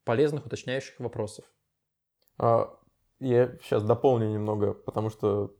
полезных 0.03 0.45
уточняющих 0.45 0.99
вопросов. 0.99 1.45
А, 2.37 2.75
Я 3.19 3.57
сейчас 3.61 3.83
дополню 3.83 4.29
немного, 4.29 4.73
потому 4.73 5.09
что 5.09 5.55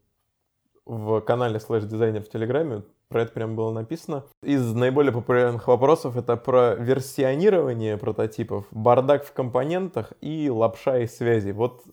в 0.86 1.22
канале 1.22 1.60
слэш 1.60 1.84
дизайнер 1.84 2.24
в 2.24 2.30
Телеграме 2.30 2.84
про 3.10 3.24
это 3.24 3.32
прям 3.32 3.56
было 3.56 3.72
написано. 3.72 4.24
Из 4.44 4.74
наиболее 4.74 5.12
популярных 5.12 5.68
вопросов 5.68 6.16
это 6.16 6.38
про 6.38 6.76
версионирование 6.76 7.98
прототипов, 7.98 8.68
бардак 8.72 9.26
в 9.26 9.34
компонентах 9.34 10.14
и 10.22 10.50
лапша 10.50 11.00
из 11.00 11.18
связи. 11.18 11.50
Вот 11.50 11.84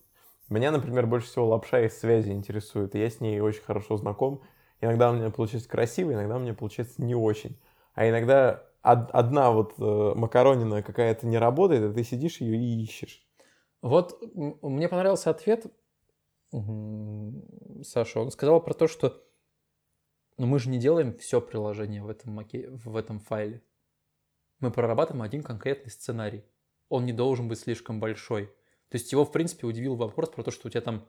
меня, 0.51 0.71
например, 0.71 1.07
больше 1.07 1.29
всего 1.29 1.49
лапша 1.49 1.81
из 1.81 1.99
связи 1.99 2.31
интересует, 2.31 2.95
я 2.95 3.09
с 3.09 3.21
ней 3.21 3.41
очень 3.41 3.62
хорошо 3.62 3.97
знаком. 3.97 4.43
Иногда 4.83 5.11
у 5.11 5.14
меня 5.14 5.31
получается 5.31 5.71
красиво, 5.71 6.12
иногда 6.12 6.37
у 6.37 6.39
меня 6.39 6.53
получается 6.53 7.03
не 7.03 7.14
очень. 7.14 7.59
А 7.95 8.07
иногда 8.07 8.62
од- 8.83 9.11
одна 9.11 9.51
вот 9.51 9.73
э, 9.79 10.12
макаронина 10.14 10.83
какая-то 10.83 11.27
не 11.27 11.39
работает, 11.39 11.91
и 11.91 11.95
ты 11.95 12.05
сидишь 12.05 12.43
ее 12.43 12.59
и 12.59 12.83
ищешь. 12.83 13.27
Вот 13.81 14.23
мне 14.35 14.89
понравился 14.89 15.31
ответ 15.31 15.64
Саша. 16.53 18.21
Он 18.21 18.31
сказал 18.31 18.61
про 18.61 18.75
то, 18.75 18.87
что 18.87 19.23
ну, 20.39 20.47
мы 20.47 20.59
же 20.59 20.68
не 20.68 20.78
делаем 20.78 21.16
все 21.16 21.41
приложение 21.41 22.03
в 22.03 22.09
этом, 22.11 22.32
маке... 22.32 22.68
в 22.68 22.97
этом 22.97 23.20
файле. 23.20 23.62
Мы 24.61 24.70
прорабатываем 24.70 25.22
один 25.22 25.43
конкретный 25.43 25.91
сценарий. 25.91 26.45
Он 26.89 27.07
не 27.07 27.12
должен 27.12 27.49
быть 27.49 27.59
слишком 27.59 28.01
большой. 28.01 28.47
То 28.89 28.99
есть 28.99 29.11
его, 29.12 29.24
в 29.24 29.32
принципе, 29.32 29.66
удивил 29.66 29.97
вопрос 29.97 30.30
про 30.30 30.43
то, 30.43 30.51
что 30.51 30.68
у 30.68 30.70
тебя 30.70 30.82
там 30.82 31.09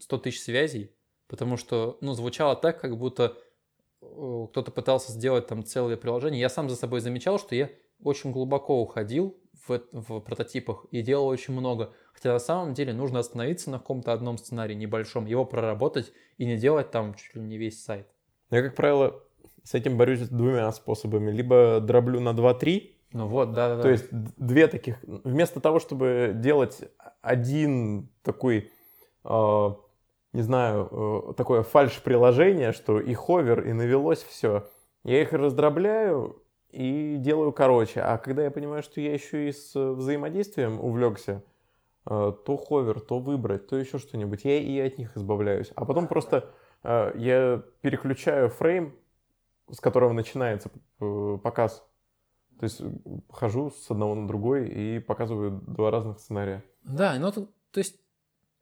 100 0.00 0.18
тысяч 0.18 0.40
связей, 0.40 0.94
потому 1.26 1.56
что, 1.56 1.98
ну, 2.00 2.14
звучало 2.14 2.56
так, 2.56 2.80
как 2.80 2.96
будто 2.96 3.36
э, 4.00 4.46
кто-то 4.50 4.70
пытался 4.70 5.12
сделать 5.12 5.46
там 5.46 5.64
целое 5.64 5.96
приложение. 5.96 6.40
Я 6.40 6.48
сам 6.48 6.70
за 6.70 6.76
собой 6.76 7.00
замечал, 7.00 7.38
что 7.38 7.54
я 7.54 7.70
очень 8.02 8.30
глубоко 8.30 8.80
уходил 8.80 9.36
в, 9.66 9.80
в 9.92 10.20
прототипах 10.20 10.86
и 10.92 11.02
делал 11.02 11.26
очень 11.26 11.52
много. 11.52 11.92
Хотя 12.12 12.32
на 12.32 12.38
самом 12.38 12.74
деле 12.74 12.92
нужно 12.92 13.18
остановиться 13.18 13.70
на 13.70 13.78
каком-то 13.78 14.12
одном 14.12 14.38
сценарии 14.38 14.74
небольшом, 14.74 15.26
его 15.26 15.44
проработать 15.44 16.12
и 16.36 16.46
не 16.46 16.56
делать 16.56 16.90
там 16.90 17.14
чуть 17.14 17.34
ли 17.34 17.42
не 17.42 17.58
весь 17.58 17.82
сайт. 17.82 18.08
Я, 18.50 18.62
как 18.62 18.74
правило, 18.74 19.20
с 19.62 19.74
этим 19.74 19.96
борюсь 19.96 20.20
двумя 20.28 20.70
способами. 20.72 21.30
Либо 21.30 21.80
дроблю 21.80 22.20
на 22.20 22.30
2-3, 22.30 22.90
Ну 23.12 23.26
вот, 23.26 23.52
да-да-да. 23.52 23.82
то 23.82 23.88
есть 23.90 24.06
две 24.10 24.66
таких... 24.66 24.96
Вместо 25.02 25.60
того, 25.60 25.78
чтобы 25.78 26.32
делать 26.34 26.80
один 27.20 28.08
такой, 28.22 28.70
э, 29.24 29.68
не 30.32 30.42
знаю, 30.42 30.88
э, 31.30 31.34
такое 31.34 31.62
фальш-приложение, 31.62 32.72
что 32.72 32.98
и 33.00 33.12
ховер, 33.12 33.60
и 33.60 33.72
навелось 33.72 34.22
все, 34.22 34.66
я 35.04 35.20
их 35.20 35.32
раздробляю 35.32 36.42
и 36.70 37.16
делаю 37.18 37.52
короче. 37.52 38.00
А 38.00 38.16
когда 38.18 38.44
я 38.44 38.50
понимаю, 38.50 38.82
что 38.82 39.00
я 39.00 39.12
еще 39.12 39.48
и 39.48 39.52
с 39.52 39.74
взаимодействием 39.74 40.80
увлекся, 40.80 41.42
э, 42.06 42.32
то 42.44 42.56
ховер, 42.56 43.00
то 43.00 43.18
выбрать, 43.18 43.66
то 43.68 43.76
еще 43.76 43.98
что-нибудь, 43.98 44.44
я 44.44 44.58
и 44.58 44.78
от 44.80 44.96
них 44.98 45.16
избавляюсь. 45.16 45.70
А 45.74 45.84
потом 45.84 46.06
просто 46.08 46.50
я 46.84 47.62
переключаю 47.80 48.48
фрейм, 48.50 48.94
с 49.70 49.80
которого 49.80 50.12
начинается 50.12 50.70
э, 51.00 51.38
показ. 51.42 51.84
То 52.58 52.64
есть 52.64 52.80
э, 52.80 52.90
хожу 53.30 53.70
с 53.70 53.90
одного 53.90 54.14
на 54.14 54.26
другой 54.26 54.68
и 54.68 54.98
показываю 54.98 55.62
два 55.66 55.90
разных 55.90 56.18
сценария. 56.18 56.64
Да, 56.82 57.14
ну 57.18 57.30
то, 57.30 57.48
то 57.70 57.78
есть 57.78 58.00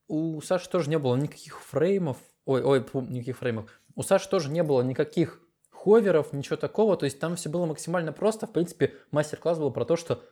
у 0.08 0.40
Саши 0.40 0.68
тоже 0.68 0.90
не 0.90 0.98
было 0.98 1.16
никаких 1.16 1.60
фреймов, 1.60 2.18
ой, 2.44 2.62
ой, 2.62 2.84
никаких 3.08 3.38
фреймов. 3.38 3.70
У 3.94 4.02
Саши 4.02 4.28
тоже 4.28 4.50
не 4.50 4.62
было 4.62 4.82
никаких 4.82 5.40
ховеров, 5.70 6.32
ничего 6.32 6.56
такого, 6.56 6.96
то 6.96 7.04
есть 7.04 7.18
там 7.20 7.36
все 7.36 7.48
было 7.48 7.66
максимально 7.66 8.12
просто. 8.12 8.46
В 8.46 8.52
принципе, 8.52 8.92
мастер-класс 9.12 9.58
был 9.58 9.70
про 9.70 9.84
то, 9.84 9.96
что 9.96 10.22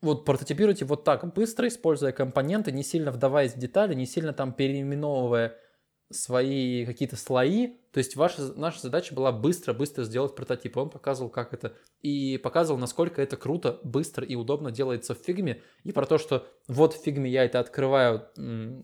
вот 0.00 0.24
прототипируйте 0.24 0.84
вот 0.84 1.04
так 1.04 1.32
быстро, 1.32 1.66
используя 1.68 2.12
компоненты, 2.12 2.72
не 2.72 2.82
сильно 2.82 3.10
вдаваясь 3.10 3.54
в 3.54 3.58
детали, 3.58 3.94
не 3.94 4.06
сильно 4.06 4.32
там 4.32 4.52
переименовывая 4.52 5.56
свои 6.12 6.84
какие-то 6.86 7.16
слои. 7.16 7.76
То 7.92 7.98
есть 7.98 8.16
ваша, 8.16 8.52
наша 8.54 8.80
задача 8.80 9.14
была 9.14 9.32
быстро-быстро 9.32 10.04
сделать 10.04 10.34
прототип. 10.34 10.76
Он 10.76 10.90
показывал, 10.90 11.30
как 11.30 11.52
это. 11.52 11.74
И 12.00 12.38
показывал, 12.38 12.78
насколько 12.78 13.20
это 13.20 13.36
круто, 13.36 13.80
быстро 13.82 14.26
и 14.26 14.34
удобно 14.34 14.70
делается 14.70 15.14
в 15.14 15.18
фигме. 15.18 15.62
И 15.84 15.92
про 15.92 16.06
то, 16.06 16.18
что 16.18 16.46
вот 16.68 16.94
в 16.94 17.02
фигме 17.02 17.30
я 17.30 17.44
это 17.44 17.60
открываю 17.60 18.28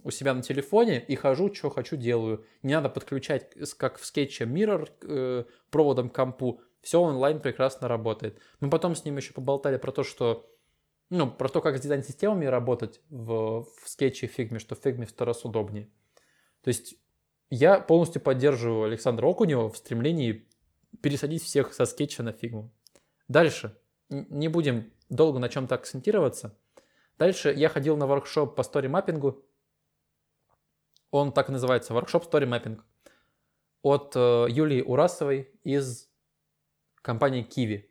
у 0.04 0.10
себя 0.10 0.34
на 0.34 0.42
телефоне 0.42 1.02
и 1.02 1.14
хожу, 1.14 1.52
что 1.54 1.70
хочу, 1.70 1.96
делаю. 1.96 2.44
Не 2.62 2.74
надо 2.74 2.88
подключать, 2.88 3.54
как 3.76 3.98
в 3.98 4.06
скетче, 4.06 4.44
mirror 4.44 4.88
э, 5.02 5.44
проводом 5.70 6.10
к 6.10 6.14
компу. 6.14 6.60
Все 6.82 7.00
онлайн 7.00 7.40
прекрасно 7.40 7.88
работает. 7.88 8.38
Мы 8.60 8.70
потом 8.70 8.94
с 8.94 9.04
ним 9.04 9.16
еще 9.16 9.32
поболтали 9.32 9.78
про 9.78 9.92
то, 9.92 10.02
что 10.02 10.48
ну, 11.10 11.30
про 11.30 11.48
то, 11.48 11.60
как 11.60 11.78
с 11.78 11.80
дизайн-системами 11.80 12.44
работать 12.44 13.00
в, 13.08 13.64
в 13.64 13.88
скетче 13.88 14.26
и 14.26 14.28
фигме, 14.28 14.58
что 14.58 14.74
в 14.74 14.80
фигме 14.80 15.06
в 15.06 15.10
сто 15.10 15.24
раз 15.24 15.44
удобнее. 15.44 15.88
То 16.62 16.68
есть 16.68 16.96
я 17.50 17.80
полностью 17.80 18.20
поддерживаю 18.20 18.84
Александра 18.84 19.26
Окунева 19.26 19.70
в 19.70 19.76
стремлении 19.76 20.46
пересадить 21.02 21.42
всех 21.42 21.72
со 21.72 21.86
скетча 21.86 22.22
на 22.22 22.32
фигму. 22.32 22.72
Дальше. 23.28 23.78
Не 24.08 24.48
будем 24.48 24.92
долго 25.08 25.38
на 25.38 25.48
чем-то 25.48 25.74
акцентироваться. 25.74 26.58
Дальше 27.18 27.52
я 27.52 27.68
ходил 27.68 27.96
на 27.96 28.06
воркшоп 28.06 28.54
по 28.54 28.62
story 28.62 28.91
mapping 28.91 29.32
у. 29.32 29.44
Он 31.10 31.32
так 31.32 31.48
и 31.48 31.52
называется, 31.52 31.94
воркшоп 31.94 32.24
story 32.24 32.47
mapping. 32.47 32.84
От 33.82 34.14
э, 34.14 34.46
Юлии 34.50 34.82
Урасовой 34.82 35.50
из 35.62 36.08
компании 37.02 37.46
Kiwi. 37.46 37.88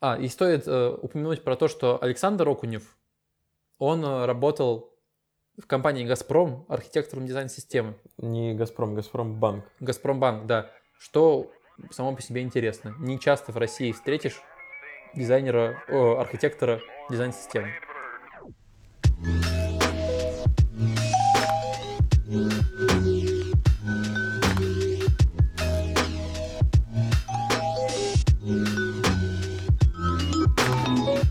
А, 0.00 0.16
и 0.16 0.28
стоит 0.28 0.66
э, 0.66 0.90
упомянуть 0.90 1.44
про 1.44 1.56
то, 1.56 1.68
что 1.68 2.02
Александр 2.02 2.48
Окунев, 2.48 2.96
он 3.78 4.04
э, 4.04 4.26
работал 4.26 4.97
в 5.58 5.66
компании 5.66 6.04
«Газпром» 6.04 6.64
архитектором 6.68 7.26
дизайн-системы. 7.26 7.94
Не 8.18 8.54
Газпром, 8.54 8.94
Газпромбанк. 8.94 9.64
«Газпромбанк», 9.80 10.46
да. 10.46 10.70
Что 10.98 11.50
само 11.90 12.14
по 12.14 12.22
себе 12.22 12.42
интересно. 12.42 12.94
Не 12.98 13.18
часто 13.18 13.52
в 13.52 13.56
России 13.56 13.92
встретишь 13.92 14.40
дизайнера, 15.14 15.82
о, 15.88 16.18
архитектора 16.20 16.80
дизайн-системы. 17.10 17.72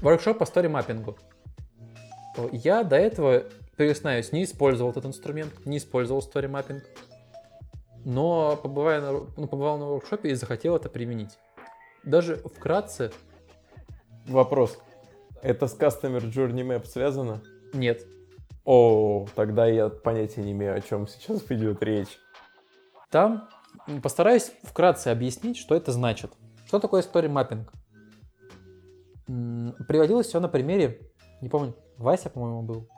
Воркшоп 0.01 0.38
по 0.38 0.45
story 0.45 0.71
mapping 0.71 1.07
у. 1.07 1.17
Я 2.51 2.84
до 2.84 2.95
этого, 2.95 3.43
признаюсь, 3.78 4.32
не 4.32 4.43
использовал 4.43 4.91
этот 4.91 5.05
инструмент, 5.05 5.65
не 5.65 5.78
использовал 5.78 6.21
story 6.21 6.45
mapping, 6.45 6.83
но 8.03 8.57
побывая 8.57 8.99
на, 9.01 9.11
ну, 9.11 9.47
побывал 9.47 9.78
на 9.78 9.86
воркшопе 9.86 10.30
и 10.30 10.36
захотел 10.36 10.75
это 10.75 10.89
применить. 10.89 11.38
Даже 12.03 12.38
вкратце 12.38 13.11
Вопрос. 14.28 14.78
Это 15.41 15.67
с 15.67 15.78
Customer 15.78 16.21
Journey 16.21 16.67
Map 16.67 16.86
связано? 16.86 17.41
нет. 17.73 18.05
О, 18.65 19.25
тогда 19.36 19.65
я 19.65 19.88
понятия 19.88 20.43
не 20.43 20.51
имею, 20.51 20.75
о 20.75 20.82
чем 20.82 21.07
сейчас 21.07 21.41
идет 21.49 21.82
речь. 21.82 22.19
Там 23.09 23.47
постараюсь 24.03 24.51
вкратце 24.63 25.07
объяснить, 25.07 25.55
что 25.55 25.73
это 25.73 25.93
значит. 25.93 26.34
Что 26.65 26.80
такое 26.80 27.01
story 27.01 27.32
mapping? 27.32 27.65
Приводилось 29.88 30.28
все 30.28 30.41
на 30.41 30.49
примере, 30.49 30.99
не 31.39 31.47
помню, 31.47 31.75
Вася, 31.97 32.30
по-моему, 32.30 32.63
был. 32.63 32.89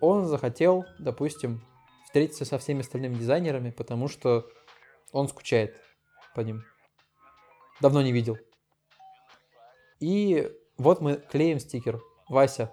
Он 0.00 0.26
захотел, 0.26 0.84
допустим, 0.98 1.62
встретиться 2.04 2.44
со 2.44 2.58
всеми 2.58 2.80
остальными 2.80 3.14
дизайнерами, 3.14 3.70
потому 3.70 4.08
что 4.08 4.48
он 5.12 5.28
скучает 5.28 5.76
по 6.34 6.40
ним. 6.40 6.62
Давно 7.80 8.02
не 8.02 8.12
видел. 8.12 8.36
И 10.00 10.50
вот 10.76 11.00
мы 11.00 11.16
клеим 11.16 11.58
стикер. 11.58 12.00
Вася, 12.28 12.72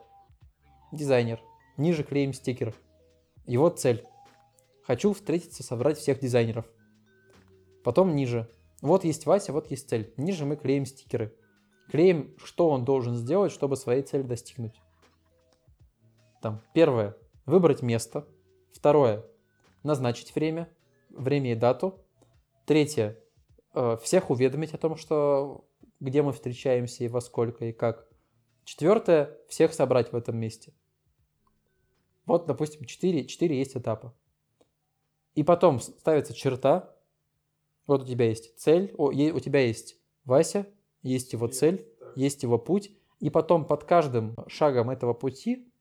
дизайнер. 0.92 1.42
Ниже 1.78 2.04
клеим 2.04 2.34
стикер. 2.34 2.76
Его 3.46 3.70
цель. 3.70 4.06
Хочу 4.84 5.14
встретиться, 5.14 5.64
собрать 5.64 5.98
всех 5.98 6.20
дизайнеров. 6.20 6.66
Потом 7.84 8.16
ниже. 8.16 8.50
Вот 8.82 9.04
есть 9.04 9.26
Вася, 9.26 9.54
вот 9.54 9.72
есть 9.72 9.90
цель. 9.90 10.14
Ниже 10.18 10.46
мы 10.46 10.56
клеим 10.56 10.86
стикеры. 10.86 11.36
Клеим, 11.90 12.36
что 12.44 12.70
он 12.70 12.86
должен 12.86 13.16
сделать, 13.16 13.52
чтобы 13.52 13.76
своей 13.76 14.02
цели 14.02 14.24
достигнуть. 14.24 14.80
Там, 16.46 16.62
первое. 16.74 17.18
Выбрать 17.48 17.82
место. 17.82 18.28
Второе. 18.72 19.26
Назначить 19.82 20.36
время. 20.36 20.70
Время 21.10 21.54
и 21.54 21.56
дату. 21.56 22.06
Третье. 22.68 23.18
э, 23.74 23.98
Всех 24.04 24.30
уведомить 24.30 24.72
о 24.76 24.78
том, 24.78 24.96
что 24.96 25.66
где 26.00 26.22
мы 26.22 26.34
встречаемся 26.34 27.04
и 27.04 27.08
во 27.08 27.20
сколько 27.22 27.66
и 27.66 27.72
как. 27.72 28.08
Четвертое. 28.64 29.36
Всех 29.48 29.74
собрать 29.74 30.12
в 30.12 30.16
этом 30.16 30.38
месте. 30.38 30.72
Вот, 32.28 32.46
допустим, 32.46 32.86
4, 32.86 33.26
4 33.26 33.58
есть 33.58 33.76
этапа. 33.76 34.14
И 35.34 35.42
потом 35.42 35.80
ставится 35.80 36.36
черта. 36.36 36.96
Вот 37.88 38.04
у 38.04 38.06
тебя 38.06 38.30
есть 38.30 38.56
цель, 38.60 38.94
о, 39.00 39.10
е- 39.10 39.34
у 39.34 39.40
тебя 39.40 39.62
есть 39.62 39.98
Вася, 40.26 40.68
есть 41.02 41.34
его 41.34 41.48
цель, 41.48 41.92
есть 42.16 42.44
его 42.44 42.60
путь. 42.60 42.92
И 43.20 43.32
потом 43.32 43.66
под 43.66 43.86
каждым 43.86 44.36
шагом 44.48 44.92
этого 44.92 45.16
пути 45.16 45.72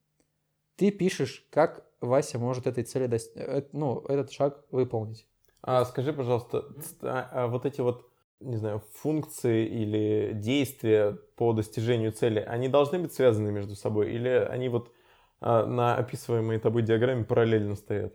ты 0.77 0.91
пишешь, 0.91 1.47
как 1.51 1.87
Вася 2.01 2.39
может 2.39 2.66
этой 2.66 2.85
цели, 2.85 3.07
дос- 3.07 3.33
э, 3.35 3.62
ну, 3.72 4.01
этот 4.09 4.33
шаг 4.33 4.64
выполнить. 4.70 5.27
А 5.62 5.85
скажи, 5.85 6.12
пожалуйста, 6.12 6.64
а- 7.03 7.29
а 7.33 7.47
вот 7.47 7.64
эти 7.64 7.81
вот, 7.81 8.11
не 8.41 8.57
знаю, 8.57 8.83
функции 8.93 9.66
или 9.66 10.33
действия 10.35 11.18
по 11.37 11.53
достижению 11.53 12.12
цели, 12.12 12.41
они 12.41 12.68
должны 12.68 12.99
быть 12.99 13.12
связаны 13.14 13.51
между 13.51 13.75
собой 13.75 14.12
или 14.12 14.29
они 14.29 14.68
вот 14.68 14.93
а, 15.41 15.66
на 15.66 15.97
описываемой 15.97 16.59
тобой 16.59 16.83
диаграмме 16.83 17.25
параллельно 17.25 17.75
стоят? 17.77 18.14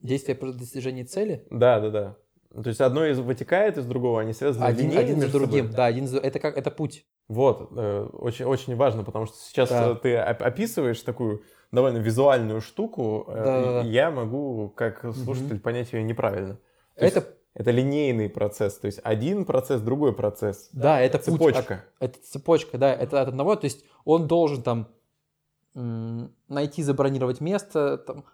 Действие 0.00 0.34
по 0.34 0.52
достижению 0.52 1.06
цели 1.06 1.46
Да, 1.50 1.78
да, 1.80 1.90
да. 1.90 2.16
То 2.62 2.68
есть 2.68 2.80
одно 2.80 3.06
из 3.06 3.18
вытекает 3.18 3.78
из 3.78 3.86
другого, 3.86 4.20
они 4.20 4.32
связаны 4.32 4.64
один, 4.64 4.96
один 4.98 5.20
между 5.20 5.38
собой? 5.38 5.60
другим. 5.60 5.70
Да, 5.74 5.86
один 5.86 6.06
это 6.06 6.38
как 6.38 6.56
это 6.58 6.70
путь. 6.70 7.06
Вот, 7.28 7.68
э, 7.76 8.08
очень, 8.12 8.44
очень 8.44 8.76
важно, 8.76 9.04
потому 9.04 9.26
что 9.26 9.36
сейчас 9.38 9.70
Да. 9.70 9.90
э, 9.92 9.94
ты 9.94 10.18
оп- 10.20 10.42
описываешь 10.42 11.00
такую 11.00 11.42
довольно 11.70 11.98
визуальную 11.98 12.60
штуку, 12.60 13.24
э, 13.28 13.34
Да-да-да. 13.44 13.82
и 13.82 13.90
я 13.90 14.10
могу, 14.10 14.68
как 14.74 15.04
слушатель, 15.14 15.58
понять 15.60 15.92
ее 15.92 16.02
неправильно. 16.02 16.56
То 16.96 17.04
Это 17.06 17.20
есть 17.20 17.28
это 17.54 17.70
линейный 17.70 18.28
процесс, 18.28 18.78
то 18.78 18.86
есть 18.86 19.00
один 19.04 19.44
процесс, 19.44 19.80
другой 19.80 20.12
процесс. 20.14 20.68
да, 20.72 21.00
это 21.00 21.18
путь. 21.18 21.54
Цепочка. 21.54 21.84
Это 22.00 22.18
цепочка, 22.22 22.78
да, 22.78 22.92
это 22.92 23.20
от 23.22 23.28
одного, 23.28 23.56
то 23.56 23.64
есть 23.64 23.84
он 24.04 24.26
должен 24.26 24.62
там 24.62 24.88
найти, 25.74 26.82
забронировать 26.82 27.40
место, 27.40 27.96
там, 27.98 28.24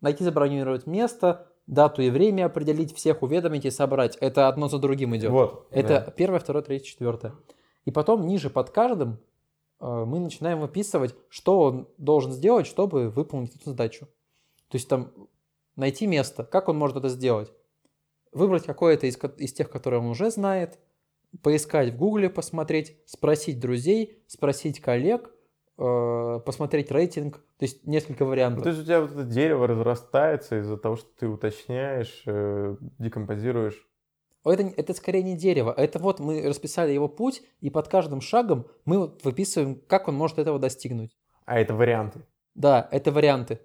найти, 0.00 0.22
забронировать 0.24 0.86
место, 0.86 1.46
дату 1.70 2.02
и 2.02 2.10
время 2.10 2.46
определить, 2.46 2.94
всех 2.94 3.22
уведомить 3.22 3.64
и 3.64 3.70
собрать. 3.70 4.16
Это 4.20 4.48
одно 4.48 4.68
за 4.68 4.78
другим 4.78 5.16
идет. 5.16 5.30
Вот. 5.30 5.68
Это 5.70 6.04
да. 6.06 6.10
первое, 6.10 6.40
второе, 6.40 6.62
третье, 6.62 6.86
четвертое. 6.86 7.32
И 7.84 7.90
потом 7.92 8.26
ниже 8.26 8.50
под 8.50 8.70
каждым 8.70 9.20
э, 9.80 10.04
мы 10.04 10.18
начинаем 10.18 10.60
выписывать, 10.60 11.14
что 11.28 11.60
он 11.60 11.88
должен 11.96 12.32
сделать, 12.32 12.66
чтобы 12.66 13.08
выполнить 13.08 13.54
эту 13.54 13.70
задачу. 13.70 14.06
То 14.68 14.76
есть 14.76 14.88
там 14.88 15.12
найти 15.76 16.06
место, 16.06 16.44
как 16.44 16.68
он 16.68 16.76
может 16.76 16.96
это 16.96 17.08
сделать. 17.08 17.52
Выбрать 18.32 18.64
какое-то 18.64 19.06
из, 19.06 19.16
из 19.38 19.52
тех, 19.52 19.70
которые 19.70 20.00
он 20.00 20.06
уже 20.06 20.30
знает, 20.30 20.78
поискать 21.42 21.94
в 21.94 21.96
гугле, 21.96 22.28
посмотреть, 22.28 22.96
спросить 23.06 23.60
друзей, 23.60 24.22
спросить 24.26 24.80
коллег, 24.80 25.32
посмотреть 26.44 26.90
рейтинг, 26.90 27.36
то 27.36 27.62
есть 27.64 27.86
несколько 27.86 28.24
Ну, 28.24 28.30
вариантов. 28.30 28.62
то 28.62 28.68
есть 28.68 28.82
у 28.82 28.84
тебя 28.84 29.00
вот 29.00 29.12
это 29.12 29.24
дерево 29.24 29.66
разрастается 29.66 30.58
из-за 30.60 30.76
того, 30.76 30.96
что 30.96 31.08
ты 31.18 31.26
уточняешь, 31.26 32.22
э, 32.26 32.76
декомпозируешь. 32.98 33.86
Это, 34.44 34.62
это 34.76 34.94
скорее 34.94 35.22
не 35.22 35.36
дерево. 35.36 35.72
Это 35.76 35.98
вот 35.98 36.20
мы 36.20 36.46
расписали 36.46 36.92
его 36.92 37.08
путь, 37.08 37.42
и 37.60 37.70
под 37.70 37.88
каждым 37.88 38.20
шагом 38.20 38.66
мы 38.84 38.98
вот 38.98 39.24
выписываем, 39.24 39.80
как 39.86 40.08
он 40.08 40.14
может 40.16 40.38
этого 40.38 40.58
достигнуть. 40.58 41.16
А 41.46 41.58
это 41.58 41.74
варианты. 41.74 42.20
Да, 42.54 42.88
это 42.90 43.10
варианты. 43.12 43.60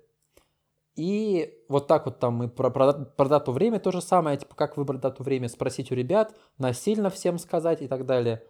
И 0.96 1.54
вот 1.68 1.88
так 1.88 2.06
вот 2.06 2.20
там 2.20 2.36
мы 2.36 2.48
про, 2.48 2.70
про, 2.70 2.94
про 2.94 3.28
дату 3.28 3.52
время 3.52 3.80
то 3.80 3.92
же 3.92 4.02
самое, 4.02 4.38
типа 4.38 4.56
как 4.56 4.78
выбрать 4.78 5.02
дату 5.02 5.24
время, 5.24 5.50
спросить 5.50 5.92
у 5.92 5.96
ребят, 5.96 6.34
насильно 6.58 7.10
всем 7.10 7.38
сказать 7.38 7.82
и 7.82 7.88
так 7.88 8.06
далее. 8.06 8.44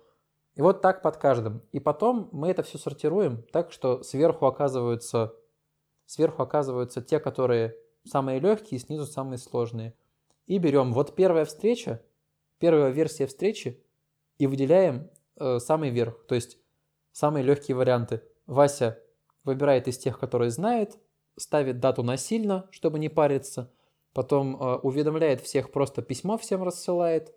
И 0.56 0.62
вот 0.62 0.82
так 0.82 1.02
под 1.02 1.18
каждым. 1.18 1.62
И 1.72 1.80
потом 1.80 2.30
мы 2.32 2.50
это 2.50 2.64
все 2.64 2.78
сортируем 2.78 3.44
так, 3.52 3.72
что 3.72 4.04
сверху 4.04 4.46
оказываются, 4.46 5.36
сверху 6.06 6.42
оказываются 6.42 7.02
те, 7.02 7.20
которые 7.20 7.76
самые 8.06 8.40
легкие, 8.40 8.80
снизу 8.80 9.06
самые 9.06 9.38
сложные. 9.38 9.94
И 10.48 10.58
берем 10.58 10.94
вот 10.94 11.16
первая 11.16 11.44
встреча, 11.46 12.02
первая 12.60 12.92
версия 12.92 13.28
встречи 13.28 13.84
и 14.38 14.48
выделяем 14.48 15.10
э, 15.38 15.60
самый 15.60 15.90
верх, 15.90 16.26
то 16.28 16.36
есть 16.36 16.58
самые 17.12 17.44
легкие 17.44 17.76
варианты. 17.76 18.22
Вася 18.46 19.02
выбирает 19.44 19.88
из 19.88 19.98
тех, 19.98 20.20
которые 20.20 20.52
знает, 20.52 20.98
ставит 21.38 21.80
дату 21.80 22.04
насильно, 22.04 22.68
чтобы 22.72 23.00
не 23.00 23.10
париться, 23.10 23.72
потом 24.14 24.56
э, 24.56 24.76
уведомляет 24.78 25.42
всех, 25.42 25.72
просто 25.72 26.02
письмо 26.02 26.38
всем 26.38 26.64
рассылает, 26.64 27.34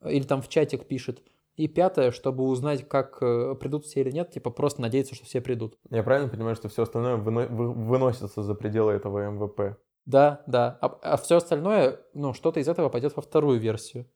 э, 0.00 0.12
или 0.12 0.24
там 0.24 0.42
в 0.42 0.48
чатик 0.48 0.86
пишет. 0.86 1.22
И 1.56 1.68
пятое, 1.68 2.12
чтобы 2.12 2.44
узнать, 2.44 2.88
как 2.88 3.18
э, 3.22 3.54
придут 3.56 3.84
все 3.84 4.00
или 4.00 4.10
нет, 4.10 4.30
типа 4.30 4.50
просто 4.50 4.80
надеяться, 4.80 5.14
что 5.14 5.26
все 5.26 5.40
придут. 5.40 5.78
Я 5.90 6.02
правильно 6.02 6.28
понимаю, 6.30 6.56
что 6.56 6.68
все 6.68 6.82
остальное 6.82 7.16
выно- 7.16 7.46
вы- 7.48 7.72
выносится 7.72 8.42
за 8.42 8.54
пределы 8.54 8.92
этого 8.92 9.30
МВП? 9.30 9.76
Да, 10.06 10.42
да. 10.46 10.78
А, 10.80 11.16
все 11.18 11.36
остальное, 11.36 12.00
ну, 12.14 12.32
что-то 12.32 12.58
из 12.58 12.68
этого 12.68 12.88
пойдет 12.88 13.14
во 13.16 13.22
вторую 13.22 13.60
версию. 13.60 14.06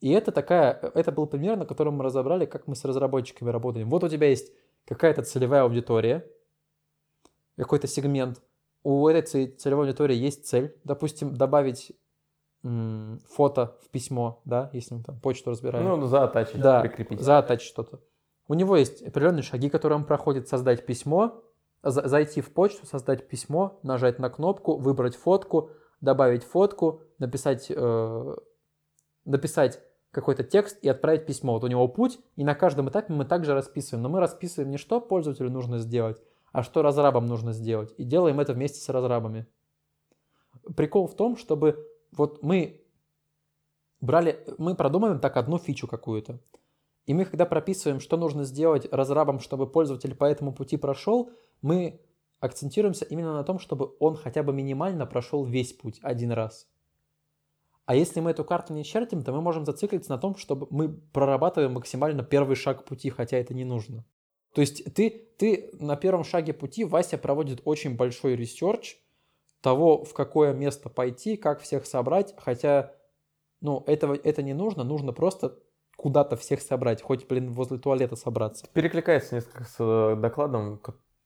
И 0.00 0.10
это 0.10 0.32
такая, 0.32 0.72
это 0.94 1.12
был 1.12 1.26
пример, 1.26 1.56
на 1.56 1.66
котором 1.66 1.94
мы 1.94 2.04
разобрали, 2.04 2.46
как 2.46 2.66
мы 2.66 2.74
с 2.74 2.84
разработчиками 2.84 3.50
работаем. 3.50 3.88
Вот 3.90 4.04
у 4.04 4.08
тебя 4.08 4.28
есть 4.28 4.52
какая-то 4.86 5.22
целевая 5.22 5.62
аудитория, 5.62 6.26
какой-то 7.56 7.86
сегмент. 7.86 8.42
У 8.82 9.06
этой 9.08 9.22
це- 9.22 9.46
целевой 9.48 9.86
аудитории 9.86 10.16
есть 10.16 10.46
цель, 10.46 10.74
допустим, 10.84 11.34
добавить 11.34 11.92
фото 13.28 13.76
в 13.84 13.88
письмо, 13.90 14.40
да, 14.44 14.70
если 14.72 14.94
мы 14.94 15.02
там 15.02 15.20
почту 15.20 15.50
разбираем. 15.50 15.84
Ну, 15.84 16.06
заатачить, 16.06 16.60
Да, 16.60 16.80
прикрепить. 16.80 17.20
заатачить 17.20 17.68
что-то. 17.68 18.00
У 18.48 18.54
него 18.54 18.76
есть 18.76 19.02
определенные 19.02 19.42
шаги, 19.42 19.68
которые 19.68 19.98
он 19.98 20.04
проходит. 20.04 20.48
Создать 20.48 20.86
письмо, 20.86 21.42
за- 21.82 22.06
зайти 22.08 22.40
в 22.40 22.52
почту, 22.52 22.86
создать 22.86 23.28
письмо, 23.28 23.78
нажать 23.82 24.18
на 24.18 24.30
кнопку, 24.30 24.76
выбрать 24.76 25.16
фотку, 25.16 25.70
добавить 26.00 26.44
фотку, 26.44 27.02
написать, 27.18 27.66
э, 27.70 28.34
написать 29.24 29.80
какой-то 30.12 30.44
текст 30.44 30.78
и 30.82 30.88
отправить 30.88 31.26
письмо. 31.26 31.54
Вот 31.54 31.64
у 31.64 31.66
него 31.66 31.86
путь, 31.88 32.18
и 32.36 32.44
на 32.44 32.54
каждом 32.54 32.88
этапе 32.88 33.12
мы 33.12 33.24
также 33.24 33.52
расписываем. 33.54 34.02
Но 34.02 34.08
мы 34.08 34.20
расписываем 34.20 34.70
не 34.70 34.78
что 34.78 35.00
пользователю 35.00 35.50
нужно 35.50 35.78
сделать, 35.78 36.20
а 36.52 36.62
что 36.62 36.82
разрабам 36.82 37.26
нужно 37.26 37.52
сделать. 37.52 37.92
И 37.98 38.04
делаем 38.04 38.40
это 38.40 38.52
вместе 38.54 38.80
с 38.80 38.88
разрабами. 38.88 39.46
Прикол 40.76 41.06
в 41.06 41.14
том, 41.14 41.36
чтобы 41.36 41.86
вот 42.12 42.42
мы 42.42 42.82
брали, 44.00 44.44
мы 44.58 44.74
продумываем 44.74 45.20
так 45.20 45.36
одну 45.36 45.58
фичу 45.58 45.86
какую-то. 45.86 46.40
И 47.06 47.14
мы, 47.14 47.24
когда 47.24 47.46
прописываем, 47.46 48.00
что 48.00 48.16
нужно 48.16 48.44
сделать 48.44 48.92
разрабам, 48.92 49.40
чтобы 49.40 49.70
пользователь 49.70 50.14
по 50.14 50.24
этому 50.24 50.52
пути 50.52 50.76
прошел, 50.76 51.30
мы 51.62 52.00
акцентируемся 52.40 53.04
именно 53.04 53.32
на 53.32 53.44
том, 53.44 53.58
чтобы 53.58 53.94
он 54.00 54.16
хотя 54.16 54.42
бы 54.42 54.52
минимально 54.52 55.06
прошел 55.06 55.44
весь 55.44 55.72
путь 55.72 56.00
один 56.02 56.32
раз. 56.32 56.68
А 57.84 57.94
если 57.94 58.18
мы 58.18 58.32
эту 58.32 58.44
карту 58.44 58.74
не 58.74 58.84
чертим, 58.84 59.22
то 59.22 59.32
мы 59.32 59.40
можем 59.40 59.64
зациклиться 59.64 60.10
на 60.10 60.18
том, 60.18 60.36
чтобы 60.36 60.66
мы 60.70 60.88
прорабатываем 60.88 61.74
максимально 61.74 62.24
первый 62.24 62.56
шаг 62.56 62.84
пути, 62.84 63.10
хотя 63.10 63.36
это 63.36 63.54
не 63.54 63.64
нужно. 63.64 64.04
То 64.52 64.60
есть 64.60 64.92
ты, 64.94 65.10
ты 65.38 65.70
на 65.74 65.96
первом 65.96 66.24
шаге 66.24 66.52
пути, 66.52 66.84
Вася 66.84 67.16
проводит 67.16 67.60
очень 67.64 67.96
большой 67.96 68.34
ресерч 68.34 68.98
того, 69.66 70.04
в 70.04 70.14
какое 70.14 70.52
место 70.52 70.88
пойти, 70.88 71.36
как 71.36 71.60
всех 71.60 71.86
собрать, 71.86 72.36
хотя 72.38 72.92
ну, 73.60 73.82
этого, 73.88 74.14
это 74.14 74.40
не 74.44 74.54
нужно, 74.54 74.84
нужно 74.84 75.12
просто 75.12 75.58
куда-то 75.96 76.36
всех 76.36 76.60
собрать, 76.60 77.02
хоть, 77.02 77.26
блин, 77.26 77.52
возле 77.52 77.76
туалета 77.78 78.14
собраться. 78.14 78.68
Перекликается 78.72 79.34
несколько 79.34 79.64
с 79.64 79.74
э, 79.80 80.14
докладом, 80.20 80.80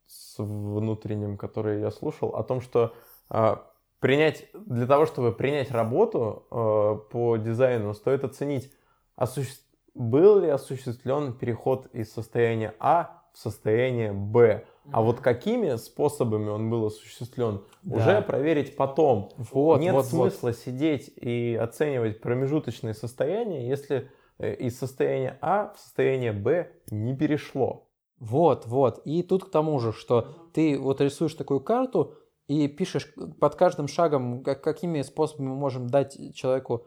с 0.06 0.38
внутренним, 0.38 1.36
который 1.36 1.82
я 1.82 1.90
слушал, 1.90 2.30
о 2.30 2.42
том, 2.42 2.62
что 2.62 2.94
а, 3.28 3.70
принять, 3.98 4.48
для 4.54 4.86
того, 4.86 5.04
чтобы 5.04 5.32
принять 5.32 5.70
работу 5.70 6.46
э, 6.50 7.12
по 7.12 7.36
дизайну, 7.36 7.92
стоит 7.92 8.24
оценить, 8.24 8.72
осуществ... 9.16 9.66
был 9.92 10.40
ли 10.40 10.48
осуществлен 10.48 11.34
переход 11.34 11.88
из 11.92 12.10
состояния 12.10 12.74
А 12.78 13.22
в 13.34 13.38
состояние 13.38 14.14
Б. 14.14 14.64
А 14.92 15.02
вот 15.02 15.20
какими 15.20 15.76
способами 15.76 16.48
он 16.48 16.70
был 16.70 16.86
осуществлен, 16.86 17.62
Да. 17.82 17.96
уже 17.96 18.22
проверить 18.22 18.76
потом. 18.76 19.30
Вот, 19.36 19.80
Нет 19.80 19.94
вот, 19.94 20.06
вот. 20.06 20.32
смысла 20.32 20.52
сидеть 20.52 21.12
и 21.16 21.54
оценивать 21.60 22.20
промежуточные 22.20 22.94
состояния, 22.94 23.68
если 23.68 24.10
э, 24.38 24.54
из 24.54 24.78
состояния 24.78 25.38
А 25.40 25.72
в 25.74 25.78
состояние 25.80 26.32
Б 26.32 26.70
не 26.90 27.16
перешло. 27.16 27.88
Вот, 28.18 28.66
вот. 28.66 29.00
И 29.04 29.22
тут 29.22 29.44
к 29.44 29.50
тому 29.50 29.78
же, 29.78 29.92
что 29.92 30.28
ты 30.52 30.78
вот 30.78 31.00
рисуешь 31.00 31.34
такую 31.34 31.60
карту 31.60 32.14
и 32.48 32.68
пишешь 32.68 33.12
под 33.38 33.54
каждым 33.54 33.88
шагом, 33.88 34.42
как, 34.42 34.62
какими 34.62 35.02
способами 35.02 35.48
мы 35.48 35.56
можем 35.56 35.86
дать 35.88 36.34
человеку 36.34 36.84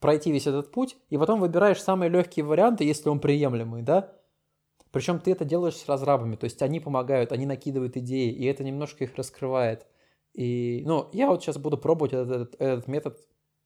пройти 0.00 0.30
весь 0.30 0.46
этот 0.46 0.70
путь, 0.70 0.96
и 1.08 1.16
потом 1.16 1.40
выбираешь 1.40 1.80
самые 1.82 2.10
легкие 2.10 2.44
варианты, 2.44 2.84
если 2.84 3.08
он 3.08 3.20
приемлемый, 3.20 3.82
да? 3.82 4.12
Причем 4.94 5.18
ты 5.18 5.32
это 5.32 5.44
делаешь 5.44 5.74
с 5.76 5.88
разрабами, 5.88 6.36
то 6.36 6.44
есть 6.44 6.62
они 6.62 6.78
помогают, 6.78 7.32
они 7.32 7.46
накидывают 7.46 7.96
идеи, 7.96 8.30
и 8.30 8.44
это 8.44 8.62
немножко 8.62 9.02
их 9.02 9.16
раскрывает. 9.16 9.88
И, 10.34 10.84
ну, 10.86 11.08
я 11.12 11.28
вот 11.30 11.42
сейчас 11.42 11.58
буду 11.58 11.76
пробовать 11.76 12.12
этот, 12.12 12.30
этот- 12.30 12.60
этот 12.60 12.86
метод 12.88 13.18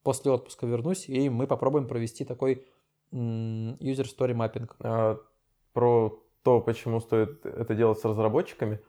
после 0.03 0.33
отпуска 0.33 0.67
вернусь, 0.67 1.07
и 1.07 1.29
мы 1.29 1.47
попробуем 1.47 1.87
провести 1.87 2.25
такой 2.25 2.67
user 3.13 4.07
story 4.07 4.35
mapping. 4.35 4.71
А, 4.81 5.19
Про 5.75 6.19
то, 6.43 6.63
почему 6.63 6.99
стоит 6.99 7.45
это 7.45 7.75
делать 7.75 7.99
с 7.99 8.05
разработчиками. 8.07 8.81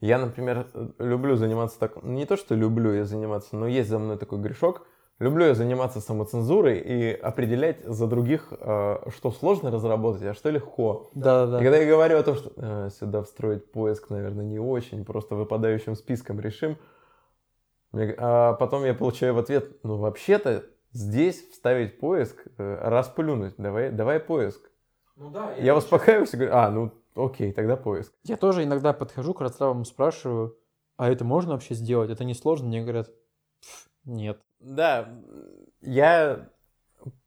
Я, 0.00 0.18
например, 0.18 0.66
люблю 0.98 1.36
заниматься 1.36 1.78
так... 1.78 2.02
Не 2.02 2.26
то, 2.26 2.36
что 2.36 2.54
люблю 2.54 2.92
я 2.92 3.06
заниматься, 3.06 3.56
но 3.56 3.66
есть 3.66 3.88
за 3.88 3.98
мной 3.98 4.18
такой 4.18 4.38
грешок. 4.38 4.86
Люблю 5.18 5.46
я 5.46 5.54
заниматься 5.54 6.02
самоцензурой 6.02 6.78
и 6.78 7.12
определять 7.12 7.82
за 7.84 8.06
других, 8.06 8.52
а, 8.52 9.08
что 9.16 9.30
сложно 9.30 9.70
разработать, 9.70 10.22
а 10.24 10.34
что 10.34 10.50
легко. 10.50 11.10
И 11.14 11.18
Да-да-да. 11.20 11.58
когда 11.58 11.78
я 11.78 11.88
говорю 11.88 12.18
о 12.18 12.22
том, 12.22 12.34
что 12.34 12.52
«А, 12.56 12.90
сюда 12.90 13.22
встроить 13.22 13.70
поиск, 13.72 14.10
наверное, 14.10 14.44
не 14.44 14.58
очень, 14.58 15.06
просто 15.06 15.34
выпадающим 15.34 15.94
списком 15.96 16.38
решим, 16.38 16.76
а 17.94 18.52
потом 18.54 18.84
я 18.84 18.92
получаю 18.92 19.34
в 19.34 19.38
ответ, 19.38 19.82
ну 19.82 19.96
вообще-то 19.96 20.64
здесь 20.92 21.48
вставить 21.50 21.98
поиск, 21.98 22.46
э, 22.58 22.78
расплюнуть, 22.82 23.54
давай, 23.56 23.90
давай 23.90 24.20
поиск. 24.20 24.70
Ну 25.16 25.30
да, 25.30 25.54
Я 25.54 25.74
успокаиваюсь 25.74 26.34
и 26.34 26.36
говорю, 26.36 26.54
а, 26.54 26.70
ну 26.70 26.92
окей, 27.14 27.52
тогда 27.52 27.76
поиск. 27.76 28.12
Я 28.24 28.36
тоже 28.36 28.64
иногда 28.64 28.92
подхожу 28.92 29.32
к 29.32 29.40
разрабам, 29.40 29.86
спрашиваю, 29.86 30.58
а 30.98 31.10
это 31.10 31.24
можно 31.24 31.52
вообще 31.52 31.74
сделать? 31.74 32.10
Это 32.10 32.24
не 32.24 32.34
сложно? 32.34 32.68
Мне 32.68 32.82
говорят, 32.82 33.08
«Пф, 33.62 33.88
нет. 34.04 34.38
Да, 34.66 35.08
я 35.80 36.50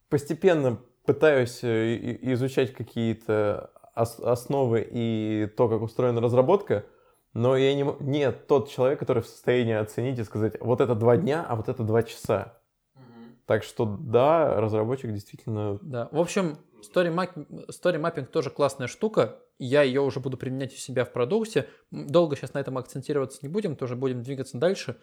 постепенно 0.09 0.81
пытаюсь 1.05 1.63
э, 1.63 2.17
изучать 2.33 2.73
какие-то 2.73 3.71
ос- 3.95 4.19
основы 4.19 4.85
и 4.91 5.47
то, 5.55 5.69
как 5.69 5.81
устроена 5.81 6.19
разработка, 6.19 6.85
но 7.33 7.55
я 7.55 7.73
не, 7.75 7.85
не 8.01 8.31
тот 8.31 8.69
человек, 8.69 8.99
который 8.99 9.23
в 9.23 9.27
состоянии 9.27 9.73
оценить 9.73 10.19
и 10.19 10.23
сказать, 10.25 10.59
вот 10.59 10.81
это 10.81 10.95
два 10.95 11.15
дня, 11.15 11.45
а 11.47 11.55
вот 11.55 11.69
это 11.69 11.83
два 11.83 12.03
часа. 12.03 12.61
Так 13.45 13.63
что 13.63 13.85
да, 13.85 14.59
разработчик 14.59 15.11
действительно... 15.13 15.79
Да. 15.81 16.09
В 16.11 16.19
общем, 16.19 16.57
story, 16.81 17.11
map- 17.13 17.67
story 17.69 17.99
mapping 17.99 18.25
тоже 18.25 18.49
классная 18.49 18.87
штука. 18.87 19.39
Я 19.57 19.81
ее 19.83 20.01
уже 20.01 20.19
буду 20.19 20.37
применять 20.37 20.73
у 20.73 20.77
себя 20.77 21.05
в 21.05 21.13
продукте. 21.13 21.67
Долго 21.89 22.35
сейчас 22.35 22.53
на 22.53 22.59
этом 22.59 22.77
акцентироваться 22.77 23.39
не 23.41 23.47
будем, 23.47 23.75
тоже 23.75 23.95
будем 23.95 24.23
двигаться 24.23 24.57
дальше. 24.57 24.97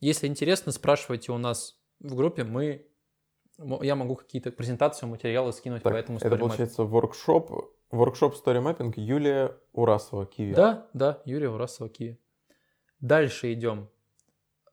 Если 0.00 0.26
интересно, 0.26 0.72
спрашивайте 0.72 1.30
у 1.30 1.38
нас 1.38 1.81
в 2.02 2.14
группе. 2.14 2.44
Мы, 2.44 2.86
я 3.58 3.94
могу 3.94 4.16
какие-то 4.16 4.50
презентации, 4.50 5.06
материалы 5.06 5.52
скинуть 5.52 5.82
Так, 5.82 5.92
по 5.92 5.96
этому 5.96 6.18
это 6.18 6.36
получается 6.36 6.84
воркшоп, 6.84 7.50
воркшоп 7.90 8.34
Mapping 8.34 8.92
Юлия 8.96 9.56
Урасова, 9.72 10.26
Киви. 10.26 10.54
Да, 10.54 10.88
да, 10.92 11.22
Юрий 11.24 11.46
Урасова, 11.46 11.88
Киев. 11.88 12.16
Дальше 13.00 13.52
идем. 13.52 13.88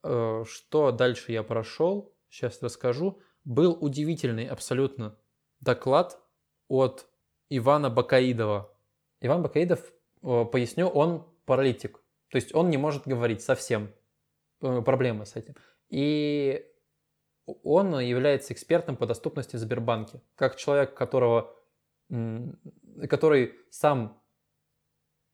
Э, 0.04 0.44
Что 0.46 0.92
дальше 0.92 1.32
я 1.32 1.44
прошел, 1.44 2.14
сейчас 2.30 2.62
расскажу. 2.62 3.20
Был 3.44 3.78
удивительный 3.80 4.48
абсолютно 4.48 5.18
доклад 5.60 6.20
от 6.68 7.08
Ивана 7.50 7.90
Бакаидова. 7.90 8.72
Иван 9.22 9.42
Бакаидов, 9.42 9.80
э, 10.22 10.46
поясню, 10.46 10.88
он 10.88 11.28
паралитик. 11.46 12.02
То 12.30 12.36
есть 12.36 12.54
он 12.54 12.70
не 12.70 12.78
может 12.78 13.08
говорить 13.08 13.42
совсем. 13.42 13.92
Э, 14.62 14.82
Проблемы 14.82 15.26
с 15.26 15.36
этим. 15.36 15.56
И 15.90 16.66
он 17.64 18.00
является 18.00 18.54
экспертом 18.54 18.98
по 18.98 19.06
доступности 19.06 19.56
в 19.56 19.60
Сбербанке. 19.60 20.22
Как 20.36 20.56
человек, 20.56 20.94
которого, 20.94 21.56
который 23.10 23.56
сам 23.70 24.22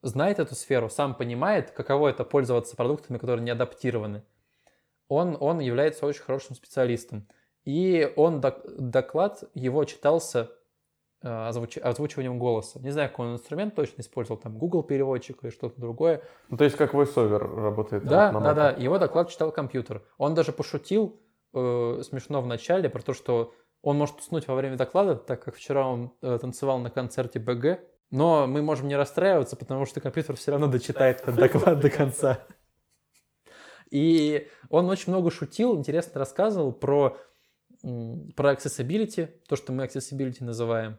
знает 0.02 0.40
эту 0.40 0.56
сферу, 0.56 0.90
сам 0.90 1.16
понимает, 1.16 1.72
каково 1.72 2.10
это 2.10 2.24
пользоваться 2.24 2.76
продуктами, 2.76 3.18
которые 3.18 3.44
не 3.44 3.52
адаптированы, 3.52 4.24
он, 5.08 5.38
он 5.40 5.60
является 5.60 6.06
очень 6.06 6.22
хорошим 6.24 6.56
специалистом. 6.56 7.28
И 7.64 8.12
он, 8.16 8.42
док- 8.42 8.64
доклад 8.78 9.44
его 9.56 9.84
читался 9.86 10.52
э, 11.22 11.28
озвуч- 11.28 11.80
озвучиванием 11.80 12.38
голоса. 12.38 12.80
Не 12.80 12.92
знаю, 12.92 13.10
какой 13.10 13.28
он 13.28 13.34
инструмент 13.34 13.74
точно 13.74 14.02
использовал, 14.02 14.40
там 14.40 14.58
Google 14.58 14.84
переводчик 14.84 15.44
или 15.44 15.50
что-то 15.50 15.80
другое. 15.82 16.22
Ну, 16.50 16.58
то 16.58 16.64
есть 16.64 16.76
как 16.76 16.94
VoiceOver 16.94 17.40
работает. 17.40 18.04
Да, 18.06 18.32
да, 18.32 18.54
да. 18.54 18.72
Его 18.72 19.00
доклад 19.00 19.30
читал 19.30 19.52
компьютер. 19.52 20.04
Он 20.20 20.36
даже 20.36 20.52
пошутил 20.52 21.20
э, 21.56 22.02
смешно 22.04 22.42
в 22.42 22.48
начале 22.48 22.90
про 22.90 23.02
то, 23.02 23.14
что 23.14 23.54
он 23.82 23.98
может 23.98 24.20
уснуть 24.20 24.48
во 24.48 24.56
время 24.56 24.78
доклада, 24.78 25.16
так 25.16 25.44
как 25.44 25.56
вчера 25.56 25.88
он 25.88 26.14
э, 26.22 26.38
танцевал 26.40 26.80
на 26.80 26.90
концерте 26.90 27.40
БГ. 27.40 27.80
Но 28.12 28.48
мы 28.48 28.62
можем 28.62 28.88
не 28.88 28.96
расстраиваться, 28.96 29.56
потому 29.56 29.86
что 29.86 30.02
компьютер 30.02 30.36
все 30.36 30.52
равно 30.52 30.68
дочитает 30.68 31.22
этот 31.22 31.36
доклад 31.36 31.80
до 31.80 31.90
конца. 31.90 32.46
И 33.92 34.48
он 34.70 34.90
очень 34.90 35.12
много 35.12 35.32
шутил, 35.32 35.78
интересно 35.78 36.20
рассказывал 36.20 36.72
про, 36.72 37.18
про 37.82 38.54
accessibility, 38.54 39.28
то, 39.48 39.56
что 39.56 39.72
мы 39.72 39.86
accessibility 39.86 40.44
называем. 40.44 40.98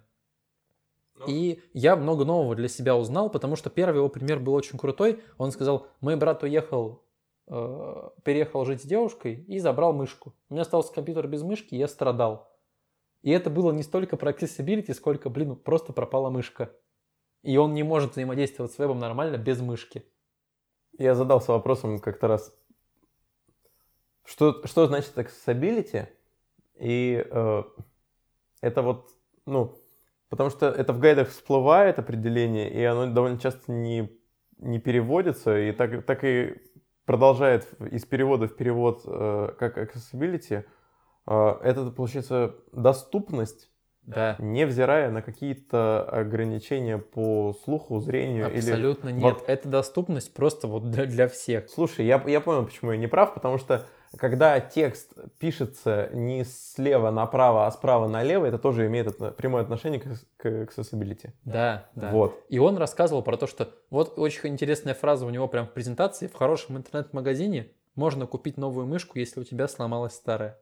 И 1.26 1.62
я 1.72 1.96
много 1.96 2.24
нового 2.24 2.54
для 2.54 2.68
себя 2.68 2.96
узнал, 2.96 3.30
потому 3.30 3.56
что 3.56 3.70
первый 3.70 3.96
его 3.96 4.08
пример 4.08 4.38
был 4.38 4.54
очень 4.54 4.78
крутой. 4.78 5.22
Он 5.38 5.50
сказал, 5.50 5.86
мой 6.00 6.16
брат 6.16 6.42
уехал, 6.42 7.05
переехал 7.46 8.64
жить 8.64 8.82
с 8.82 8.84
девушкой 8.84 9.44
и 9.46 9.58
забрал 9.58 9.92
мышку. 9.92 10.34
У 10.48 10.54
меня 10.54 10.62
остался 10.62 10.92
компьютер 10.92 11.28
без 11.28 11.42
мышки, 11.42 11.74
и 11.74 11.78
я 11.78 11.88
страдал. 11.88 12.52
И 13.22 13.30
это 13.30 13.50
было 13.50 13.72
не 13.72 13.82
столько 13.82 14.16
про 14.16 14.32
accessibility, 14.32 14.92
сколько, 14.94 15.30
блин, 15.30 15.56
просто 15.56 15.92
пропала 15.92 16.30
мышка. 16.30 16.72
И 17.42 17.56
он 17.56 17.74
не 17.74 17.82
может 17.82 18.12
взаимодействовать 18.12 18.72
с 18.72 18.78
вебом 18.78 18.98
нормально 18.98 19.36
без 19.36 19.60
мышки. 19.60 20.04
Я 20.98 21.14
задался 21.14 21.52
вопросом 21.52 22.00
как-то 22.00 22.26
раз, 22.26 22.52
что, 24.26 24.66
что 24.66 24.86
значит 24.86 25.16
accessibility? 25.16 26.08
И 26.74 27.24
э, 27.30 27.62
это 28.60 28.82
вот, 28.82 29.08
ну, 29.46 29.78
потому 30.28 30.50
что 30.50 30.66
это 30.66 30.92
в 30.92 30.98
гайдах 30.98 31.28
всплывает 31.28 31.98
определение, 31.98 32.70
и 32.70 32.82
оно 32.82 33.06
довольно 33.12 33.38
часто 33.38 33.70
не, 33.70 34.10
не 34.58 34.80
переводится, 34.80 35.56
и 35.56 35.72
так, 35.72 36.04
так 36.04 36.24
и 36.24 36.60
продолжает 37.06 37.66
из 37.90 38.04
перевода 38.04 38.48
в 38.48 38.56
перевод 38.56 39.02
э, 39.06 39.52
как 39.58 39.78
accessibility. 39.78 40.64
Э, 41.26 41.54
это, 41.62 41.90
получается, 41.90 42.54
доступность, 42.72 43.70
Да. 44.02 44.36
невзирая 44.38 45.10
на 45.10 45.22
какие-то 45.22 46.02
ограничения 46.02 46.98
по 46.98 47.54
слуху, 47.64 48.00
зрению 48.00 48.48
или 48.50 48.58
Абсолютно 48.58 49.08
нет. 49.10 49.22
вот- 49.22 49.44
Это 49.48 49.68
доступность 49.68 50.34
просто 50.34 50.66
вот 50.68 50.90
для, 50.90 51.06
для 51.06 51.28
всех. 51.28 51.70
Слушай, 51.70 52.06
я, 52.06 52.22
я 52.26 52.40
понял, 52.40 52.64
почему 52.66 52.92
я 52.92 52.98
не 52.98 53.06
прав, 53.08 53.34
потому 53.34 53.58
что 53.58 53.84
когда 54.16 54.60
текст 54.60 55.12
пишется 55.38 56.08
не 56.12 56.44
слева 56.44 57.10
направо, 57.10 57.66
а 57.66 57.70
справа 57.70 58.08
налево, 58.08 58.46
это 58.46 58.58
тоже 58.58 58.86
имеет 58.86 59.36
прямое 59.36 59.62
отношение 59.62 60.00
к, 60.00 60.06
к 60.36 60.46
accessibility. 60.46 61.30
Да, 61.44 61.88
да. 61.94 62.10
Вот. 62.10 62.44
И 62.48 62.58
он 62.58 62.76
рассказывал 62.76 63.22
про 63.22 63.36
то, 63.36 63.46
что 63.46 63.74
вот 63.90 64.18
очень 64.18 64.50
интересная 64.50 64.94
фраза 64.94 65.26
у 65.26 65.30
него 65.30 65.48
прям 65.48 65.66
в 65.66 65.72
презентации. 65.72 66.26
В 66.26 66.34
хорошем 66.34 66.76
интернет-магазине 66.76 67.72
можно 67.94 68.26
купить 68.26 68.56
новую 68.56 68.86
мышку, 68.86 69.18
если 69.18 69.40
у 69.40 69.44
тебя 69.44 69.68
сломалась 69.68 70.14
старая. 70.14 70.58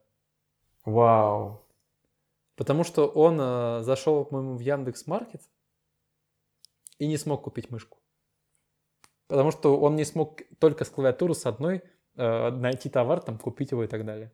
Вау. 0.85 1.61
Потому 2.55 2.83
что 2.83 3.07
он 3.07 3.37
э, 3.39 3.81
зашел, 3.83 4.23
по-моему, 4.23 4.55
в 4.55 4.59
Яндекс 4.61 5.07
Маркет 5.07 5.41
и 6.99 7.07
не 7.07 7.17
смог 7.17 7.43
купить 7.43 7.69
мышку. 7.69 7.97
Потому 9.27 9.51
что 9.51 9.79
он 9.79 9.95
не 9.95 10.05
смог 10.05 10.41
только 10.59 10.85
с 10.85 10.89
клавиатуры 10.89 11.33
с 11.33 11.45
одной 11.45 11.83
найти 12.15 12.89
товар, 12.89 13.19
там, 13.19 13.37
купить 13.37 13.71
его 13.71 13.83
и 13.83 13.87
так 13.87 14.05
далее. 14.05 14.31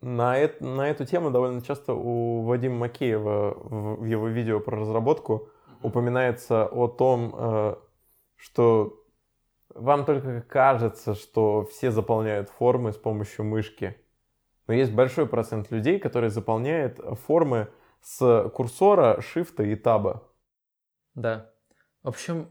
На, 0.00 0.42
эт- 0.42 0.60
на 0.60 0.90
эту 0.90 1.04
тему 1.04 1.30
довольно 1.30 1.62
часто 1.62 1.94
у 1.94 2.42
Вадима 2.42 2.76
Макеева 2.76 3.54
в, 3.56 4.04
его 4.04 4.26
видео 4.28 4.58
про 4.58 4.80
разработку 4.80 5.48
упоминается 5.80 6.66
о 6.66 6.88
том, 6.88 7.34
э, 7.36 7.76
что 8.36 9.04
вам 9.68 10.04
только 10.04 10.42
кажется, 10.42 11.14
что 11.14 11.64
все 11.66 11.90
заполняют 11.92 12.50
формы 12.50 12.92
с 12.92 12.96
помощью 12.96 13.44
мышки. 13.44 13.96
Но 14.66 14.74
есть 14.74 14.92
большой 14.92 15.26
процент 15.26 15.70
людей, 15.70 15.98
которые 15.98 16.30
заполняют 16.30 16.98
формы 17.24 17.68
с 18.00 18.50
курсора, 18.54 19.20
шифта 19.20 19.62
и 19.62 19.76
таба. 19.76 20.22
Да. 21.14 21.52
В 22.02 22.08
общем, 22.08 22.48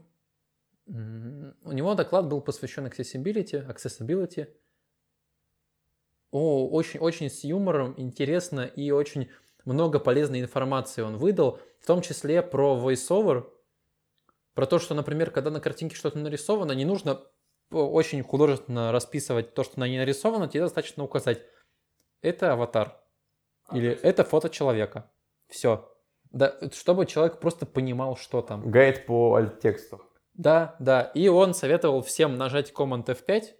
у 0.86 1.72
него 1.72 1.94
доклад 1.94 2.28
был 2.28 2.40
посвящен 2.40 2.86
accessibility, 2.86 3.66
accessibility. 3.66 4.48
О, 6.30 6.68
очень, 6.68 6.98
очень 7.00 7.30
с 7.30 7.44
юмором, 7.44 7.94
интересно 7.98 8.62
и 8.62 8.90
очень 8.90 9.28
много 9.64 9.98
полезной 9.98 10.40
информации 10.40 11.02
он 11.02 11.18
выдал, 11.18 11.60
в 11.80 11.86
том 11.86 12.00
числе 12.00 12.42
про 12.42 12.76
voiceover, 12.76 13.48
про 14.54 14.66
то, 14.66 14.78
что, 14.78 14.94
например, 14.94 15.30
когда 15.30 15.50
на 15.50 15.60
картинке 15.60 15.94
что-то 15.94 16.18
нарисовано, 16.18 16.72
не 16.72 16.84
нужно 16.84 17.20
о- 17.70 17.90
очень 17.90 18.22
художественно 18.22 18.92
расписывать 18.92 19.54
то, 19.54 19.62
что 19.62 19.78
на 19.78 19.86
ней 19.86 19.98
нарисовано, 19.98 20.48
тебе 20.48 20.62
достаточно 20.62 21.04
указать, 21.04 21.42
это 22.22 22.52
аватар 22.52 22.98
или 23.72 23.90
это 23.90 24.24
фото 24.24 24.48
человека. 24.48 25.10
Все. 25.48 25.88
Да, 26.30 26.56
чтобы 26.72 27.04
человек 27.04 27.40
просто 27.40 27.66
понимал, 27.66 28.16
что 28.16 28.40
там. 28.40 28.70
Гайд 28.70 29.06
по 29.06 29.34
альт-тексту. 29.34 30.00
Да, 30.34 30.76
да. 30.78 31.02
И 31.14 31.28
он 31.28 31.54
советовал 31.54 32.02
всем 32.02 32.36
нажать 32.36 32.72
Command 32.72 33.04
F5 33.06 33.54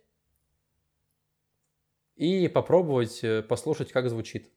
и 2.17 2.49
попробовать 2.49 3.23
э, 3.23 3.43
послушать, 3.43 3.93
как 3.93 4.09
звучит. 4.09 4.51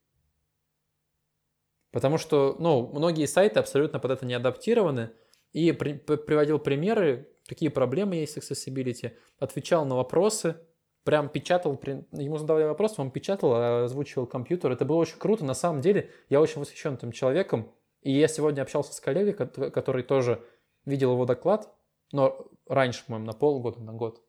Потому 1.91 2.17
что, 2.17 2.55
ну, 2.59 2.87
многие 2.93 3.25
сайты 3.25 3.59
абсолютно 3.59 3.99
под 3.99 4.11
это 4.11 4.25
не 4.25 4.33
адаптированы. 4.33 5.11
И 5.53 5.71
при- 5.71 5.93
приводил 5.93 6.59
примеры, 6.59 7.29
какие 7.47 7.69
проблемы 7.69 8.15
есть 8.15 8.33
с 8.33 8.51
accessibility, 8.51 9.15
отвечал 9.39 9.85
на 9.85 9.95
вопросы, 9.95 10.57
прям 11.05 11.29
печатал, 11.29 11.79
ему 12.11 12.37
задавали 12.37 12.65
вопрос, 12.65 12.99
он 12.99 13.11
печатал, 13.11 13.53
а 13.53 13.83
озвучивал 13.85 14.27
компьютер. 14.27 14.71
Это 14.71 14.83
было 14.83 14.97
очень 14.97 15.17
круто. 15.17 15.45
На 15.45 15.53
самом 15.53 15.79
деле, 15.81 16.09
я 16.29 16.41
очень 16.41 16.59
восхищен 16.59 16.95
этим 16.95 17.11
человеком. 17.13 17.71
И 18.01 18.11
я 18.11 18.27
сегодня 18.27 18.61
общался 18.61 18.93
с 18.93 18.99
коллегой, 18.99 19.33
кот- 19.33 19.71
который 19.73 20.03
тоже 20.03 20.43
видел 20.83 21.13
его 21.13 21.25
доклад, 21.25 21.73
но 22.15 22.47
раньше, 22.67 23.05
по-моему, 23.05 23.27
на 23.27 23.33
полгода, 23.33 23.79
на 23.79 23.93
год. 23.93 24.23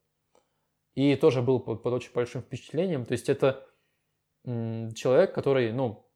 И 0.95 1.15
тоже 1.17 1.43
был 1.43 1.61
под, 1.61 1.83
под 1.83 1.93
очень 1.93 2.13
большим 2.13 2.43
впечатлением. 2.43 3.05
То 3.05 3.13
есть 3.13 3.29
это 3.29 3.67
человек, 4.45 5.35
который, 5.35 5.73
ну, 5.73 6.07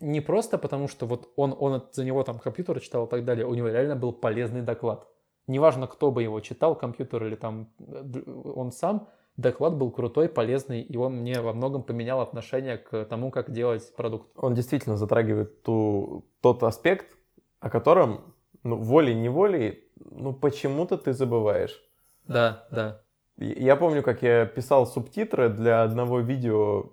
не 0.00 0.20
просто 0.20 0.58
потому, 0.58 0.88
что 0.88 1.06
вот 1.06 1.32
он, 1.36 1.54
он 1.58 1.88
за 1.92 2.04
него 2.04 2.22
там 2.22 2.38
компьютер 2.38 2.80
читал 2.80 3.06
и 3.06 3.10
так 3.10 3.24
далее, 3.24 3.46
у 3.46 3.54
него 3.54 3.68
реально 3.68 3.96
был 3.96 4.12
полезный 4.12 4.62
доклад. 4.62 5.08
Неважно, 5.46 5.86
кто 5.86 6.10
бы 6.10 6.22
его 6.22 6.40
читал, 6.40 6.76
компьютер 6.76 7.26
или 7.26 7.34
там 7.34 7.72
э, 7.80 8.22
он 8.54 8.70
сам, 8.70 9.08
доклад 9.36 9.76
был 9.76 9.90
крутой, 9.90 10.28
полезный, 10.28 10.82
и 10.82 10.96
он 10.96 11.16
мне 11.16 11.40
во 11.40 11.52
многом 11.52 11.82
поменял 11.82 12.20
отношение 12.20 12.76
к 12.78 13.04
тому, 13.06 13.30
как 13.30 13.50
делать 13.50 13.94
продукт. 13.96 14.30
Он 14.36 14.54
действительно 14.54 14.96
затрагивает 14.96 15.62
ту, 15.62 16.26
тот 16.42 16.62
аспект, 16.62 17.16
о 17.60 17.70
котором, 17.70 18.34
ну, 18.62 18.76
волей-неволей, 18.76 19.84
ну, 19.96 20.32
почему-то 20.32 20.96
ты 20.96 21.12
забываешь. 21.12 21.82
Да, 22.26 22.66
да. 22.70 23.02
Я 23.36 23.76
помню, 23.76 24.02
как 24.02 24.22
я 24.22 24.46
писал 24.46 24.86
субтитры 24.86 25.48
для 25.48 25.82
одного 25.82 26.20
видео, 26.20 26.90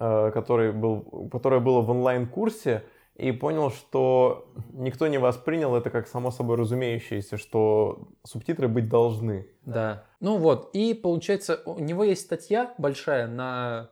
э, 0.00 0.30
который 0.32 0.72
был, 0.72 1.28
которое 1.30 1.60
было 1.60 1.80
в 1.82 1.90
онлайн-курсе, 1.90 2.84
и 3.18 3.32
понял, 3.32 3.70
что 3.70 4.52
никто 4.72 5.08
не 5.08 5.18
воспринял 5.18 5.74
это 5.74 5.90
как 5.90 6.06
само 6.06 6.30
собой 6.30 6.56
разумеющееся, 6.56 7.36
что 7.36 8.08
субтитры 8.24 8.68
быть 8.68 8.88
должны. 8.88 9.48
Да. 9.62 10.04
Ну 10.20 10.36
вот, 10.36 10.70
и 10.72 10.94
получается, 10.94 11.60
у 11.64 11.80
него 11.80 12.04
есть 12.04 12.22
статья 12.22 12.74
большая 12.78 13.26
на, 13.26 13.90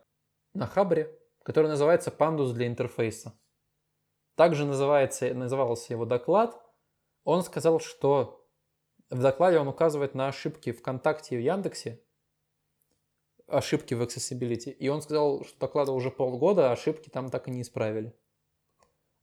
на 0.55 0.67
Хабре, 0.67 1.11
которая 1.43 1.71
называется 1.71 2.13
«Пандус 2.13 2.53
для 2.53 2.69
интерфейса». 2.69 3.33
Также 4.37 4.65
называется, 4.65 5.33
назывался 5.35 5.93
его 5.93 6.05
доклад. 6.05 6.61
Он 7.27 7.43
сказал, 7.43 7.81
что 7.81 8.49
в 9.11 9.21
докладе 9.21 9.59
он 9.59 9.67
указывает 9.67 10.15
на 10.15 10.29
ошибки 10.29 10.71
ВКонтакте 10.71 11.35
и 11.35 11.39
в 11.39 11.43
Яндексе, 11.43 12.01
ошибки 13.49 13.95
в 13.95 14.03
accessibility. 14.03 14.71
И 14.71 14.89
он 14.89 15.03
сказал, 15.03 15.45
что 15.45 15.59
доклада 15.59 15.91
уже 15.91 16.13
полгода, 16.13 16.71
а 16.71 16.73
ошибки 16.73 17.09
там 17.09 17.29
так 17.29 17.49
и 17.49 17.51
не 17.51 17.63
исправили. 17.63 18.17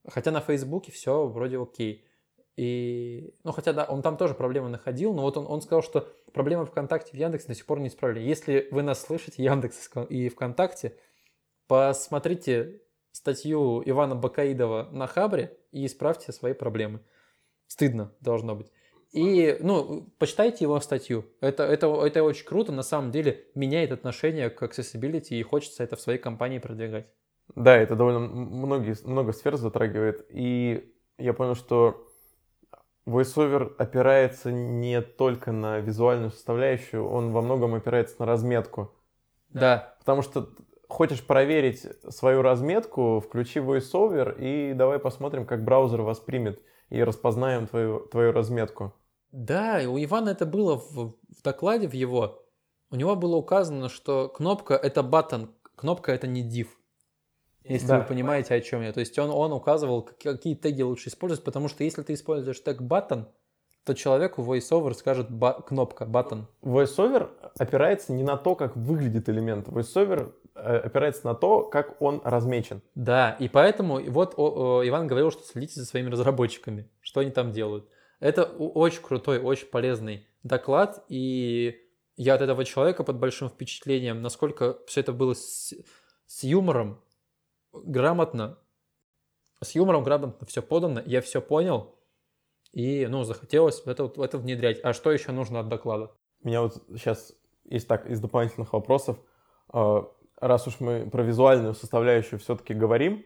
Хотя 0.06 0.32
на 0.32 0.42
Фейсбуке 0.42 0.92
все 0.92 1.28
вроде 1.28 1.58
окей. 1.58 2.06
И, 2.58 3.34
ну, 3.46 3.54
хотя, 3.54 3.72
да, 3.72 3.86
он 3.86 4.02
там 4.02 4.18
тоже 4.18 4.34
проблемы 4.34 4.68
находил, 4.68 5.14
но 5.14 5.22
вот 5.22 5.38
он, 5.38 5.48
он 5.48 5.62
сказал, 5.62 5.82
что 5.82 6.02
проблемы 6.34 6.66
ВКонтакте 6.66 7.12
в 7.12 7.16
Яндексе 7.16 7.48
до 7.48 7.56
сих 7.56 7.66
пор 7.66 7.80
не 7.80 7.88
исправили. 7.88 8.20
Если 8.20 8.68
вы 8.72 8.84
нас 8.84 9.00
слышите, 9.00 9.42
Яндекс 9.42 9.90
и 10.10 10.28
ВКонтакте, 10.28 10.98
посмотрите 11.68 12.82
статью 13.14 13.82
Ивана 13.86 14.16
Бакаидова 14.16 14.90
на 14.92 15.08
Хабре 15.08 15.58
и 15.72 15.86
исправьте 15.86 16.34
свои 16.34 16.52
проблемы. 16.52 17.00
Стыдно 17.68 18.14
должно 18.20 18.56
быть. 18.56 18.72
И, 19.12 19.58
ну, 19.60 20.10
почитайте 20.18 20.66
его 20.66 20.80
статью. 20.80 21.26
Это, 21.40 21.64
это, 21.64 21.88
это 22.04 22.24
очень 22.24 22.46
круто, 22.46 22.72
на 22.72 22.82
самом 22.82 23.12
деле 23.12 23.46
меняет 23.54 23.92
отношение 23.92 24.50
к 24.50 24.64
accessibility, 24.64 25.36
и 25.36 25.44
хочется 25.44 25.84
это 25.84 25.96
в 25.96 26.02
своей 26.02 26.18
компании 26.18 26.58
продвигать. 26.58 27.08
Да, 27.56 27.78
это 27.78 27.96
довольно 27.96 28.20
многие, 28.20 28.96
много 29.06 29.34
сфер 29.34 29.56
затрагивает. 29.56 30.26
И 30.30 30.92
я 31.20 31.34
понял, 31.34 31.54
что 31.54 32.08
VoiceOver 33.06 33.76
опирается 33.78 34.52
не 34.52 35.02
только 35.02 35.52
на 35.52 35.80
визуальную 35.80 36.32
составляющую, 36.32 37.08
он 37.08 37.32
во 37.32 37.42
многом 37.42 37.76
опирается 37.76 38.16
на 38.20 38.26
разметку. 38.26 38.96
Да, 39.50 39.96
Потому 40.00 40.24
что 40.24 40.50
хочешь 40.88 41.26
проверить 41.26 41.86
свою 42.10 42.42
разметку, 42.42 43.20
включи 43.20 43.60
VoiceOver 43.60 44.38
и 44.40 44.74
давай 44.74 45.00
посмотрим, 45.00 45.46
как 45.46 45.64
браузер 45.64 46.02
воспримет 46.02 46.62
и 46.94 47.04
распознаем 47.04 47.68
твою, 47.68 48.00
твою 48.12 48.32
разметку. 48.32 48.94
Да, 49.32 49.82
у 49.88 49.98
Ивана 49.98 50.30
это 50.30 50.46
было 50.46 50.76
в, 50.78 51.16
в 51.38 51.42
докладе 51.44 51.88
в 51.88 51.94
его. 51.94 52.44
У 52.92 52.96
него 52.96 53.16
было 53.16 53.36
указано, 53.36 53.90
что 53.90 54.30
кнопка 54.30 54.76
это 54.76 55.02
button, 55.02 55.50
кнопка 55.76 56.12
это 56.12 56.28
не 56.28 56.44
div. 56.48 56.68
Если 57.64 57.88
Да. 57.88 58.00
вы 58.00 58.06
понимаете, 58.06 58.54
о 58.54 58.62
чем 58.62 58.84
я. 58.84 58.92
То 58.94 59.00
есть 59.00 59.18
он, 59.18 59.32
он 59.32 59.52
указывал, 59.54 60.04
как- 60.04 60.20
какие 60.20 60.54
теги 60.56 60.84
лучше 60.84 61.10
использовать, 61.10 61.44
потому 61.44 61.68
что 61.68 61.84
если 61.84 62.04
ты 62.04 62.14
используешь 62.14 62.60
тег 62.62 62.82
button, 62.82 63.26
то 63.86 63.94
человеку 63.96 64.44
voiceover 64.44 64.94
скажет 64.94 65.32
ба- 65.32 65.64
кнопка 65.68 66.06
button. 66.06 66.44
VoiceOver 66.62 67.30
опирается 67.58 68.14
не 68.14 68.24
на 68.24 68.38
то, 68.38 68.56
как 68.56 68.76
выглядит 68.76 69.30
элемент. 69.30 69.68
VoiceOver 69.68 70.32
опирается 70.54 71.26
на 71.26 71.36
то, 71.36 71.64
как 71.64 72.02
он 72.02 72.22
размечен. 72.24 72.82
Да, 72.96 73.32
и 73.40 73.50
поэтому 73.50 74.00
вот 74.12 74.34
о- 74.38 74.80
о, 74.80 74.88
Иван 74.88 75.08
говорил, 75.08 75.32
что 75.32 75.44
следите 75.44 75.80
за 75.80 75.86
своими 75.86 76.10
разработчиками, 76.10 76.90
что 77.02 77.22
они 77.22 77.32
там 77.32 77.52
делают. 77.52 77.88
Это 78.20 78.44
очень 78.44 79.02
крутой, 79.02 79.40
очень 79.40 79.68
полезный 79.68 80.28
доклад, 80.44 81.04
и 81.10 81.82
я 82.16 82.36
от 82.36 82.42
этого 82.42 82.64
человека 82.66 83.04
под 83.04 83.18
большим 83.18 83.50
впечатлением, 83.50 84.22
насколько 84.22 84.78
все 84.86 85.02
это 85.02 85.12
было 85.12 85.34
с, 85.34 85.74
с 86.28 86.44
юмором, 86.44 87.02
грамотно, 87.74 88.60
с 89.62 89.76
юмором 89.76 90.04
грамотно 90.04 90.46
все 90.46 90.62
подано, 90.62 91.02
я 91.06 91.22
все 91.22 91.42
понял, 91.42 91.96
и, 92.72 93.06
ну, 93.08 93.24
захотелось 93.24 93.82
это, 93.86 94.12
это 94.18 94.38
внедрять. 94.38 94.80
А 94.84 94.94
что 94.94 95.12
еще 95.12 95.32
нужно 95.32 95.60
от 95.60 95.70
доклада? 95.70 96.12
Меня 96.44 96.62
вот 96.62 96.84
сейчас 96.90 97.34
есть 97.66 97.88
так 97.88 98.08
из 98.08 98.20
дополнительных 98.20 98.74
вопросов. 98.74 99.18
Раз 100.44 100.68
уж 100.68 100.82
мы 100.82 101.10
про 101.10 101.24
визуальную 101.24 101.74
составляющую 101.74 102.38
все-таки 102.38 102.74
говорим, 102.74 103.24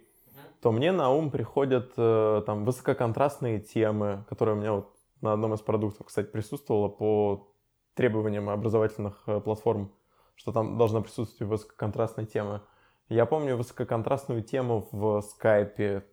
то 0.61 0.72
мне 0.72 0.91
на 0.91 1.09
ум 1.09 1.32
приходят 1.32 1.93
э, 1.97 2.43
там 2.45 2.63
высококонтрастные 2.63 3.59
темы, 3.59 4.24
которые 4.30 4.55
у 4.55 4.59
меня 4.59 4.74
вот 4.74 4.95
на 5.22 5.34
одном 5.34 5.55
из 5.55 5.61
продуктов, 5.61 6.05
кстати, 6.05 6.28
присутствовало 6.28 6.89
по 6.89 7.51
требованиям 7.95 8.51
образовательных 8.51 9.24
э, 9.26 9.39
платформ. 9.39 9.91
что 10.36 10.51
там 10.51 10.78
должна 10.78 11.01
присутствовать 11.01 11.49
высококонтрастная 11.49 12.28
тема. 12.28 12.61
Я 13.09 13.26
помню 13.26 13.57
высококонтрастную 13.57 14.43
тему 14.43 14.88
в 14.91 15.22
скайпе 15.22 16.05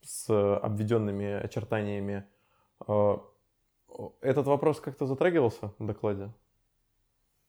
с 0.00 0.30
обведенными 0.58 1.42
очертаниями. 1.42 2.24
Э, 2.86 3.16
этот 4.20 4.46
вопрос 4.46 4.78
как-то 4.78 5.06
затрагивался 5.06 5.72
в 5.80 5.84
докладе? 5.84 6.30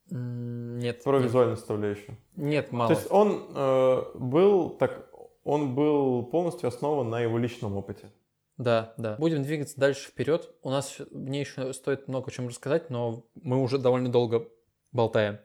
Нет. 0.10 1.04
Про 1.04 1.18
нет. 1.18 1.26
визуальную 1.26 1.58
составляющую. 1.58 2.18
Нет, 2.36 2.72
мало. 2.72 2.93
То 2.93 2.99
есть 2.99 3.12
он 3.12 3.47
э, 3.56 4.01
был 4.16 4.72
так, 4.72 5.10
он 5.43 5.76
был 5.76 6.24
полностью 6.24 6.68
основан 6.68 7.10
на 7.10 7.22
его 7.22 7.38
личном 7.38 7.78
опыте. 7.78 8.12
Да, 8.58 8.93
да. 8.97 9.16
Будем 9.18 9.43
двигаться 9.43 9.80
дальше 9.80 10.10
вперед. 10.10 10.54
У 10.62 10.70
нас 10.70 11.01
мне 11.12 11.41
еще 11.41 11.74
стоит 11.74 12.08
много 12.08 12.28
о 12.28 12.32
чем 12.32 12.47
рассказать, 12.47 12.89
но 12.89 13.26
мы 13.36 13.62
уже 13.62 13.78
довольно 13.80 14.12
долго 14.12 14.47
болтаем. 14.91 15.39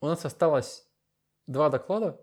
У 0.00 0.06
нас 0.06 0.24
осталось 0.24 0.86
два 1.46 1.70
доклада. 1.70 2.20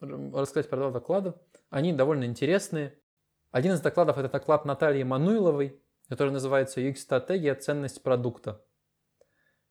Рассказать 0.00 0.68
про 0.68 0.76
два 0.76 0.90
доклада. 0.90 1.40
Они 1.70 1.92
довольно 1.92 2.24
интересные. 2.24 2.98
Один 3.50 3.72
из 3.72 3.80
докладов 3.80 4.18
это 4.18 4.28
доклад 4.28 4.64
Натальи 4.64 5.02
Мануиловой, 5.02 5.80
который 6.08 6.30
называется 6.30 6.80
UX-стратегия 6.80 7.54
ценность 7.54 8.02
продукта. 8.02 8.64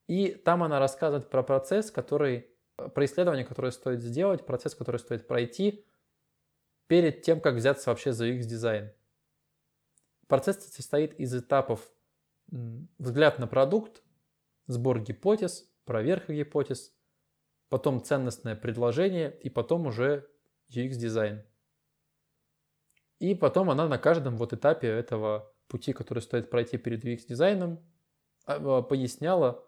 И 0.08 0.30
там 0.32 0.64
она 0.64 0.80
рассказывает 0.80 1.30
про 1.30 1.44
процесс, 1.44 1.92
который, 1.92 2.50
про 2.76 3.06
исследование, 3.06 3.46
которое 3.46 3.72
стоит 3.72 4.02
сделать, 4.02 4.46
процесс, 4.46 4.76
который 4.76 4.98
стоит 4.98 5.28
пройти 5.28 5.86
перед 6.88 7.22
тем, 7.22 7.40
как 7.40 7.56
взяться 7.56 7.90
вообще 7.90 8.12
за 8.12 8.30
UX-дизайн. 8.30 8.92
Процесс 10.28 10.58
состоит 10.74 11.20
из 11.20 11.34
этапов 11.36 11.92
взгляд 12.98 13.40
на 13.40 13.48
продукт, 13.48 14.04
сбор 14.68 15.00
гипотез, 15.00 15.72
проверка 15.86 16.34
гипотез, 16.34 16.94
потом 17.70 18.04
ценностное 18.04 18.56
предложение 18.56 19.38
и 19.42 19.50
потом 19.50 19.88
уже 19.88 20.30
UX-дизайн. 20.70 21.44
И 23.20 23.36
потом 23.36 23.70
она 23.70 23.88
на 23.88 23.98
каждом 23.98 24.36
вот 24.36 24.54
этапе 24.54 24.88
этого 24.88 25.54
пути, 25.68 25.94
который 25.94 26.20
стоит 26.20 26.50
пройти 26.50 26.78
перед 26.78 27.06
UX-дизайном, 27.06 27.80
а, 28.46 28.56
а, 28.56 28.82
поясняла, 28.82 29.64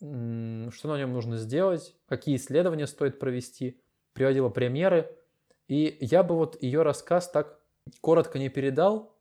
что 0.00 0.88
на 0.88 0.98
нем 0.98 1.12
нужно 1.12 1.36
сделать, 1.36 1.94
какие 2.06 2.36
исследования 2.36 2.86
стоит 2.86 3.18
провести, 3.18 3.80
приводила 4.12 4.48
примеры. 4.48 5.10
И 5.66 5.96
я 6.00 6.22
бы 6.22 6.36
вот 6.36 6.60
ее 6.62 6.82
рассказ 6.82 7.28
так 7.28 7.60
коротко 8.00 8.38
не 8.38 8.48
передал. 8.48 9.16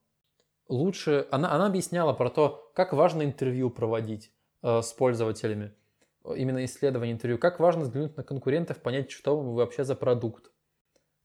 Лучше 0.70 1.28
она, 1.32 1.52
она 1.52 1.68
объясняла 1.68 2.14
про 2.14 2.30
то, 2.30 2.72
как 2.76 2.94
важно 2.94 3.24
интервью 3.24 3.70
проводить 3.70 4.32
э, 4.62 4.82
с 4.82 4.92
пользователями, 4.94 5.74
именно 6.36 6.64
исследование 6.66 7.14
интервью, 7.14 7.38
как 7.38 7.60
важно 7.60 7.84
взглянуть 7.84 8.18
на 8.18 8.24
конкурентов, 8.24 8.82
понять, 8.82 9.12
что 9.12 9.40
вы 9.40 9.56
вообще 9.56 9.84
за 9.84 9.96
продукт, 9.96 10.52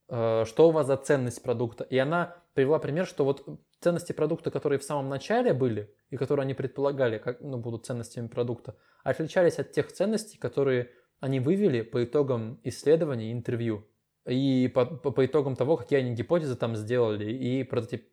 э, 0.09 0.45
что 0.47 0.69
у 0.69 0.71
вас 0.71 0.87
за 0.87 0.97
ценность 0.97 1.43
продукта. 1.43 1.85
И 1.85 1.99
она 1.99 2.42
привела 2.55 2.79
пример, 2.79 3.07
что 3.07 3.25
вот 3.25 3.45
ценности 3.81 4.13
продукта, 4.13 4.51
которые 4.51 4.79
в 4.79 4.85
самом 4.85 5.09
начале 5.09 5.53
были, 5.53 5.95
и 6.11 6.17
которые 6.17 6.45
они 6.45 6.55
предполагали, 6.55 7.19
как 7.19 7.41
ну, 7.41 7.59
будут 7.59 7.87
ценностями 7.87 8.29
продукта, 8.29 8.77
отличались 9.05 9.59
от 9.59 9.73
тех 9.73 9.93
ценностей, 9.93 10.39
которые 10.39 10.91
они 11.21 11.41
вывели 11.41 11.83
по 11.83 12.05
итогам 12.05 12.61
исследований, 12.65 13.33
интервью. 13.33 13.87
И 14.27 14.71
по, 14.73 14.87
по, 14.87 15.11
по 15.11 15.27
итогам 15.27 15.57
того, 15.57 15.77
какие 15.77 15.99
они 15.99 16.15
гипотезы 16.15 16.55
там 16.55 16.77
сделали, 16.77 17.33
и 17.33 17.65
прототип, 17.65 18.09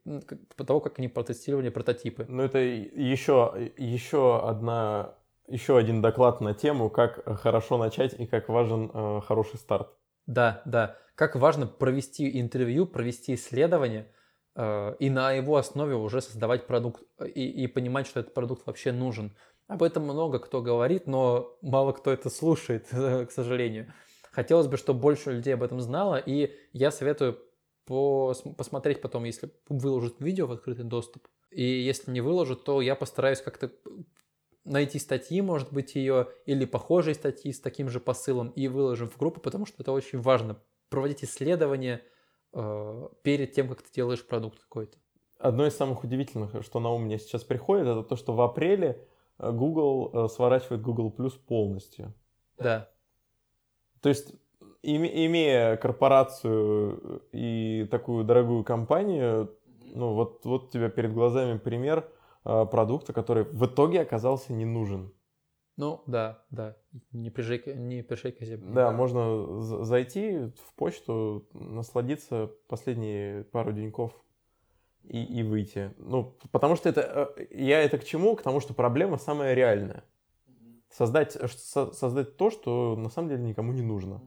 по 0.56 0.64
того, 0.64 0.80
как 0.80 0.98
они 0.98 1.08
протестировали 1.08 1.70
прототипы. 1.70 2.26
Ну, 2.28 2.42
это 2.42 2.58
еще, 2.58 3.72
еще 3.78 4.40
одна, 4.44 5.16
еще 5.48 5.78
один 5.78 6.02
доклад 6.02 6.42
на 6.42 6.54
тему, 6.56 6.90
как 6.90 7.24
хорошо 7.42 7.78
начать 7.78 8.20
и 8.20 8.26
как 8.26 8.50
важен 8.50 8.90
э, 8.92 9.22
хороший 9.22 9.58
старт. 9.58 9.90
Да, 10.26 10.62
да. 10.66 10.98
Как 11.14 11.36
важно 11.36 11.68
провести 11.68 12.40
интервью, 12.40 12.88
провести 12.88 13.36
исследование, 13.36 14.08
и 14.56 15.10
на 15.10 15.32
его 15.32 15.58
основе 15.58 15.96
уже 15.96 16.22
создавать 16.22 16.68
продукт 16.68 17.04
э, 17.20 17.28
и, 17.28 17.64
и 17.64 17.68
понимать, 17.68 18.08
что 18.08 18.20
этот 18.20 18.34
продукт 18.34 18.66
вообще 18.66 18.92
нужен. 18.92 19.36
Об 19.68 19.84
этом 19.84 20.04
много 20.04 20.40
кто 20.40 20.62
говорит, 20.62 21.08
но 21.08 21.58
мало 21.62 21.92
кто 21.94 22.12
это 22.12 22.30
слушает, 22.30 22.88
к 22.92 23.30
сожалению. 23.32 23.94
Хотелось 24.32 24.68
бы, 24.68 24.78
чтобы 24.78 25.00
больше 25.00 25.32
людей 25.32 25.54
об 25.54 25.64
этом 25.64 25.80
знало, 25.82 26.16
и 26.18 26.56
я 26.74 26.92
советую 26.92 27.40
пос- 27.88 28.54
посмотреть 28.56 29.02
потом, 29.02 29.24
если 29.24 29.52
выложат 29.68 30.20
видео 30.20 30.48
в 30.48 30.52
открытый 30.52 30.86
доступ. 30.86 31.28
И 31.52 31.64
если 31.64 32.12
не 32.12 32.22
выложат, 32.22 32.64
то 32.64 32.82
я 32.82 32.96
постараюсь 32.96 33.42
как-то 33.42 33.72
найти 34.66 35.00
статьи, 35.00 35.42
может 35.42 35.74
быть, 35.74 35.96
ее, 35.96 36.28
или 36.46 36.66
похожие 36.66 37.16
статьи 37.16 37.52
с 37.52 37.60
таким 37.60 37.90
же 37.90 38.00
посылом 38.00 38.50
и 38.50 38.68
выложим 38.68 39.10
в 39.10 39.18
группу, 39.18 39.40
потому 39.40 39.66
что 39.66 39.82
это 39.82 39.92
очень 39.92 40.20
важно. 40.20 40.62
Проводить 40.90 41.24
исследования 41.24 42.02
э, 42.02 42.19
перед 42.52 43.52
тем, 43.54 43.70
как 43.70 43.82
ты 43.82 43.92
делаешь 43.94 44.26
продукт 44.26 44.60
какой-то. 44.60 44.98
Одно 45.40 45.66
из 45.66 45.76
самых 45.76 46.04
удивительных, 46.04 46.64
что 46.64 46.80
на 46.80 46.90
ум 46.90 47.04
мне 47.04 47.18
сейчас 47.18 47.44
приходит, 47.44 47.88
это 47.88 48.04
то, 48.04 48.18
что 48.18 48.34
в 48.34 48.42
апреле 48.42 49.08
э, 49.38 49.52
Google 49.52 50.12
э, 50.14 50.28
сворачивает 50.28 50.82
Google 50.82 51.16
Plus 51.18 51.40
полностью. 51.40 52.14
Да. 52.58 52.90
То 54.02 54.10
есть, 54.10 54.34
име- 54.84 55.26
имея 55.28 55.78
корпорацию 55.78 57.24
и 57.32 57.88
такую 57.90 58.26
дорогую 58.26 58.66
компанию, 58.66 59.58
ну 59.94 60.14
вот, 60.14 60.44
вот 60.44 60.66
у 60.66 60.70
тебя 60.70 60.90
перед 60.90 61.14
глазами 61.14 61.58
пример 61.58 62.12
э, 62.44 62.66
продукта, 62.66 63.14
который 63.14 63.46
в 63.46 63.66
итоге 63.66 64.02
оказался 64.02 64.52
не 64.52 64.66
нужен. 64.66 65.14
Ну, 65.80 66.04
да, 66.08 66.44
да. 66.52 66.76
Не 67.14 67.30
прижей, 67.30 67.64
не 67.74 68.04
прижей 68.04 68.34
к 68.34 68.42
земле. 68.44 68.74
Да, 68.74 68.92
можно 68.92 69.62
зайти 69.86 70.52
в 70.68 70.74
почту, 70.76 71.48
насладиться 71.54 72.52
последние 72.68 73.46
пару 73.46 73.72
деньков 73.72 74.12
и, 75.04 75.24
и 75.24 75.42
выйти. 75.42 75.94
Ну, 75.98 76.36
потому 76.52 76.76
что 76.76 76.90
это... 76.90 77.34
э, 77.38 77.48
Я 77.52 77.82
это 77.82 77.98
к 77.98 78.04
чему? 78.04 78.36
К 78.36 78.42
тому, 78.42 78.60
что 78.60 78.74
проблема 78.74 79.18
самая 79.18 79.54
реальная. 79.54 80.04
Создать, 80.90 81.38
э, 81.38 81.48
со- 81.48 81.94
создать 81.94 82.36
то, 82.36 82.50
что 82.52 82.98
на 82.98 83.08
самом 83.10 83.30
деле 83.30 83.44
никому 83.44 83.72
не 83.72 83.82
нужно. 83.82 84.22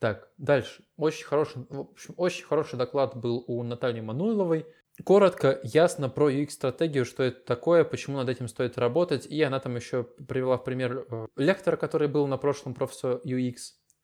Так, 0.00 0.32
дальше. 0.38 0.84
Очень 0.96 1.26
хороший, 1.26 1.62
в 1.70 1.80
общем, 1.82 2.14
очень 2.16 2.44
хороший 2.46 2.76
доклад 2.76 3.16
был 3.16 3.44
у 3.46 3.62
Натальи 3.62 4.00
Мануиловой. 4.00 4.66
Коротко, 5.04 5.60
ясно 5.62 6.08
про 6.08 6.30
UX-стратегию, 6.30 7.04
что 7.04 7.22
это 7.22 7.44
такое, 7.44 7.84
почему 7.84 8.16
над 8.16 8.28
этим 8.28 8.48
стоит 8.48 8.78
работать. 8.78 9.26
И 9.26 9.42
она 9.42 9.60
там 9.60 9.76
еще 9.76 10.04
привела 10.04 10.56
в 10.56 10.64
пример 10.64 11.06
э, 11.08 11.26
лектора, 11.36 11.76
который 11.76 12.08
был 12.08 12.26
на 12.26 12.38
прошлом 12.38 12.74
профессор 12.74 13.20
UX, 13.24 13.56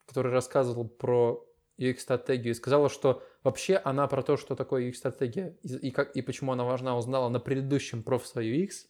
который 0.06 0.32
рассказывал 0.32 0.86
про 0.86 1.46
UX-стратегию 1.78 2.52
и 2.52 2.54
сказала, 2.54 2.90
что 2.90 3.22
вообще 3.42 3.76
она 3.76 4.06
про 4.06 4.22
то, 4.22 4.36
что 4.36 4.54
такое 4.54 4.90
UX-стратегия 4.90 5.56
и, 5.62 5.90
как, 5.90 6.14
и 6.14 6.20
почему 6.20 6.52
она 6.52 6.64
важна, 6.64 6.96
узнала 6.96 7.30
на 7.30 7.40
предыдущем 7.40 8.02
профессор 8.02 8.42
UX. 8.42 8.86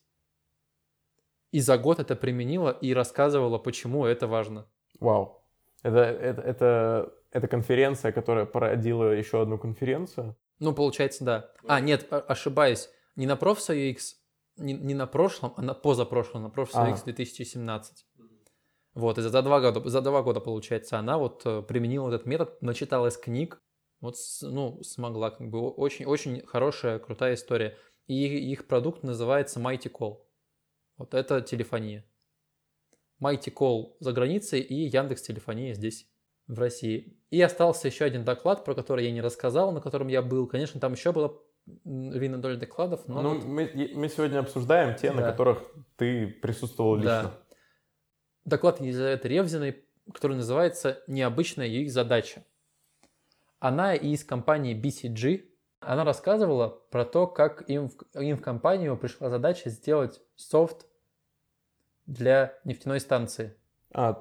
И 1.53 1.61
за 1.61 1.79
год 1.79 2.01
это 2.01 2.17
применила 2.17 2.71
и 2.71 2.95
рассказывала, 2.95 3.59
почему 3.59 4.07
это 4.07 4.27
важно. 4.27 4.67
Вау. 4.99 5.43
Это, 5.83 5.99
это, 5.99 6.43
это, 6.43 7.15
это 7.31 7.49
конференция, 7.49 8.11
которая 8.11 8.47
породила 8.47 9.13
еще 9.13 9.43
одну 9.43 9.59
конференцию. 9.59 10.37
Ну, 10.63 10.73
получается, 10.73 11.25
да. 11.25 11.51
А, 11.67 11.81
нет, 11.81 12.07
о- 12.13 12.21
ошибаюсь. 12.21 12.89
Не 13.17 13.27
на 13.27 13.35
профессор 13.35 13.75
UX, 13.75 14.15
не, 14.57 14.75
не 14.75 14.95
на 14.95 15.09
прошлом, 15.09 15.55
а 15.57 15.63
на 15.63 15.75
позапрошлом, 15.75 16.43
на 16.45 16.51
профессор 16.51 16.87
А. 16.87 16.91
UX 16.91 17.03
2017. 17.05 18.07
Вот, 18.95 19.19
и 19.19 19.23
за 19.23 19.43
два 19.43 19.61
года, 19.61 19.89
за 19.89 20.01
два 20.03 20.23
года, 20.23 20.39
получается, 20.39 21.01
она 21.01 21.19
вот 21.19 21.43
э, 21.47 21.63
применила 21.63 22.09
этот 22.11 22.27
метод, 22.27 22.63
начиталась 22.63 23.17
книг, 23.17 23.61
вот, 24.01 24.15
ну, 24.43 24.81
смогла, 24.85 25.31
как 25.31 25.51
бы, 25.51 25.69
очень-очень 25.69 26.47
хорошая, 26.47 27.01
крутая 27.01 27.35
история. 27.35 27.77
И 28.07 28.53
их 28.53 28.69
продукт 28.69 29.03
называется 29.03 29.59
Mighty 29.59 29.91
Call. 29.91 30.21
Вот 30.97 31.13
это 31.15 31.41
телефония. 31.41 32.05
Mighty 33.21 33.53
Call 33.53 33.97
за 33.99 34.13
границей 34.13 34.61
и 34.61 34.75
Яндекс 34.75 35.23
Телефония 35.23 35.75
здесь, 35.75 36.09
в 36.47 36.59
России. 36.59 37.17
И 37.31 37.41
остался 37.41 37.89
еще 37.89 38.05
один 38.05 38.25
доклад, 38.25 38.65
про 38.65 38.75
который 38.75 39.05
я 39.07 39.13
не 39.13 39.21
рассказал, 39.21 39.73
на 39.73 39.81
котором 39.81 40.09
я 40.09 40.23
был. 40.23 40.47
Конечно, 40.47 40.81
там 40.81 40.93
еще 40.93 41.13
было 41.13 41.41
львиная 41.85 42.39
доля 42.41 42.57
докладов, 42.57 43.07
но... 43.07 43.23
Ну, 43.23 43.35
вот- 43.35 43.45
мы, 43.45 43.91
мы 43.95 44.09
сегодня 44.09 44.41
обсуждаем 44.41 44.97
те, 44.97 45.13
на 45.13 45.23
Да. 45.23 45.31
которых 45.31 45.63
ты 45.97 46.27
присутствовал 46.27 46.97
лично. 46.97 47.23
Да. 47.23 47.39
Доклад 48.45 48.81
Елизаветы 48.81 49.29
Ревзиной, 49.29 49.85
который 50.13 50.37
называется 50.37 51.03
«Необычная 51.07 51.69
UX-задача». 51.69 52.45
Она 53.61 53.95
из 53.95 54.25
компании 54.25 54.75
BCG. 54.75 55.45
Она 55.79 56.05
рассказывала 56.05 56.69
про 56.91 57.05
то, 57.05 57.29
как 57.29 57.69
им 57.71 57.89
в, 57.89 58.19
им 58.21 58.37
в 58.37 58.41
компанию 58.43 58.97
пришла 58.97 59.31
задача 59.31 59.71
сделать 59.71 60.21
софт 60.35 60.87
для 62.07 62.59
нефтяной 62.65 62.99
станции. 62.99 63.57
А, 63.93 64.21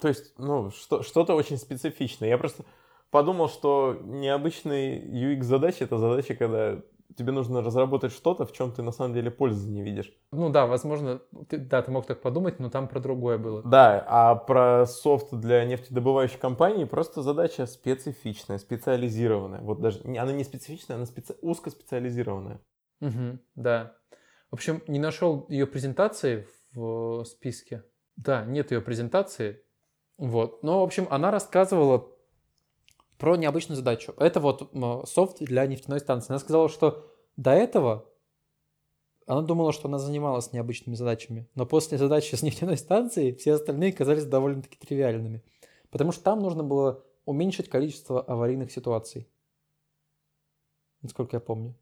то 0.00 0.08
есть, 0.08 0.34
ну, 0.38 0.70
что, 0.70 1.02
что-то 1.02 1.34
очень 1.34 1.58
специфичное. 1.58 2.28
Я 2.28 2.38
просто 2.38 2.64
подумал, 3.10 3.48
что 3.48 3.96
необычный 4.02 4.98
UX-задача— 4.98 5.84
это 5.84 5.98
задача, 5.98 6.34
когда 6.34 6.82
тебе 7.16 7.32
нужно 7.32 7.62
разработать 7.62 8.12
что-то, 8.12 8.44
в 8.46 8.52
чем 8.52 8.72
ты 8.72 8.82
на 8.82 8.92
самом 8.92 9.14
деле 9.14 9.30
пользы 9.30 9.68
не 9.70 9.82
видишь. 9.82 10.12
Ну 10.30 10.50
да, 10.50 10.66
возможно, 10.66 11.20
ты, 11.48 11.58
да, 11.58 11.82
ты 11.82 11.90
мог 11.90 12.06
так 12.06 12.20
подумать, 12.20 12.60
но 12.60 12.70
там 12.70 12.86
про 12.86 13.00
другое 13.00 13.38
было. 13.38 13.62
Да, 13.62 14.04
а 14.06 14.34
про 14.34 14.86
софт 14.86 15.32
для 15.32 15.64
нефтедобывающей 15.64 16.38
компании 16.38 16.84
просто 16.84 17.22
задача 17.22 17.66
специфичная, 17.66 18.58
специализированная. 18.58 19.60
Вот 19.62 19.80
даже 19.80 20.00
она 20.04 20.32
не 20.32 20.44
специфичная, 20.44 20.96
она 20.96 21.06
специ... 21.06 21.34
узкоспециализированная. 21.40 22.60
Мгм, 23.00 23.40
да. 23.54 23.96
В 24.50 24.54
общем, 24.54 24.82
не 24.86 24.98
нашел 24.98 25.46
ее 25.48 25.66
презентации 25.66 26.46
в 26.72 27.24
списке. 27.24 27.84
Да, 28.16 28.44
нет 28.44 28.70
ее 28.70 28.80
презентации. 28.80 29.62
Вот. 30.18 30.62
Но, 30.62 30.80
в 30.80 30.82
общем, 30.82 31.06
она 31.10 31.30
рассказывала 31.30 32.08
про 33.16 33.36
необычную 33.36 33.76
задачу. 33.76 34.14
Это 34.18 34.40
вот 34.40 34.70
софт 35.08 35.38
для 35.38 35.66
нефтяной 35.66 36.00
станции. 36.00 36.32
Она 36.32 36.38
сказала, 36.40 36.68
что 36.68 37.06
до 37.36 37.52
этого 37.52 38.04
она 39.26 39.42
думала, 39.42 39.72
что 39.72 39.88
она 39.88 39.98
занималась 39.98 40.52
необычными 40.52 40.96
задачами. 40.96 41.48
Но 41.54 41.66
после 41.66 41.98
задачи 41.98 42.34
с 42.34 42.42
нефтяной 42.42 42.76
станцией 42.76 43.34
все 43.34 43.54
остальные 43.54 43.92
казались 43.92 44.24
довольно-таки 44.24 44.76
тривиальными. 44.76 45.42
Потому 45.90 46.12
что 46.12 46.24
там 46.24 46.40
нужно 46.40 46.64
было 46.64 47.04
уменьшить 47.24 47.68
количество 47.68 48.20
аварийных 48.22 48.72
ситуаций. 48.72 49.28
Насколько 51.02 51.36
я 51.36 51.40
помню. 51.40 51.74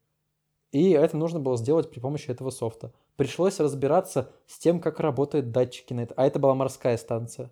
И 0.72 0.91
это 0.91 1.16
нужно 1.16 1.41
было 1.41 1.57
сделать 1.57 1.91
при 1.91 2.01
помощи 2.01 2.30
этого 2.30 2.51
софта. 2.51 2.93
Пришлось 3.16 3.61
разбираться 3.61 4.30
с 4.47 4.59
тем, 4.59 4.80
как 4.80 5.01
работают 5.01 5.53
датчики 5.53 5.95
на 5.95 6.01
это. 6.01 6.14
А 6.16 6.26
это 6.26 6.39
была 6.39 6.55
морская 6.55 6.97
станция 6.99 7.51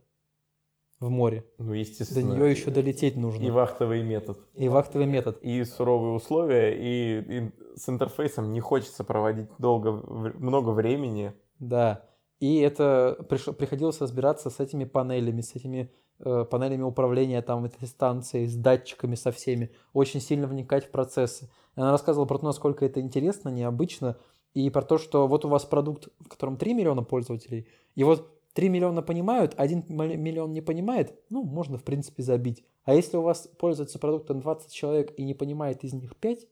в 1.04 1.10
море. 1.10 1.44
Ну, 1.58 1.68
До 1.68 1.74
естественно. 1.74 2.32
нее 2.32 2.50
еще 2.50 2.70
долететь 2.70 3.16
нужно. 3.16 3.42
И 3.42 3.50
вахтовый 3.50 4.02
метод. 4.02 4.38
И 4.54 4.68
вахтовый 4.68 5.06
метод. 5.06 5.38
И 5.42 5.62
суровые 5.64 6.14
условия, 6.14 6.74
и, 6.74 7.38
и 7.38 7.50
с 7.76 7.88
интерфейсом 7.88 8.52
не 8.52 8.60
хочется 8.60 9.04
проводить 9.04 9.48
долго, 9.58 9.92
много 9.92 10.70
времени. 10.70 11.32
Да. 11.58 12.04
И 12.40 12.58
это 12.58 13.16
приш- 13.28 13.52
приходилось 13.52 14.00
разбираться 14.00 14.50
с 14.50 14.60
этими 14.60 14.84
панелями, 14.84 15.40
с 15.40 15.54
этими 15.54 15.92
э, 16.20 16.44
панелями 16.50 16.82
управления 16.82 17.42
там 17.42 17.64
этой 17.64 17.86
станцией, 17.86 18.46
с 18.46 18.54
датчиками, 18.54 19.14
со 19.14 19.30
всеми. 19.30 19.70
Очень 19.92 20.20
сильно 20.20 20.46
вникать 20.46 20.86
в 20.86 20.90
процессы. 20.90 21.50
И 21.76 21.80
Она 21.80 21.90
рассказывала 21.92 22.26
про 22.26 22.38
то, 22.38 22.44
насколько 22.46 22.84
это 22.84 23.00
интересно, 23.00 23.48
необычно, 23.48 24.16
и 24.52 24.70
про 24.70 24.82
то, 24.82 24.98
что 24.98 25.26
вот 25.26 25.44
у 25.44 25.48
вас 25.48 25.64
продукт, 25.64 26.08
в 26.20 26.28
котором 26.28 26.56
3 26.56 26.74
миллиона 26.74 27.02
пользователей, 27.02 27.66
и 27.96 28.04
вот 28.04 28.30
3 28.54 28.68
миллиона 28.68 29.02
понимают, 29.02 29.54
1 29.56 29.84
миллион 29.88 30.52
не 30.52 30.60
понимает, 30.60 31.14
ну, 31.30 31.44
можно, 31.44 31.76
в 31.76 31.84
принципе, 31.84 32.22
забить. 32.22 32.64
А 32.84 32.94
если 32.94 33.16
у 33.16 33.22
вас 33.22 33.48
пользуется 33.58 33.98
продуктом 33.98 34.40
20 34.40 34.72
человек 34.72 35.12
и 35.18 35.24
не 35.24 35.34
понимает 35.34 35.84
из 35.84 35.92
них 35.92 36.16
5, 36.16 36.46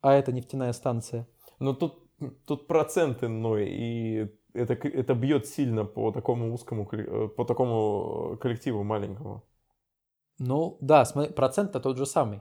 а 0.00 0.14
это 0.14 0.32
нефтяная 0.32 0.72
станция, 0.72 1.26
Но 1.58 1.74
тут, 1.74 2.02
тут 2.46 2.66
процент 2.66 3.22
иной, 3.22 3.68
и 3.68 4.28
это, 4.54 4.74
это 4.74 5.14
бьет 5.14 5.46
сильно 5.46 5.84
по 5.84 6.12
такому 6.12 6.52
узкому, 6.52 6.88
э, 6.92 7.28
по 7.28 7.44
такому 7.44 8.36
коллективу 8.40 8.82
маленькому. 8.82 9.42
Ну, 10.38 10.78
да, 10.80 11.04
процент-то 11.36 11.80
тот 11.80 11.98
же 11.98 12.06
самый. 12.06 12.40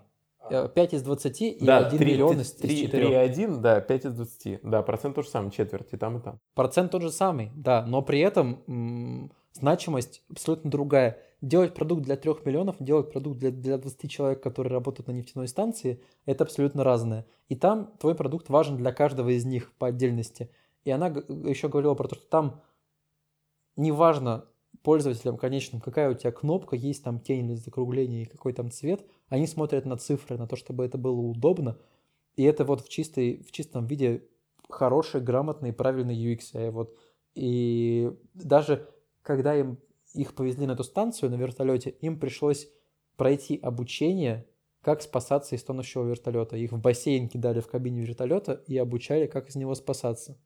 Э, 0.50 0.68
5 0.74 0.94
из 0.94 1.04
20 1.04 1.42
и 1.42 1.66
да, 1.66 1.86
1 1.88 2.00
три- 2.00 2.14
миллион 2.14 2.32
три- 2.34 2.42
из, 2.42 2.48
из 2.48 2.54
три- 2.54 2.82
4. 2.84 3.08
3,1, 3.08 3.58
да, 3.62 3.80
5 3.80 4.06
из 4.06 4.14
20. 4.14 4.60
Да, 4.64 4.82
процент 4.82 5.16
тот 5.16 5.26
же 5.26 5.32
самый, 5.32 5.52
четверть, 5.52 5.94
и 5.94 5.98
там, 5.98 6.18
и 6.18 6.22
там. 6.22 6.40
Процент 6.56 6.92
тот 6.92 7.02
же 7.04 7.12
самый, 7.12 7.52
да, 7.56 7.86
но 7.86 8.02
при 8.02 8.20
этом 8.20 8.64
м, 8.68 9.32
значимость 9.54 10.24
абсолютно 10.30 10.72
другая. 10.72 11.20
Делать 11.42 11.74
продукт 11.74 12.04
для 12.04 12.16
3 12.18 12.46
миллионов, 12.46 12.76
делать 12.80 13.12
продукт 13.12 13.40
для, 13.40 13.52
для 13.52 13.78
20 13.78 14.10
человек, 14.10 14.42
которые 14.42 14.72
работают 14.74 15.08
на 15.08 15.12
нефтяной 15.12 15.48
станции, 15.48 16.02
это 16.26 16.44
абсолютно 16.44 16.84
разное. 16.84 17.26
И 17.50 17.56
там 17.56 17.92
твой 18.00 18.16
продукт 18.16 18.50
важен 18.50 18.78
для 18.78 18.92
каждого 18.92 19.30
из 19.30 19.46
них 19.46 19.72
по 19.78 19.88
отдельности. 19.88 20.50
И 20.86 20.92
она 20.92 21.08
еще 21.08 21.68
говорила 21.68 21.94
про 21.96 22.08
то, 22.08 22.16
что 22.16 22.28
там 22.28 22.62
неважно 23.76 24.46
пользователям 24.84 25.38
конечным, 25.38 25.82
какая 25.82 26.10
у 26.10 26.14
тебя 26.14 26.32
кнопка, 26.32 26.76
есть 26.76 27.04
там 27.04 27.20
тень 27.20 27.46
или 27.46 27.56
закругление, 27.56 28.24
и 28.24 28.26
какой 28.26 28.54
там 28.54 28.72
цвет, 28.72 29.06
они 29.32 29.48
смотрят 29.48 29.86
на 29.86 29.96
цифры, 29.96 30.38
на 30.38 30.46
то, 30.46 30.58
чтобы 30.58 30.84
это 30.84 30.98
было 30.98 31.22
удобно. 31.22 31.78
И 32.36 32.44
это 32.44 32.66
вот 32.66 32.82
в, 32.82 32.90
чистой, 32.90 33.42
в 33.44 33.52
чистом 33.54 33.88
виде 33.88 34.28
хороший, 34.70 35.22
грамотный, 35.22 35.72
правильный 35.72 36.16
UX. 36.16 36.68
И 36.68 36.70
Вот. 36.70 36.94
И 37.34 38.12
даже 38.34 38.90
когда 39.22 39.56
им, 39.56 39.78
их 40.14 40.36
повезли 40.36 40.68
на 40.68 40.74
эту 40.74 40.84
станцию 40.84 41.32
на 41.32 41.36
вертолете, 41.36 41.92
им 42.02 42.20
пришлось 42.20 42.70
пройти 43.16 43.58
обучение, 43.58 44.46
как 44.82 45.02
спасаться 45.02 45.56
из 45.56 45.64
тонущего 45.64 46.04
вертолета. 46.04 46.58
Их 46.58 46.74
в 46.74 46.82
бассейн 46.82 47.30
кидали 47.30 47.62
в 47.62 47.68
кабине 47.68 48.02
вертолета 48.02 48.62
и 48.68 48.78
обучали, 48.78 49.28
как 49.28 49.48
из 49.48 49.56
него 49.56 49.76
спасаться. 49.76 50.38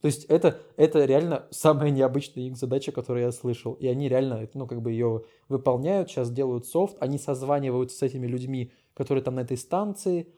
То 0.00 0.06
есть 0.06 0.24
это, 0.26 0.60
это 0.76 1.04
реально 1.04 1.46
самая 1.50 1.90
необычная 1.90 2.44
их 2.44 2.56
задача, 2.56 2.92
которую 2.92 3.24
я 3.24 3.32
слышал. 3.32 3.72
И 3.74 3.86
они 3.88 4.08
реально, 4.08 4.48
ну, 4.54 4.66
как 4.66 4.80
бы 4.80 4.92
ее 4.92 5.24
выполняют, 5.48 6.08
сейчас 6.08 6.30
делают 6.30 6.66
софт, 6.66 6.96
они 7.00 7.18
созваниваются 7.18 7.98
с 7.98 8.02
этими 8.02 8.26
людьми, 8.26 8.72
которые 8.94 9.24
там 9.24 9.34
на 9.34 9.40
этой 9.40 9.56
станции. 9.56 10.32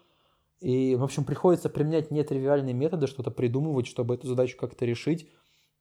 И, 0.61 0.97
в 0.97 1.05
общем, 1.05 1.25
приходится 1.25 1.69
применять 1.69 2.11
нетривиальные 2.11 2.75
методы, 2.75 3.07
что-то 3.07 3.31
придумывать, 3.31 3.87
чтобы 3.87 4.15
эту 4.15 4.29
задачу 4.29 4.57
как-то 4.59 4.87
решить. 4.87 5.29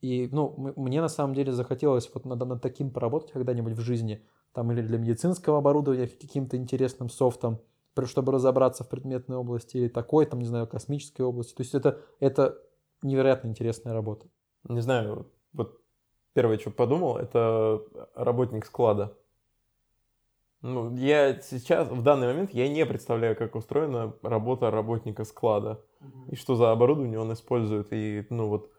И, 0.01 0.27
ну, 0.32 0.73
мне 0.75 1.01
на 1.01 1.09
самом 1.09 1.34
деле 1.34 1.51
захотелось 1.53 2.09
вот 2.13 2.25
над, 2.25 2.39
над 2.45 2.61
таким 2.61 2.91
поработать 2.91 3.32
когда-нибудь 3.32 3.73
в 3.73 3.82
жизни. 3.82 4.25
Там 4.53 4.71
или 4.71 4.82
для 4.82 4.97
медицинского 4.97 5.59
оборудования 5.59 6.07
каким-то 6.07 6.57
интересным 6.57 7.09
софтом, 7.09 7.59
чтобы 8.05 8.32
разобраться 8.32 8.84
в 8.84 8.89
предметной 8.89 9.38
области, 9.38 9.77
или 9.77 9.88
такой, 9.89 10.25
там, 10.25 10.39
не 10.39 10.45
знаю, 10.45 10.67
космической 10.67 11.21
области. 11.21 11.53
То 11.53 11.61
есть 11.61 11.75
это, 11.75 12.01
это 12.19 12.57
невероятно 13.02 13.47
интересная 13.47 13.93
работа. 13.93 14.28
Не 14.64 14.82
знаю, 14.82 15.32
вот 15.54 15.82
первое, 16.34 16.58
что 16.58 16.72
подумал, 16.72 17.18
это 17.18 17.82
работник 18.16 18.66
склада. 18.66 19.18
Ну, 20.62 20.93
я 20.97 21.39
сейчас, 21.39 21.88
в 21.88 22.04
данный 22.04 22.28
момент, 22.28 22.54
я 22.54 22.68
не 22.68 22.86
представляю, 22.86 23.36
как 23.36 23.56
устроена 23.56 24.14
работа 24.22 24.70
работника 24.70 25.24
склада. 25.24 25.82
И 26.30 26.36
что 26.36 26.56
за 26.56 26.72
оборудование 26.72 27.20
он 27.20 27.32
использует. 27.32 27.93
И, 27.93 28.26
ну, 28.30 28.50
вот, 28.50 28.70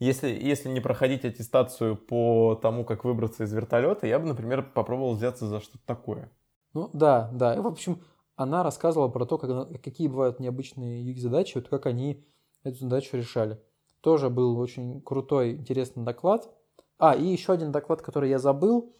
если, 0.00 0.28
если 0.28 0.68
не 0.68 0.80
проходить 0.80 1.24
аттестацию 1.24 1.96
по 1.96 2.56
тому, 2.60 2.84
как 2.84 3.04
выбраться 3.04 3.44
из 3.44 3.52
вертолета, 3.52 4.06
я 4.06 4.18
бы, 4.18 4.26
например, 4.26 4.68
попробовал 4.74 5.14
взяться 5.14 5.46
за 5.46 5.60
что-то 5.60 5.84
такое. 5.86 6.30
Ну 6.74 6.90
да, 6.92 7.30
да. 7.32 7.54
И, 7.54 7.60
в 7.60 7.66
общем, 7.66 8.02
она 8.34 8.62
рассказывала 8.62 9.08
про 9.08 9.24
то, 9.24 9.38
как, 9.38 9.82
какие 9.82 10.08
бывают 10.08 10.40
необычные 10.40 11.04
UX-задачи, 11.04 11.58
вот 11.58 11.68
как 11.68 11.86
они 11.86 12.24
эту 12.62 12.78
задачу 12.78 13.16
решали. 13.16 13.60
Тоже 14.08 14.30
был 14.30 14.58
очень 14.58 15.02
крутой, 15.02 15.50
интересный 15.50 16.02
доклад. 16.02 16.48
А, 16.96 17.14
и 17.14 17.26
еще 17.26 17.52
один 17.52 17.72
доклад, 17.72 18.00
который 18.00 18.30
я 18.30 18.38
забыл. 18.38 18.96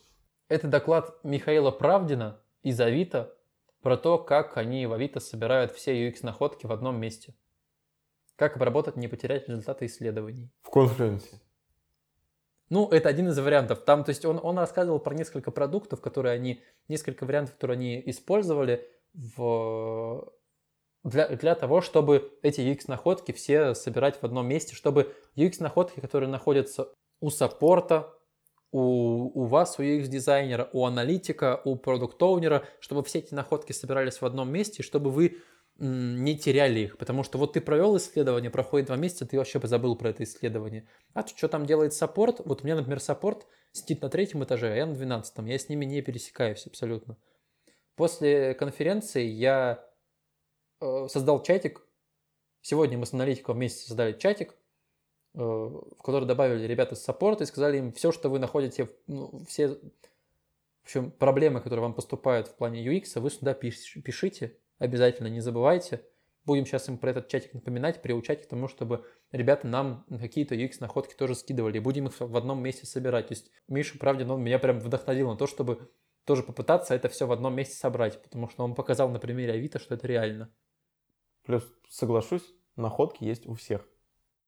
Это 0.48 0.68
доклад 0.68 1.18
Михаила 1.22 1.70
Правдина 1.70 2.42
из 2.62 2.78
Авито 2.78 3.34
про 3.80 3.96
то, 3.96 4.18
как 4.18 4.59
они 4.59 4.84
в 4.84 4.92
Авито 4.92 5.18
собирают 5.20 5.72
все 5.72 6.11
UX-находки 6.11 6.66
в 6.66 6.72
одном 6.72 7.00
месте. 7.00 7.34
Как 8.36 8.56
обработать, 8.56 8.96
не 8.96 9.09
потерять 9.09 9.48
результаты 9.48 9.86
исследований. 9.86 10.50
В 10.61 10.68
конференции. 10.68 11.40
Ну, 12.68 12.86
это 12.90 13.09
один 13.09 13.28
из 13.28 13.38
вариантов. 13.38 13.78
Там, 13.86 14.04
то 14.04 14.11
есть 14.11 14.26
он, 14.26 14.38
он 14.42 14.59
рассказывал 14.59 14.98
про 14.98 15.14
несколько 15.14 15.50
продуктов, 15.50 16.02
которые 16.02 16.34
они, 16.34 16.62
несколько 16.86 17.24
вариантов, 17.24 17.54
которые 17.54 17.76
они 17.76 18.02
использовали 18.04 18.86
в, 19.14 20.30
для, 21.05 21.28
для 21.28 21.55
того, 21.55 21.80
чтобы 21.80 22.32
эти 22.42 22.61
UX-находки 22.61 23.32
все 23.32 23.74
собирать 23.74 24.20
в 24.20 24.24
одном 24.24 24.46
месте, 24.46 24.74
чтобы 24.74 25.14
UX-находки, 25.36 26.01
которые 26.01 26.28
находятся 26.28 26.92
у 27.20 27.30
саппорта, 27.30 28.14
у, 28.70 29.42
у 29.42 29.44
вас, 29.46 29.78
у 29.78 29.82
UX-дизайнера, 29.82 30.68
у 30.72 30.84
аналитика, 30.84 31.61
у 31.64 31.76
product 31.76 32.20
owner 32.20 32.52
а, 32.52 32.64
чтобы 32.80 33.03
все 33.03 33.20
эти 33.20 33.34
находки 33.34 33.72
собирались 33.72 34.20
в 34.20 34.26
одном 34.26 34.51
месте, 34.51 34.82
чтобы 34.82 35.11
вы 35.11 35.38
не 35.78 36.36
теряли 36.36 36.80
их, 36.80 36.99
потому 36.99 37.22
что 37.22 37.38
вот 37.38 37.53
ты 37.53 37.61
провел 37.61 37.96
исследование, 37.96 38.51
проходит 38.51 38.88
два 38.88 38.96
месяца, 38.96 39.26
ты 39.26 39.38
вообще 39.38 39.61
забыл 39.62 39.94
про 39.94 40.11
это 40.11 40.24
исследование. 40.24 40.88
А 41.14 41.22
то, 41.22 41.32
что 41.36 41.46
там 41.46 41.66
делает 41.66 41.94
саппорт, 41.94 42.40
вот 42.44 42.62
у 42.62 42.64
меня, 42.64 42.74
например, 42.74 42.99
саппорт 42.99 43.46
сидит 43.70 44.03
на 44.03 44.09
третьем 44.09 44.42
этаже, 44.42 44.72
а 44.72 44.74
я 44.74 44.86
на 44.86 44.94
двенадцатом, 44.94 45.46
я 45.46 45.57
с 45.57 45.68
ними 45.68 45.84
не 45.84 46.03
пересекаюсь 46.03 46.66
абсолютно. 46.66 47.16
После 47.94 48.55
конференции 48.55 49.24
я 49.24 49.88
создал 50.81 51.43
чатик, 51.43 51.83
сегодня 52.62 52.99
мы 52.99 53.07
с 53.07 53.12
аналитиком 53.12 53.57
вместе 53.57 53.87
создали 53.87 54.12
чатик, 54.12 54.55
э, 55.35 55.39
в 55.39 56.03
который 56.03 56.26
добавили 56.26 56.66
ребята 56.66 56.95
с 56.95 57.03
саппорта 57.03 57.45
и 57.45 57.47
сказали 57.47 57.79
им 57.79 57.93
все, 57.93 58.12
что 58.12 58.29
вы 58.29 58.39
находите, 58.39 58.89
ну, 59.07 59.45
все, 59.47 59.68
в 59.68 60.85
общем, 60.85 61.11
проблемы, 61.11 61.61
которые 61.61 61.83
вам 61.83 61.95
поступают 61.95 62.49
в 62.49 62.55
плане 62.55 62.85
UX, 62.85 63.20
вы 63.20 63.31
сюда 63.31 63.53
пиш- 63.53 64.01
пишите, 64.01 64.57
обязательно 64.79 65.29
не 65.29 65.41
забывайте. 65.41 66.03
Будем 66.45 66.64
сейчас 66.64 66.89
им 66.89 66.97
про 66.97 67.11
этот 67.11 67.29
чатик 67.29 67.53
напоминать, 67.53 68.01
приучать 68.01 68.43
к 68.43 68.49
тому, 68.49 68.68
чтобы 68.68 69.05
ребята 69.33 69.66
нам 69.66 70.07
какие-то 70.09 70.55
UX-находки 70.55 71.14
тоже 71.14 71.35
скидывали, 71.35 71.79
будем 71.79 72.07
их 72.07 72.18
в 72.18 72.37
одном 72.37 72.62
месте 72.62 72.87
собирать. 72.87 73.29
То 73.29 73.33
есть 73.35 73.51
Миша 73.68 73.99
Правдин, 73.99 74.31
он 74.31 74.43
меня 74.43 74.59
прям 74.59 74.81
вдохновил 74.81 75.29
на 75.29 75.37
то, 75.37 75.47
чтобы 75.47 75.91
тоже 76.24 76.43
попытаться 76.43 76.95
это 76.95 77.11
все 77.11 77.26
в 77.26 77.33
одном 77.33 77.55
месте 77.55 77.74
собрать, 77.74 78.22
потому 78.22 78.49
что 78.49 78.64
он 78.64 78.74
показал 78.74 79.11
на 79.11 79.18
примере 79.18 79.55
Авито, 79.55 79.79
что 79.79 79.95
это 79.95 80.07
реально. 80.07 80.51
Плюс, 81.49 81.66
соглашусь, 81.88 82.44
находки 82.76 83.24
есть 83.24 83.46
у 83.46 83.55
всех. 83.55 83.88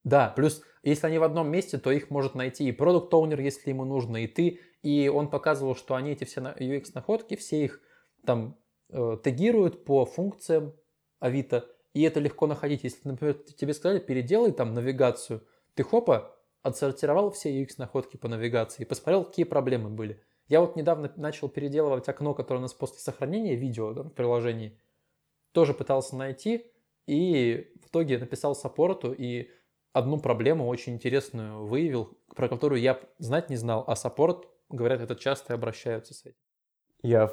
Да, 0.05 0.34
плюс, 0.36 0.61
если 0.82 1.07
они 1.07 1.16
в 1.16 1.22
одном 1.22 1.51
месте, 1.51 1.78
то 1.78 1.90
их 1.90 2.11
может 2.11 2.34
найти 2.34 2.68
и 2.68 2.72
продукт 2.72 3.14
оунер 3.14 3.40
если 3.40 3.70
ему 3.70 3.86
нужно, 3.86 4.18
и 4.18 4.26
ты. 4.26 4.61
И 4.82 5.09
он 5.09 5.30
показывал, 5.30 5.74
что 5.74 5.94
они 5.94 6.11
эти 6.11 6.24
все 6.24 6.40
UX-находки, 6.40 7.36
все 7.36 7.64
их 7.64 7.80
там 8.26 8.59
э, 8.90 9.16
тегируют 9.24 9.86
по 9.86 10.05
функциям 10.05 10.74
Авито, 11.20 11.70
и 11.94 12.03
это 12.03 12.20
легко 12.20 12.46
находить. 12.46 12.84
Если, 12.84 13.09
например, 13.09 13.32
тебе 13.32 13.72
сказали, 13.72 13.98
переделай 13.98 14.53
там 14.53 14.74
навигацию, 14.74 15.42
ты 15.72 15.82
хопа, 15.82 16.36
отсортировал 16.61 17.30
все 17.30 17.62
UX-находки 17.62 18.18
по 18.18 18.28
навигации 18.28 18.84
посмотрел, 18.84 19.24
какие 19.24 19.46
проблемы 19.46 19.88
были. 19.88 20.22
Я 20.48 20.61
вот 20.61 20.76
недавно 20.76 21.11
начал 21.16 21.48
переделывать 21.48 22.07
окно, 22.11 22.34
которое 22.34 22.59
у 22.59 22.62
нас 22.62 22.74
после 22.74 22.98
сохранения 22.98 23.55
видео 23.55 23.94
да, 23.94 24.03
в 24.03 24.11
приложении. 24.11 24.78
Тоже 25.53 25.72
пытался 25.72 26.14
найти, 26.16 26.70
и 27.11 27.72
в 27.82 27.88
итоге 27.88 28.18
написал 28.18 28.54
саппорту, 28.54 29.12
и 29.12 29.50
одну 29.92 30.20
проблему 30.20 30.68
очень 30.68 30.94
интересную 30.94 31.66
выявил, 31.66 32.16
про 32.36 32.48
которую 32.48 32.80
я 32.80 33.00
знать 33.18 33.50
не 33.50 33.56
знал, 33.56 33.82
а 33.88 33.96
саппорт, 33.96 34.46
говорят, 34.68 35.00
это 35.00 35.16
часто 35.16 35.54
обращаются 35.54 36.14
с 36.14 36.24
этим. 36.24 36.38
Я 37.02 37.32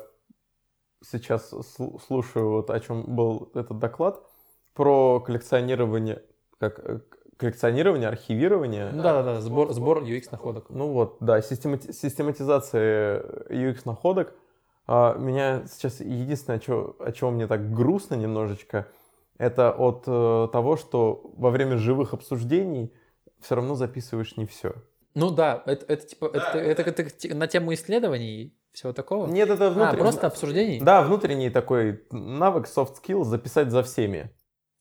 сейчас 1.04 1.54
слушаю, 2.08 2.50
вот 2.50 2.72
о 2.72 2.80
чем 2.80 3.16
был 3.16 3.52
этот 3.54 3.78
доклад, 3.78 4.24
про 4.74 5.20
коллекционирование, 5.20 6.24
как 6.60 6.80
э, 6.80 7.02
коллекционирование, 7.38 8.10
архивирование. 8.10 8.90
Ну, 8.92 9.04
да, 9.04 9.14
да, 9.14 9.24
да, 9.24 9.42
сбор, 9.42 9.72
сбор 9.74 10.04
UX 10.04 10.30
находок. 10.32 10.70
Ну 10.70 10.92
вот, 10.92 11.18
да, 11.20 11.40
системати- 11.40 11.92
систематизация 11.92 13.22
UX 13.50 13.82
находок. 13.86 14.34
А, 14.88 15.16
меня 15.18 15.68
сейчас 15.68 16.00
единственное, 16.00 16.62
о, 16.68 16.96
о 17.00 17.12
чем 17.12 17.36
мне 17.36 17.46
так 17.46 17.74
грустно 17.74 18.16
немножечко, 18.16 18.88
это 19.38 19.72
от 19.72 20.04
э, 20.08 20.48
того, 20.52 20.78
что 20.78 21.34
во 21.38 21.50
время 21.50 21.78
живых 21.78 22.14
обсуждений 22.14 22.94
все 23.40 23.56
равно 23.56 23.76
записываешь 23.76 24.38
не 24.38 24.46
все. 24.46 24.74
Ну 25.14 25.32
да, 25.32 25.64
это, 25.66 25.86
это 25.92 26.08
типа 26.08 26.30
да, 26.30 26.40
это, 26.54 26.84
это, 26.84 27.02
это, 27.02 27.36
на 27.36 27.48
тему 27.48 27.74
исследований 27.74 28.56
всего 28.72 28.94
такого. 28.94 29.28
Нет, 29.28 29.50
это 29.50 29.72
внутренний. 29.72 29.98
А, 29.98 30.04
просто 30.04 30.28
обсуждений? 30.28 30.80
Да, 30.80 31.02
внутренний 31.02 31.50
такой 31.50 32.04
навык, 32.12 32.68
soft 32.68 32.96
skill 33.02 33.24
записать 33.24 33.72
за 33.72 33.82
всеми. 33.84 34.32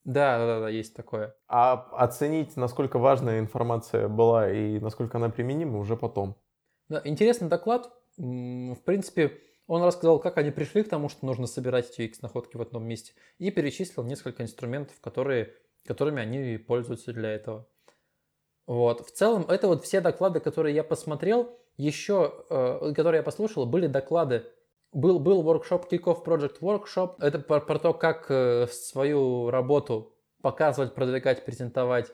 Да, 0.03 0.37
да, 0.37 0.59
да, 0.61 0.69
есть 0.69 0.95
такое. 0.95 1.35
А 1.47 1.73
оценить, 1.91 2.55
насколько 2.55 2.97
важная 2.99 3.39
информация 3.39 4.07
была 4.07 4.49
и 4.49 4.79
насколько 4.79 5.17
она 5.17 5.29
применима, 5.29 5.79
уже 5.79 5.97
потом. 5.97 6.37
Да, 6.87 7.01
интересный 7.03 7.49
доклад. 7.49 7.91
В 8.17 8.77
принципе, 8.85 9.37
он 9.67 9.83
рассказал, 9.83 10.19
как 10.19 10.37
они 10.37 10.51
пришли 10.51 10.83
к 10.83 10.89
тому, 10.89 11.09
что 11.09 11.25
нужно 11.25 11.45
собирать 11.45 11.89
эти 11.89 12.03
X-находки 12.03 12.57
в 12.57 12.61
одном 12.61 12.85
месте, 12.85 13.13
и 13.37 13.51
перечислил 13.51 14.03
несколько 14.03 14.43
инструментов, 14.43 14.99
которые, 15.01 15.53
которыми 15.85 16.21
они 16.21 16.57
пользуются 16.57 17.13
для 17.13 17.31
этого. 17.31 17.67
Вот. 18.65 19.05
В 19.05 19.11
целом, 19.11 19.45
это 19.49 19.67
вот 19.67 19.83
все 19.83 20.01
доклады, 20.01 20.39
которые 20.39 20.75
я 20.75 20.83
посмотрел, 20.83 21.57
еще, 21.77 22.45
э, 22.49 22.93
которые 22.95 23.19
я 23.19 23.23
послушал, 23.23 23.65
были 23.65 23.87
доклады. 23.87 24.45
Был, 24.93 25.19
был 25.19 25.43
workshop, 25.43 25.89
Kickoff 25.89 26.23
Project 26.23 26.59
Workshop. 26.59 27.15
Это 27.19 27.39
про, 27.39 27.59
про 27.59 27.79
то, 27.79 27.93
как 27.93 28.25
э, 28.29 28.67
свою 28.67 29.49
работу 29.51 30.13
показывать, 30.41 30.95
продвигать, 30.95 31.45
презентовать. 31.45 32.11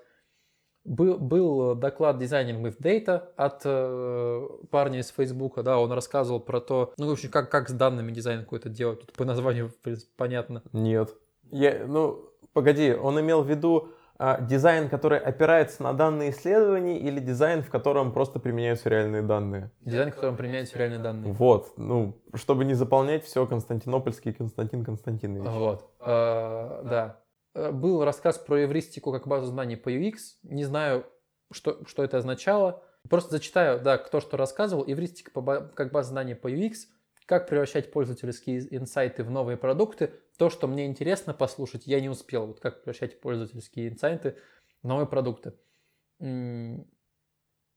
Был, 0.85 1.17
был 1.17 1.75
доклад 1.75 2.21
Designing 2.21 2.61
with 2.61 2.81
Data 2.81 3.23
от 3.37 3.61
э, 3.63 4.47
парня 4.69 4.99
из 4.99 5.09
Фейсбука, 5.09 5.63
да, 5.63 5.79
он 5.79 5.91
рассказывал 5.93 6.41
про 6.41 6.59
то, 6.59 6.93
ну, 6.97 7.07
в 7.07 7.11
общем, 7.11 7.29
как, 7.29 7.49
как 7.49 7.69
с 7.69 7.73
данными 7.73 8.11
дизайн 8.11 8.41
какой-то 8.41 8.67
делать, 8.67 8.99
тут 8.99 9.13
по 9.13 9.23
названию 9.23 9.69
в 9.69 9.77
принципе, 9.77 10.11
понятно. 10.17 10.61
Нет. 10.73 11.15
Я, 11.51 11.85
ну, 11.87 12.29
погоди, 12.51 12.93
он 12.93 13.19
имел 13.19 13.43
в 13.43 13.49
виду 13.49 13.93
а, 14.19 14.39
дизайн, 14.39 14.89
который 14.89 15.19
опирается 15.19 15.81
на 15.83 15.93
данные 15.93 16.29
исследований 16.29 16.97
или 16.97 17.19
дизайн, 17.19 17.63
в 17.63 17.69
котором 17.69 18.11
просто 18.11 18.39
применяются 18.39 18.89
реальные 18.89 19.23
данные? 19.23 19.71
Дизайн, 19.81 20.11
в 20.11 20.15
котором 20.15 20.37
применяются 20.37 20.77
реальные 20.77 20.99
данные. 20.99 21.33
Вот, 21.33 21.73
ну, 21.77 22.21
чтобы 22.35 22.63
не 22.63 22.73
заполнять 22.73 23.23
все 23.23 23.45
Константинопольский 23.47 24.33
Константин 24.33 24.85
Константинович. 24.85 25.49
Вот, 25.49 25.89
а, 25.99 26.83
да. 26.83 27.22
Э, 27.53 27.71
был 27.71 28.03
рассказ 28.03 28.37
про 28.37 28.63
эвристику 28.63 29.11
как 29.11 29.27
базу 29.27 29.47
знаний 29.47 29.75
по 29.75 29.89
UX. 29.89 30.37
Не 30.43 30.65
знаю, 30.65 31.05
что, 31.51 31.83
что 31.85 32.03
это 32.03 32.17
означало. 32.17 32.83
Просто 33.09 33.31
зачитаю, 33.31 33.81
да, 33.81 33.97
кто 33.97 34.19
что 34.19 34.37
рассказывал. 34.37 34.85
Эвристика 34.87 35.31
как 35.75 35.91
база 35.91 36.09
знаний 36.09 36.35
по 36.35 36.51
UX. 36.51 36.87
Как 37.25 37.47
превращать 37.47 37.91
пользовательские 37.91 38.75
инсайты 38.75 39.23
в 39.23 39.31
новые 39.31 39.57
продукты. 39.57 40.11
То, 40.37 40.49
что 40.49 40.67
мне 40.67 40.85
интересно 40.85 41.33
послушать, 41.33 41.87
я 41.87 42.01
не 42.01 42.09
успел. 42.09 42.47
Вот 42.47 42.59
как 42.59 42.83
превращать 42.83 43.21
пользовательские 43.21 43.89
инсайты 43.89 44.35
в 44.81 44.87
новые 44.87 45.07
продукты. 45.07 45.53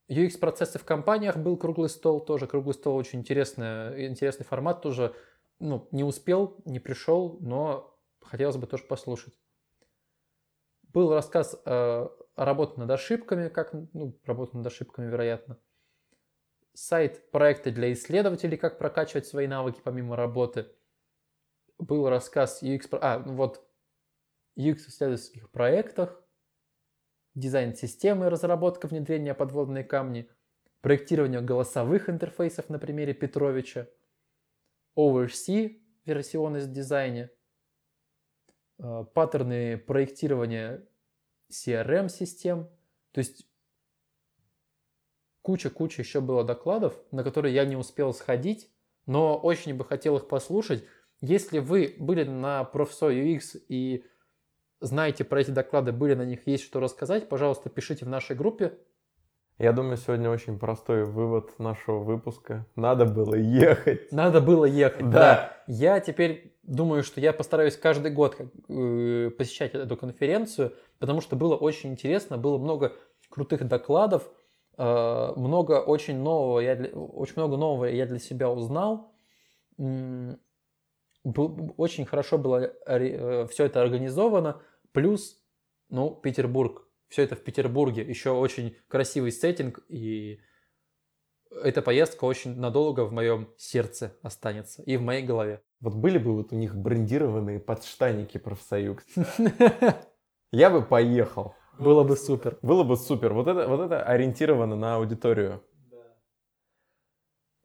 UX-процессы 0.09 0.79
в 0.79 0.85
компаниях 0.85 1.37
был 1.37 1.57
круглый 1.57 1.89
стол, 1.89 2.24
тоже 2.24 2.47
круглый 2.47 2.74
стол 2.74 2.97
очень 2.97 3.20
интересный, 3.20 4.07
интересный 4.07 4.45
формат, 4.45 4.81
тоже 4.81 5.14
ну, 5.59 5.89
не 5.91 6.05
успел, 6.05 6.59
не 6.64 6.79
пришел, 6.79 7.39
но 7.41 7.99
хотелось 8.20 8.57
бы 8.57 8.68
тоже 8.68 8.85
послушать. 8.85 9.35
Был 10.97 11.12
рассказ 11.12 11.61
э, 11.62 11.68
о 11.68 12.11
работе 12.47 12.80
над 12.80 12.90
ошибками, 12.90 13.51
как, 13.51 13.74
ну, 13.92 14.18
работа 14.24 14.57
над 14.57 14.66
ошибками, 14.66 15.11
вероятно. 15.11 15.59
Сайт 16.72 17.30
проекты 17.30 17.70
для 17.70 17.92
исследователей, 17.92 18.57
как 18.57 18.78
прокачивать 18.78 19.26
свои 19.26 19.47
навыки 19.47 19.78
помимо 19.84 20.16
работы. 20.16 20.72
Был 21.76 22.09
рассказ 22.09 22.62
UX, 22.62 22.88
а, 22.99 23.18
ну 23.18 23.34
вот, 23.34 23.62
UX 24.59 24.76
в 24.76 24.88
исследовательских 24.88 25.51
проектах, 25.51 26.24
дизайн 27.34 27.74
системы, 27.74 28.30
разработка 28.30 28.86
внедрения 28.86 29.34
подводные 29.34 29.84
камни, 29.84 30.30
проектирование 30.80 31.42
голосовых 31.42 32.09
интерфейсов 32.09 32.70
на 32.70 32.78
примере 32.78 33.12
Петровича, 33.12 33.86
OverC, 34.97 35.78
версионность 36.07 36.72
дизайне, 36.72 37.28
Э, 37.28 37.36
паттерны 38.79 39.79
проектирования 39.79 40.87
CRM-систем. 41.51 42.68
То 43.12 43.18
есть 43.18 43.47
куча-куча 45.43 46.03
еще 46.03 46.20
было 46.20 46.45
докладов, 46.45 47.01
на 47.12 47.24
которые 47.24 47.55
я 47.55 47.64
не 47.64 47.77
успел 47.77 48.12
сходить, 48.12 48.70
но 49.07 49.39
очень 49.39 49.74
бы 49.74 49.85
хотел 49.85 50.16
их 50.16 50.29
послушать. 50.29 50.85
Если 51.20 51.59
вы 51.59 51.95
были 51.99 52.24
на 52.24 52.64
профсо 52.64 53.11
UX 53.11 53.59
и 53.68 54.05
знаете 54.81 55.24
про 55.24 55.41
эти 55.41 55.51
доклады, 55.51 55.93
были 55.93 56.14
на 56.14 56.24
них, 56.24 56.47
есть 56.47 56.64
что 56.64 56.81
рассказать, 56.81 57.29
пожалуйста, 57.29 57.70
пишите 57.70 58.05
в 58.05 58.09
нашей 58.09 58.37
группе. 58.37 58.79
Я 59.59 59.72
думаю, 59.72 59.96
сегодня 59.96 60.28
очень 60.28 60.59
простой 60.59 61.04
вывод 61.04 61.59
нашего 61.59 62.00
выпуска. 62.00 62.66
Надо 62.76 63.07
было 63.07 63.34
ехать. 63.34 64.12
Надо 64.12 64.42
было 64.42 64.66
ехать, 64.66 65.09
да. 65.09 65.10
да. 65.10 65.56
Я 65.66 66.01
теперь 66.01 66.55
думаю, 66.62 67.02
что 67.02 67.22
я 67.22 67.32
постараюсь 67.32 67.74
каждый 67.76 68.10
год 68.10 68.36
э, 68.39 69.31
посещать 69.31 69.74
эту 69.74 69.97
конференцию, 69.97 70.74
потому 70.98 71.22
что 71.22 71.36
было 71.36 71.56
очень 71.56 71.93
интересно, 71.93 72.36
было 72.36 72.59
много 72.59 72.93
крутых 73.31 73.66
докладов, 73.66 74.31
э, 74.76 75.32
много 75.36 75.81
очень 75.81 76.18
нового, 76.18 76.60
я 76.60 76.76
для, 76.76 76.90
очень 76.90 77.35
много 77.36 77.56
нового 77.56 77.86
я 77.86 78.05
для 78.05 78.18
себя 78.18 78.51
узнал. 78.51 79.14
Очень 81.24 82.05
хорошо 82.05 82.36
было 82.36 82.72
э, 82.86 83.47
все 83.47 83.64
это 83.64 83.81
организовано, 83.81 84.60
плюс, 84.93 85.43
ну, 85.89 86.10
Петербург. 86.10 86.85
Все 87.09 87.23
это 87.23 87.37
в 87.37 87.43
Петербурге, 87.43 88.03
еще 88.03 88.31
очень 88.31 88.77
красивый 88.89 89.33
сеттинг, 89.33 89.81
и 89.89 90.41
эта 91.51 91.83
поездка 91.83 92.24
очень 92.24 92.57
надолго 92.57 93.05
в 93.05 93.12
моем 93.12 93.49
сердце 93.57 94.16
останется 94.23 94.83
и 94.83 94.97
в 94.97 95.03
моей 95.03 95.24
голове. 95.24 95.62
Вот 95.81 95.95
были 95.95 96.19
бы 96.19 96.35
вот 96.35 96.53
у 96.53 96.57
них 96.57 96.74
брендированные 96.74 97.61
подштанники 97.61 98.39
профсоюз. 98.39 98.99
Я 100.53 100.70
бы 100.70 100.83
поехал. 100.83 101.55
Было 101.78 102.03
бы 102.03 102.16
супер. 102.16 102.59
Было 102.62 102.83
бы 102.83 102.97
супер. 102.97 103.35
Вот 103.35 103.47
это, 103.47 103.69
вот 103.69 103.81
это 103.81 104.03
ориентировано 104.03 104.77
на 104.77 104.97
аудиторию. 104.97 105.62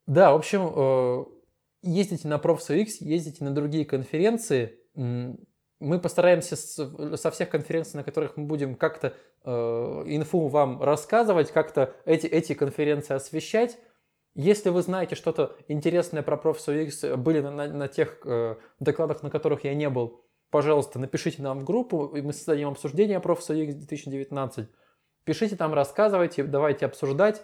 Да, 0.05 0.33
в 0.33 0.35
общем, 0.35 0.71
э, 0.75 1.25
ездите 1.83 2.27
на 2.27 2.35
ProfSoX, 2.35 2.87
ездите 2.99 3.43
на 3.43 3.53
другие 3.55 3.85
конференции. 3.85 4.77
Мы 5.81 5.99
постараемся 5.99 6.55
со 6.55 7.31
всех 7.31 7.49
конференций, 7.49 7.97
на 7.97 8.03
которых 8.03 8.37
мы 8.37 8.45
будем 8.45 8.75
как-то 8.75 9.13
э, 9.43 9.51
инфу 9.51 10.47
вам 10.47 10.81
рассказывать, 10.81 11.51
как-то 11.51 11.95
эти, 12.05 12.27
эти 12.27 12.53
конференции 12.53 13.15
освещать. 13.15 13.79
Если 14.35 14.69
вы 14.69 14.83
знаете 14.83 15.15
что-то 15.15 15.57
интересное 15.67 16.21
про 16.21 16.37
профессор 16.37 16.75
X, 16.75 17.03
были 17.17 17.41
на, 17.41 17.49
на, 17.49 17.67
на 17.67 17.87
тех 17.87 18.19
э, 18.25 18.57
докладах, 18.79 19.23
на 19.23 19.31
которых 19.31 19.63
я 19.63 19.73
не 19.73 19.89
был, 19.89 20.23
пожалуйста, 20.51 20.99
напишите 20.99 21.41
нам 21.41 21.61
в 21.61 21.63
группу, 21.63 22.15
и 22.15 22.21
мы 22.21 22.31
создадим 22.31 22.69
обсуждение 22.69 23.19
профессор 23.19 23.55
X 23.55 23.73
2019. 23.73 24.69
Пишите 25.23 25.55
там, 25.55 25.73
рассказывайте, 25.73 26.43
давайте 26.43 26.85
обсуждать. 26.85 27.43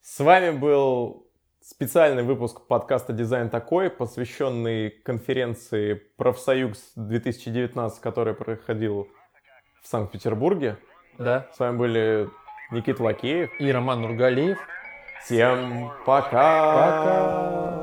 С 0.00 0.18
вами 0.20 0.56
был 0.56 1.30
специальный 1.62 2.22
выпуск 2.22 2.66
подкаста 2.66 3.12
«Дизайн 3.12 3.48
такой», 3.48 3.88
посвященный 3.88 4.90
конференции 4.90 5.94
«Профсоюз 6.16 6.92
2019», 6.96 7.92
который 8.00 8.34
проходил 8.34 9.08
в 9.82 9.86
Санкт-Петербурге. 9.86 10.76
Да. 11.18 11.46
С 11.54 11.58
вами 11.60 11.76
были 11.76 12.28
Никита 12.70 13.02
Лакеев. 13.02 13.50
И 13.60 13.70
Роман 13.70 14.02
Нургалиев. 14.02 14.58
Всем 15.24 15.92
пока! 16.04 16.72
Пока! 16.74 17.81